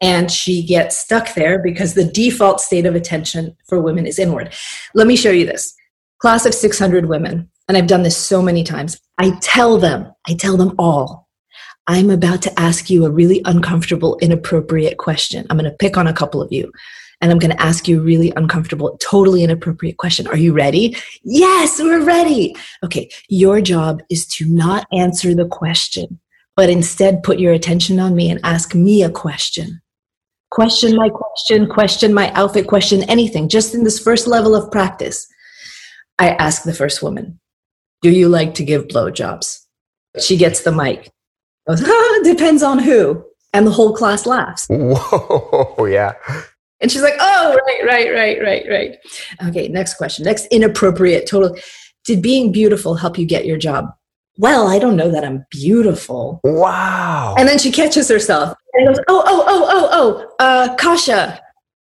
And 0.00 0.30
she 0.30 0.62
gets 0.62 0.98
stuck 0.98 1.34
there 1.34 1.58
because 1.58 1.94
the 1.94 2.04
default 2.04 2.60
state 2.60 2.84
of 2.84 2.94
attention 2.94 3.56
for 3.66 3.80
women 3.80 4.06
is 4.06 4.18
inward. 4.18 4.54
Let 4.94 5.06
me 5.06 5.16
show 5.16 5.30
you 5.30 5.46
this. 5.46 5.74
Class 6.18 6.46
of 6.46 6.54
600 6.54 7.06
women, 7.06 7.50
and 7.68 7.76
I've 7.76 7.86
done 7.86 8.02
this 8.02 8.16
so 8.16 8.42
many 8.42 8.62
times. 8.62 8.98
I 9.18 9.38
tell 9.40 9.78
them, 9.78 10.12
I 10.28 10.34
tell 10.34 10.56
them 10.56 10.74
all, 10.78 11.25
I'm 11.88 12.10
about 12.10 12.42
to 12.42 12.60
ask 12.60 12.90
you 12.90 13.04
a 13.04 13.10
really 13.10 13.40
uncomfortable, 13.44 14.18
inappropriate 14.20 14.98
question. 14.98 15.46
I'm 15.48 15.56
going 15.56 15.70
to 15.70 15.76
pick 15.76 15.96
on 15.96 16.08
a 16.08 16.12
couple 16.12 16.42
of 16.42 16.52
you 16.52 16.72
and 17.20 17.30
I'm 17.30 17.38
going 17.38 17.52
to 17.52 17.62
ask 17.62 17.88
you 17.88 18.00
a 18.00 18.02
really 18.02 18.32
uncomfortable, 18.36 18.98
totally 19.00 19.42
inappropriate 19.42 19.96
question. 19.96 20.26
Are 20.26 20.36
you 20.36 20.52
ready? 20.52 20.96
Yes, 21.22 21.78
we're 21.78 22.04
ready. 22.04 22.54
Okay, 22.84 23.08
your 23.28 23.60
job 23.60 24.02
is 24.10 24.26
to 24.34 24.46
not 24.46 24.86
answer 24.92 25.34
the 25.34 25.46
question, 25.46 26.20
but 26.56 26.68
instead 26.68 27.22
put 27.22 27.38
your 27.38 27.52
attention 27.52 28.00
on 28.00 28.14
me 28.14 28.30
and 28.30 28.40
ask 28.42 28.74
me 28.74 29.02
a 29.02 29.10
question. 29.10 29.80
Question 30.50 30.96
my 30.96 31.08
question, 31.08 31.68
question 31.68 32.14
my 32.14 32.32
outfit, 32.32 32.66
question 32.66 33.02
anything, 33.04 33.48
just 33.48 33.74
in 33.74 33.84
this 33.84 33.98
first 33.98 34.26
level 34.26 34.54
of 34.54 34.70
practice. 34.70 35.26
I 36.18 36.30
ask 36.30 36.62
the 36.62 36.74
first 36.74 37.02
woman, 37.02 37.38
Do 38.02 38.10
you 38.10 38.28
like 38.28 38.54
to 38.54 38.64
give 38.64 38.88
blowjobs? 38.88 39.60
She 40.18 40.36
gets 40.36 40.62
the 40.62 40.72
mic 40.72 41.10
goes, 41.68 41.80
depends 42.24 42.62
on 42.62 42.78
who. 42.78 43.24
And 43.52 43.66
the 43.66 43.70
whole 43.70 43.94
class 43.94 44.26
laughs. 44.26 44.66
Whoa, 44.68 45.84
yeah. 45.90 46.12
And 46.80 46.92
she's 46.92 47.02
like, 47.02 47.14
oh, 47.18 47.56
right, 47.66 47.86
right, 47.86 48.12
right, 48.12 48.42
right, 48.42 48.64
right. 48.68 48.96
Okay, 49.48 49.68
next 49.68 49.94
question. 49.94 50.24
Next 50.24 50.46
inappropriate, 50.46 51.26
total. 51.26 51.56
Did 52.04 52.20
being 52.20 52.52
beautiful 52.52 52.96
help 52.96 53.18
you 53.18 53.24
get 53.24 53.46
your 53.46 53.56
job? 53.56 53.86
Well, 54.38 54.68
I 54.68 54.78
don't 54.78 54.96
know 54.96 55.10
that 55.10 55.24
I'm 55.24 55.46
beautiful. 55.50 56.40
Wow. 56.44 57.34
And 57.38 57.48
then 57.48 57.58
she 57.58 57.72
catches 57.72 58.08
herself 58.08 58.54
and 58.74 58.88
goes, 58.88 58.98
oh, 59.08 59.22
oh, 59.26 59.44
oh, 59.48 59.66
oh, 59.70 59.88
oh, 59.92 60.34
uh, 60.38 60.76
Kasia, 60.76 61.40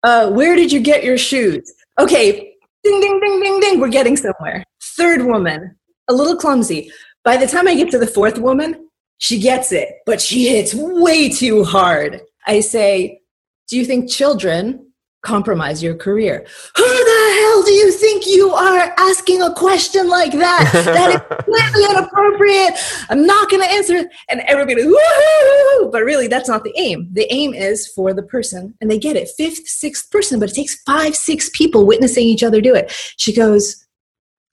uh, 0.04 0.32
where 0.32 0.56
did 0.56 0.72
you 0.72 0.80
get 0.80 1.04
your 1.04 1.18
shoes? 1.18 1.74
Okay, 2.00 2.54
ding, 2.84 3.02
ding, 3.02 3.20
ding, 3.20 3.42
ding, 3.42 3.60
ding. 3.60 3.80
We're 3.82 3.90
getting 3.90 4.16
somewhere. 4.16 4.64
Third 4.82 5.24
woman, 5.24 5.76
a 6.08 6.14
little 6.14 6.38
clumsy. 6.38 6.90
By 7.26 7.36
the 7.36 7.48
time 7.48 7.68
I 7.68 7.76
get 7.76 7.92
to 7.92 8.00
the 8.00 8.08
fourth 8.08 8.38
woman, 8.38 8.87
She 9.20 9.40
gets 9.40 9.72
it, 9.72 9.90
but 10.06 10.22
she 10.22 10.48
hits 10.48 10.74
way 10.76 11.30
too 11.30 11.64
hard. 11.64 12.22
I 12.46 12.60
say, 12.60 13.22
Do 13.68 13.78
you 13.78 13.86
think 13.86 14.10
children 14.10 14.88
compromise 15.28 15.84
your 15.84 15.96
career. 15.96 16.46
Who 16.78 16.84
the 16.84 17.40
hell 17.40 17.64
do 17.64 17.74
you 17.74 17.92
think 17.92 18.26
you 18.26 18.50
are 18.52 18.94
asking 18.98 19.42
a 19.42 19.54
question 19.54 20.08
like 20.08 20.32
that? 20.32 20.72
That 20.86 21.16
is 21.16 21.22
completely 21.36 21.84
inappropriate. 21.90 22.74
I'm 23.10 23.26
not 23.26 23.50
going 23.50 23.62
to 23.62 23.70
answer 23.70 23.96
it. 23.98 24.08
And 24.30 24.42
everybody, 24.48 24.84
woohoo! 24.84 25.92
But 25.92 26.04
really, 26.04 26.28
that's 26.28 26.48
not 26.48 26.64
the 26.64 26.74
aim. 26.78 27.10
The 27.12 27.32
aim 27.32 27.54
is 27.54 27.88
for 27.88 28.14
the 28.14 28.24
person, 28.24 28.74
and 28.80 28.90
they 28.90 28.98
get 28.98 29.18
it, 29.18 29.30
fifth, 29.38 29.68
sixth 29.68 30.10
person, 30.12 30.40
but 30.40 30.50
it 30.50 30.56
takes 30.56 30.82
five, 30.84 31.16
six 31.16 31.50
people 31.54 31.86
witnessing 31.86 32.24
each 32.24 32.44
other 32.44 32.62
do 32.62 32.74
it. 32.74 32.92
She 33.18 33.34
goes, 33.34 33.86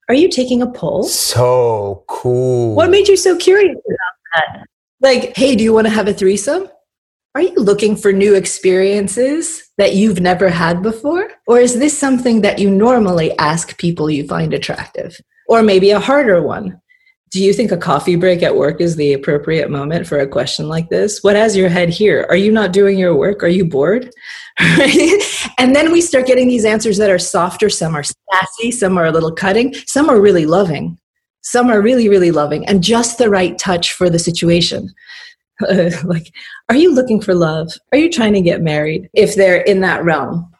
Are 0.09 0.15
you 0.15 0.29
taking 0.29 0.61
a 0.61 0.67
poll? 0.67 1.05
So 1.05 2.05
cool. 2.09 2.75
What 2.75 2.91
made 2.91 3.07
you 3.07 3.17
so 3.17 3.37
curious 3.37 3.77
about 3.77 4.14
that? 4.35 4.67
Like, 5.01 5.37
hey, 5.37 5.55
do 5.57 5.65
you 5.65 5.73
want 5.73 5.87
to 5.87 5.93
have 5.93 6.09
a 6.09 6.15
threesome? 6.15 6.69
Are 7.35 7.43
you 7.43 7.55
looking 7.57 7.97
for 7.97 8.13
new 8.13 8.35
experiences 8.35 9.69
that 9.77 9.95
you've 9.95 10.21
never 10.21 10.49
had 10.49 10.83
before? 10.83 11.31
Or 11.49 11.59
is 11.59 11.79
this 11.79 11.99
something 11.99 12.43
that 12.43 12.61
you 12.61 12.71
normally 12.71 13.37
ask 13.39 13.77
people 13.77 14.09
you 14.09 14.27
find 14.27 14.55
attractive? 14.55 15.21
Or 15.49 15.63
maybe 15.63 15.91
a 15.91 15.99
harder 15.99 16.43
one. 16.43 16.81
Do 17.33 17.43
you 17.43 17.53
think 17.53 17.73
a 17.73 17.77
coffee 17.77 18.15
break 18.15 18.45
at 18.45 18.55
work 18.55 18.81
is 18.81 18.95
the 18.95 19.13
appropriate 19.13 19.69
moment 19.69 20.07
for 20.07 20.21
a 20.21 20.29
question 20.29 20.69
like 20.69 20.89
this? 20.91 21.25
What 21.25 21.35
has 21.35 21.57
your 21.57 21.69
head 21.69 21.89
here? 21.89 22.25
Are 22.29 22.37
you 22.37 22.53
not 22.53 22.73
doing 22.73 22.97
your 22.97 23.17
work? 23.17 23.43
Are 23.43 23.49
you 23.49 23.65
bored? 23.65 24.09
and 24.59 25.75
then 25.75 25.91
we 25.91 26.01
start 26.01 26.29
getting 26.29 26.47
these 26.47 26.65
answers 26.65 26.97
that 26.99 27.11
are 27.11 27.19
softer. 27.19 27.69
Some 27.69 27.97
are 27.97 28.05
sassy, 28.05 28.71
some 28.71 28.97
are 28.97 29.07
a 29.07 29.11
little 29.11 29.33
cutting, 29.33 29.75
some 29.89 30.09
are 30.09 30.21
really 30.21 30.47
loving. 30.47 30.97
Some 31.45 31.71
are 31.71 31.81
really, 31.81 32.09
really 32.09 32.31
loving 32.31 32.67
and 32.67 32.83
just 32.83 33.19
the 33.19 33.31
right 33.31 33.57
touch 33.59 33.93
for 33.93 34.09
the 34.09 34.19
situation. 34.19 34.93
like, 36.05 36.33
are 36.69 36.75
you 36.75 36.93
looking 36.93 37.21
for 37.21 37.35
love? 37.35 37.71
Are 37.93 37.99
you 37.99 38.11
trying 38.11 38.33
to 38.33 38.41
get 38.41 38.63
married? 38.63 39.09
If 39.13 39.37
they're 39.37 39.61
in 39.61 39.81
that 39.83 40.05
realm, 40.05 40.51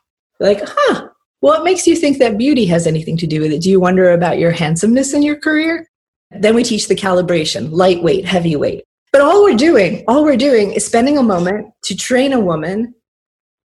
like, 0.41 0.61
huh, 0.63 1.09
what 1.41 1.65
makes 1.65 1.87
you 1.87 1.97
think 1.97 2.19
that 2.19 2.39
beauty 2.39 2.67
has 2.67 2.87
anything 2.87 3.17
to 3.17 3.27
do 3.27 3.41
with 3.41 3.53
it? 3.53 3.63
Do 3.63 3.71
you 3.71 3.81
wonder 3.81 4.13
about 4.13 4.39
your 4.39 4.51
handsomeness 4.51 5.15
in 5.15 5.23
your 5.23 5.37
career? 5.37 5.89
Then 6.31 6.55
we 6.55 6.63
teach 6.63 6.87
the 6.87 6.95
calibration 6.95 7.71
lightweight, 7.71 8.27
heavyweight. 8.27 8.85
But 9.11 9.23
all 9.23 9.43
we're 9.43 9.57
doing, 9.57 10.05
all 10.07 10.23
we're 10.23 10.37
doing 10.37 10.73
is 10.73 10.85
spending 10.85 11.17
a 11.17 11.23
moment 11.23 11.73
to 11.85 11.97
train 11.97 12.33
a 12.33 12.41
woman 12.41 12.95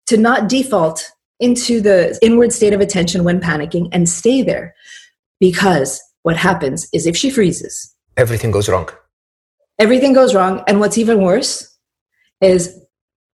to 0.07 0.17
not 0.17 0.47
default 0.47 1.03
into 1.39 1.81
the 1.81 2.17
inward 2.21 2.53
state 2.53 2.73
of 2.73 2.81
attention 2.81 3.23
when 3.23 3.41
panicking 3.41 3.89
and 3.91 4.07
stay 4.07 4.41
there. 4.41 4.73
Because 5.39 6.01
what 6.23 6.37
happens 6.37 6.87
is 6.93 7.05
if 7.05 7.15
she 7.15 7.29
freezes, 7.29 7.95
everything 8.17 8.51
goes 8.51 8.69
wrong 8.69 8.89
everything 9.79 10.13
goes 10.13 10.35
wrong. 10.35 10.63
And 10.67 10.79
what's 10.79 10.97
even 10.97 11.23
worse 11.23 11.75
is 12.41 12.77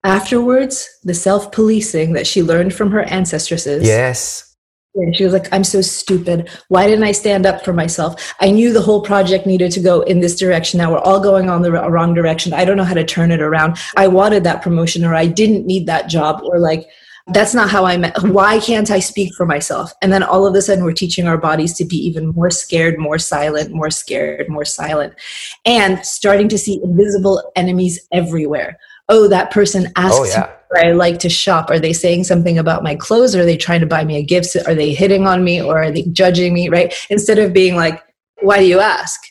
afterwards, 0.03 0.87
the 1.03 1.13
self 1.13 1.51
policing 1.51 2.13
that 2.13 2.27
she 2.27 2.43
learned 2.43 2.73
from 2.75 2.91
her 2.91 3.03
ancestresses. 3.03 3.87
Yes. 3.87 4.49
And 4.95 5.15
she 5.15 5.23
was 5.23 5.33
like, 5.33 5.51
I'm 5.51 5.63
so 5.63 5.81
stupid. 5.81 6.51
Why 6.67 6.85
didn't 6.85 7.05
I 7.05 7.13
stand 7.13 7.47
up 7.47 7.65
for 7.65 7.73
myself? 7.73 8.35
I 8.39 8.51
knew 8.51 8.71
the 8.71 8.81
whole 8.81 9.01
project 9.01 9.47
needed 9.47 9.71
to 9.71 9.79
go 9.79 10.01
in 10.01 10.19
this 10.19 10.37
direction. 10.37 10.77
Now 10.77 10.91
we're 10.91 10.99
all 10.99 11.19
going 11.19 11.49
on 11.49 11.63
the 11.63 11.71
wrong 11.71 12.13
direction. 12.13 12.53
I 12.53 12.63
don't 12.63 12.77
know 12.77 12.83
how 12.83 12.93
to 12.93 13.03
turn 13.03 13.31
it 13.31 13.41
around. 13.41 13.79
I 13.97 14.07
wanted 14.07 14.43
that 14.43 14.61
promotion 14.61 15.03
or 15.03 15.15
I 15.15 15.25
didn't 15.25 15.65
need 15.65 15.87
that 15.87 16.09
job 16.09 16.41
or 16.43 16.59
like, 16.59 16.87
that's 17.27 17.53
not 17.53 17.69
how 17.69 17.85
I 17.85 17.95
met. 17.95 18.21
Why 18.23 18.59
can't 18.59 18.91
I 18.91 18.99
speak 18.99 19.33
for 19.35 19.45
myself? 19.45 19.93
And 20.01 20.11
then 20.11 20.23
all 20.23 20.45
of 20.45 20.53
a 20.55 20.61
sudden, 20.61 20.83
we're 20.83 20.91
teaching 20.91 21.27
our 21.27 21.37
bodies 21.37 21.73
to 21.75 21.85
be 21.85 21.95
even 21.95 22.27
more 22.29 22.51
scared, 22.51 22.99
more 22.99 23.17
silent, 23.17 23.71
more 23.71 23.89
scared, 23.89 24.49
more 24.49 24.65
silent, 24.65 25.13
and 25.65 26.05
starting 26.05 26.49
to 26.49 26.57
see 26.57 26.81
invisible 26.83 27.51
enemies 27.55 28.05
everywhere. 28.11 28.77
Oh, 29.07 29.27
that 29.29 29.51
person 29.51 29.91
asks 29.95 30.17
oh, 30.19 30.25
yeah. 30.25 30.51
where 30.69 30.85
I 30.85 30.91
like 30.91 31.19
to 31.19 31.29
shop. 31.29 31.69
Are 31.69 31.79
they 31.79 31.93
saying 31.93 32.25
something 32.25 32.57
about 32.57 32.83
my 32.83 32.95
clothes? 32.95 33.35
Are 33.35 33.45
they 33.45 33.57
trying 33.57 33.81
to 33.81 33.85
buy 33.85 34.03
me 34.03 34.17
a 34.17 34.23
gift? 34.23 34.55
Are 34.67 34.75
they 34.75 34.93
hitting 34.93 35.27
on 35.27 35.43
me 35.43 35.61
or 35.61 35.81
are 35.81 35.91
they 35.91 36.03
judging 36.03 36.53
me? 36.53 36.67
Right? 36.69 36.93
Instead 37.09 37.39
of 37.39 37.53
being 37.53 37.75
like, 37.75 38.01
why 38.41 38.59
do 38.59 38.65
you 38.65 38.79
ask? 38.79 39.21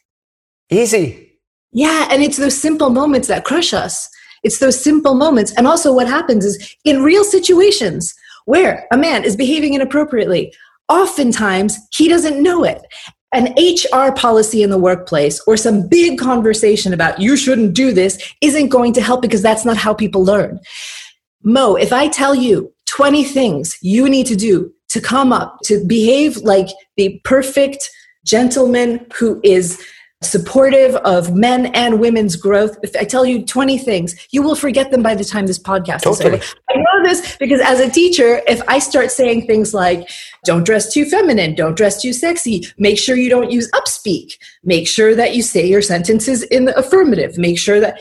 Easy. 0.70 1.38
Yeah. 1.72 2.08
And 2.10 2.22
it's 2.22 2.36
those 2.36 2.58
simple 2.58 2.90
moments 2.90 3.28
that 3.28 3.44
crush 3.44 3.74
us. 3.74 4.08
It's 4.42 4.58
those 4.58 4.82
simple 4.82 5.14
moments. 5.14 5.52
And 5.56 5.66
also, 5.66 5.92
what 5.94 6.08
happens 6.08 6.44
is 6.44 6.76
in 6.84 7.02
real 7.02 7.24
situations 7.24 8.14
where 8.44 8.86
a 8.90 8.96
man 8.96 9.24
is 9.24 9.36
behaving 9.36 9.74
inappropriately, 9.74 10.52
oftentimes 10.88 11.78
he 11.92 12.08
doesn't 12.08 12.42
know 12.42 12.64
it. 12.64 12.82
An 13.34 13.54
HR 13.56 14.12
policy 14.12 14.62
in 14.62 14.70
the 14.70 14.78
workplace 14.78 15.40
or 15.46 15.56
some 15.56 15.88
big 15.88 16.18
conversation 16.18 16.92
about 16.92 17.18
you 17.18 17.36
shouldn't 17.36 17.74
do 17.74 17.92
this 17.92 18.34
isn't 18.42 18.68
going 18.68 18.92
to 18.92 19.00
help 19.00 19.22
because 19.22 19.40
that's 19.40 19.64
not 19.64 19.78
how 19.78 19.94
people 19.94 20.22
learn. 20.22 20.60
Mo, 21.42 21.74
if 21.74 21.92
I 21.92 22.08
tell 22.08 22.34
you 22.34 22.72
20 22.86 23.24
things 23.24 23.78
you 23.80 24.08
need 24.08 24.26
to 24.26 24.36
do 24.36 24.72
to 24.90 25.00
come 25.00 25.32
up, 25.32 25.58
to 25.64 25.82
behave 25.86 26.36
like 26.38 26.68
the 26.98 27.20
perfect 27.24 27.90
gentleman 28.26 29.06
who 29.14 29.40
is 29.42 29.82
supportive 30.24 30.94
of 30.96 31.34
men 31.34 31.66
and 31.74 32.00
women's 32.00 32.36
growth. 32.36 32.76
If 32.82 32.94
I 32.96 33.04
tell 33.04 33.26
you 33.26 33.44
20 33.44 33.78
things, 33.78 34.14
you 34.30 34.42
will 34.42 34.54
forget 34.54 34.90
them 34.90 35.02
by 35.02 35.14
the 35.14 35.24
time 35.24 35.46
this 35.46 35.58
podcast 35.58 36.02
totally. 36.02 36.38
is 36.38 36.54
over. 36.54 36.60
I 36.70 36.76
know 36.76 37.02
this 37.02 37.36
because 37.36 37.60
as 37.60 37.80
a 37.80 37.90
teacher, 37.90 38.40
if 38.46 38.62
I 38.68 38.78
start 38.78 39.10
saying 39.10 39.46
things 39.46 39.74
like, 39.74 40.08
don't 40.44 40.64
dress 40.64 40.92
too 40.92 41.04
feminine, 41.04 41.54
don't 41.54 41.76
dress 41.76 42.00
too 42.00 42.12
sexy, 42.12 42.66
make 42.78 42.98
sure 42.98 43.16
you 43.16 43.30
don't 43.30 43.50
use 43.50 43.70
upspeak, 43.72 44.32
make 44.64 44.88
sure 44.88 45.14
that 45.14 45.34
you 45.34 45.42
say 45.42 45.66
your 45.66 45.82
sentences 45.82 46.42
in 46.44 46.64
the 46.64 46.76
affirmative, 46.76 47.38
make 47.38 47.58
sure 47.58 47.80
that 47.80 47.98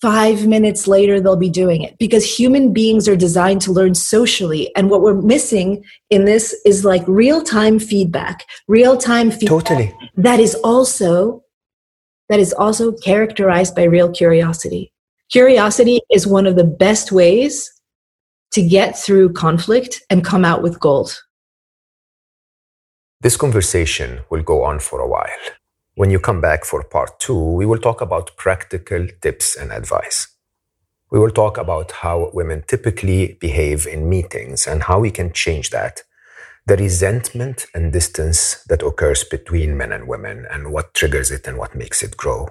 five 0.00 0.46
minutes 0.46 0.86
later 0.86 1.20
they'll 1.20 1.36
be 1.36 1.50
doing 1.50 1.82
it 1.82 1.96
because 1.98 2.24
human 2.24 2.72
beings 2.72 3.08
are 3.08 3.16
designed 3.16 3.62
to 3.62 3.72
learn 3.72 3.94
socially 3.94 4.70
and 4.76 4.90
what 4.90 5.00
we're 5.00 5.14
missing 5.22 5.82
in 6.10 6.26
this 6.26 6.54
is 6.66 6.84
like 6.84 7.02
real-time 7.06 7.78
feedback 7.78 8.44
real-time 8.68 9.30
feedback 9.30 9.48
totally 9.48 9.94
that 10.16 10.38
is 10.38 10.54
also 10.56 11.42
that 12.28 12.40
is 12.40 12.52
also 12.52 12.92
characterized 12.92 13.74
by 13.74 13.84
real 13.84 14.10
curiosity. 14.10 14.92
Curiosity 15.30 16.00
is 16.10 16.26
one 16.26 16.46
of 16.46 16.56
the 16.56 16.64
best 16.64 17.12
ways 17.12 17.72
to 18.52 18.62
get 18.62 18.98
through 18.98 19.32
conflict 19.32 20.02
and 20.08 20.24
come 20.24 20.44
out 20.44 20.62
with 20.62 20.80
gold. 20.80 21.22
This 23.20 23.36
conversation 23.36 24.20
will 24.30 24.42
go 24.42 24.62
on 24.62 24.78
for 24.78 25.00
a 25.00 25.08
while. 25.08 25.44
When 25.94 26.10
you 26.10 26.20
come 26.20 26.40
back 26.40 26.64
for 26.64 26.84
part 26.84 27.18
two, 27.18 27.38
we 27.38 27.66
will 27.66 27.78
talk 27.78 28.00
about 28.00 28.36
practical 28.36 29.06
tips 29.22 29.56
and 29.56 29.72
advice. 29.72 30.28
We 31.10 31.18
will 31.18 31.30
talk 31.30 31.56
about 31.56 31.92
how 31.92 32.30
women 32.34 32.64
typically 32.66 33.38
behave 33.40 33.86
in 33.86 34.08
meetings 34.08 34.66
and 34.66 34.82
how 34.82 35.00
we 35.00 35.10
can 35.10 35.32
change 35.32 35.70
that 35.70 36.02
the 36.66 36.76
resentment 36.76 37.66
and 37.74 37.92
distance 37.92 38.64
that 38.64 38.82
occurs 38.82 39.22
between 39.22 39.76
men 39.76 39.92
and 39.92 40.08
women 40.08 40.44
and 40.50 40.72
what 40.72 40.92
triggers 40.94 41.30
it 41.30 41.46
and 41.46 41.56
what 41.56 41.76
makes 41.76 42.02
it 42.02 42.16
grow. 42.16 42.48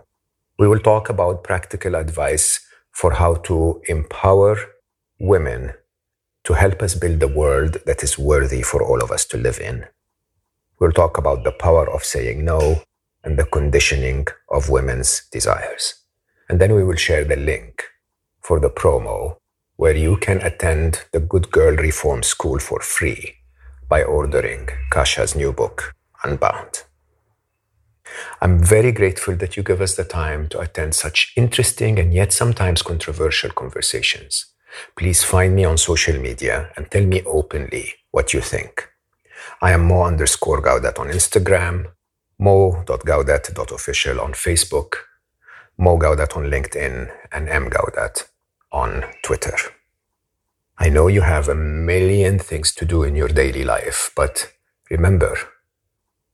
We 0.58 0.70
will 0.70 0.80
talk 0.80 1.10
about 1.10 1.44
practical 1.44 1.96
advice 1.96 2.62
for 2.92 3.16
how 3.16 3.36
to 3.48 3.82
empower 3.90 4.58
women 5.20 5.74
to 6.46 6.54
help 6.54 6.82
us 6.82 6.96
build 6.96 7.22
a 7.24 7.28
world 7.28 7.80
that 7.86 8.04
is 8.04 8.18
worthy 8.18 8.62
for 8.62 8.82
all 8.82 9.04
of 9.04 9.12
us 9.12 9.26
to 9.26 9.38
live 9.38 9.60
in. 9.60 9.86
We'll 10.80 10.94
talk 10.94 11.18
about 11.18 11.44
the 11.44 11.52
power 11.52 11.90
of 11.90 12.06
saying 12.06 12.46
no 12.46 12.84
and 13.22 13.38
the 13.38 13.46
conditioning 13.46 14.28
of 14.50 14.70
women's 14.70 15.28
desires. 15.30 15.96
And 16.48 16.62
then 16.62 16.74
we 16.74 16.86
will 16.86 16.96
share 16.96 17.26
the 17.26 17.36
link 17.36 17.84
for 18.40 18.62
the 18.62 18.70
promo 18.70 19.38
where 19.76 19.96
you 19.96 20.16
can 20.16 20.38
attend 20.38 21.04
the 21.12 21.20
Good 21.20 21.52
Girl 21.52 21.76
Reform 21.76 22.24
School 22.24 22.60
for 22.60 22.80
free 22.80 23.36
by 23.88 24.04
ordering 24.04 24.68
Kasia's 24.92 25.36
new 25.36 25.52
book, 25.52 25.94
Unbound. 26.24 26.84
I'm 28.42 28.60
very 28.60 28.92
grateful 28.92 29.36
that 29.38 29.58
you 29.58 29.64
give 29.64 29.82
us 29.82 29.96
the 29.96 30.04
time 30.04 30.48
to 30.50 30.60
attend 30.60 30.96
such 30.96 31.34
interesting 31.36 32.00
and 32.00 32.14
yet 32.14 32.34
sometimes 32.34 32.82
controversial 32.82 33.52
conversations. 33.52 34.46
Please 34.98 35.24
find 35.24 35.56
me 35.56 35.66
on 35.66 35.78
social 35.78 36.20
media 36.20 36.72
and 36.76 36.90
tell 36.90 37.06
me 37.06 37.22
openly 37.26 37.94
what 38.12 38.34
you 38.34 38.42
think. 38.42 38.90
I 39.62 39.72
am 39.72 39.88
mo 39.88 40.04
underscore 40.04 40.62
gawdat 40.62 41.00
on 41.00 41.08
Instagram, 41.08 41.88
mo.gawdat.official 42.40 44.20
on 44.20 44.34
Facebook, 44.34 44.96
mo 45.78 45.98
gawdat 45.98 46.36
on 46.36 46.50
LinkedIn, 46.50 47.12
and 47.32 47.50
m 47.50 47.70
gawdat 47.70 48.28
on 48.72 49.06
Twitter. 49.24 49.75
I 50.78 50.90
know 50.90 51.08
you 51.08 51.22
have 51.22 51.48
a 51.48 51.56
million 51.56 52.38
things 52.38 52.74
to 52.76 52.86
do 52.86 53.04
in 53.04 53.16
your 53.16 53.30
daily 53.30 53.64
life, 53.64 54.12
but 54.16 54.52
remember, 54.90 55.38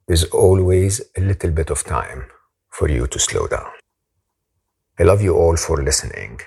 there's 0.07 0.23
always 0.25 1.01
a 1.15 1.21
little 1.21 1.51
bit 1.51 1.69
of 1.69 1.83
time 1.83 2.25
for 2.69 2.89
you 2.89 3.07
to 3.07 3.19
slow 3.19 3.47
down. 3.47 3.71
I 4.99 5.03
love 5.03 5.21
you 5.21 5.35
all 5.35 5.57
for 5.57 5.83
listening, 5.83 6.41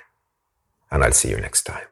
and 0.90 1.04
I'll 1.04 1.12
see 1.12 1.30
you 1.30 1.40
next 1.40 1.62
time. 1.62 1.86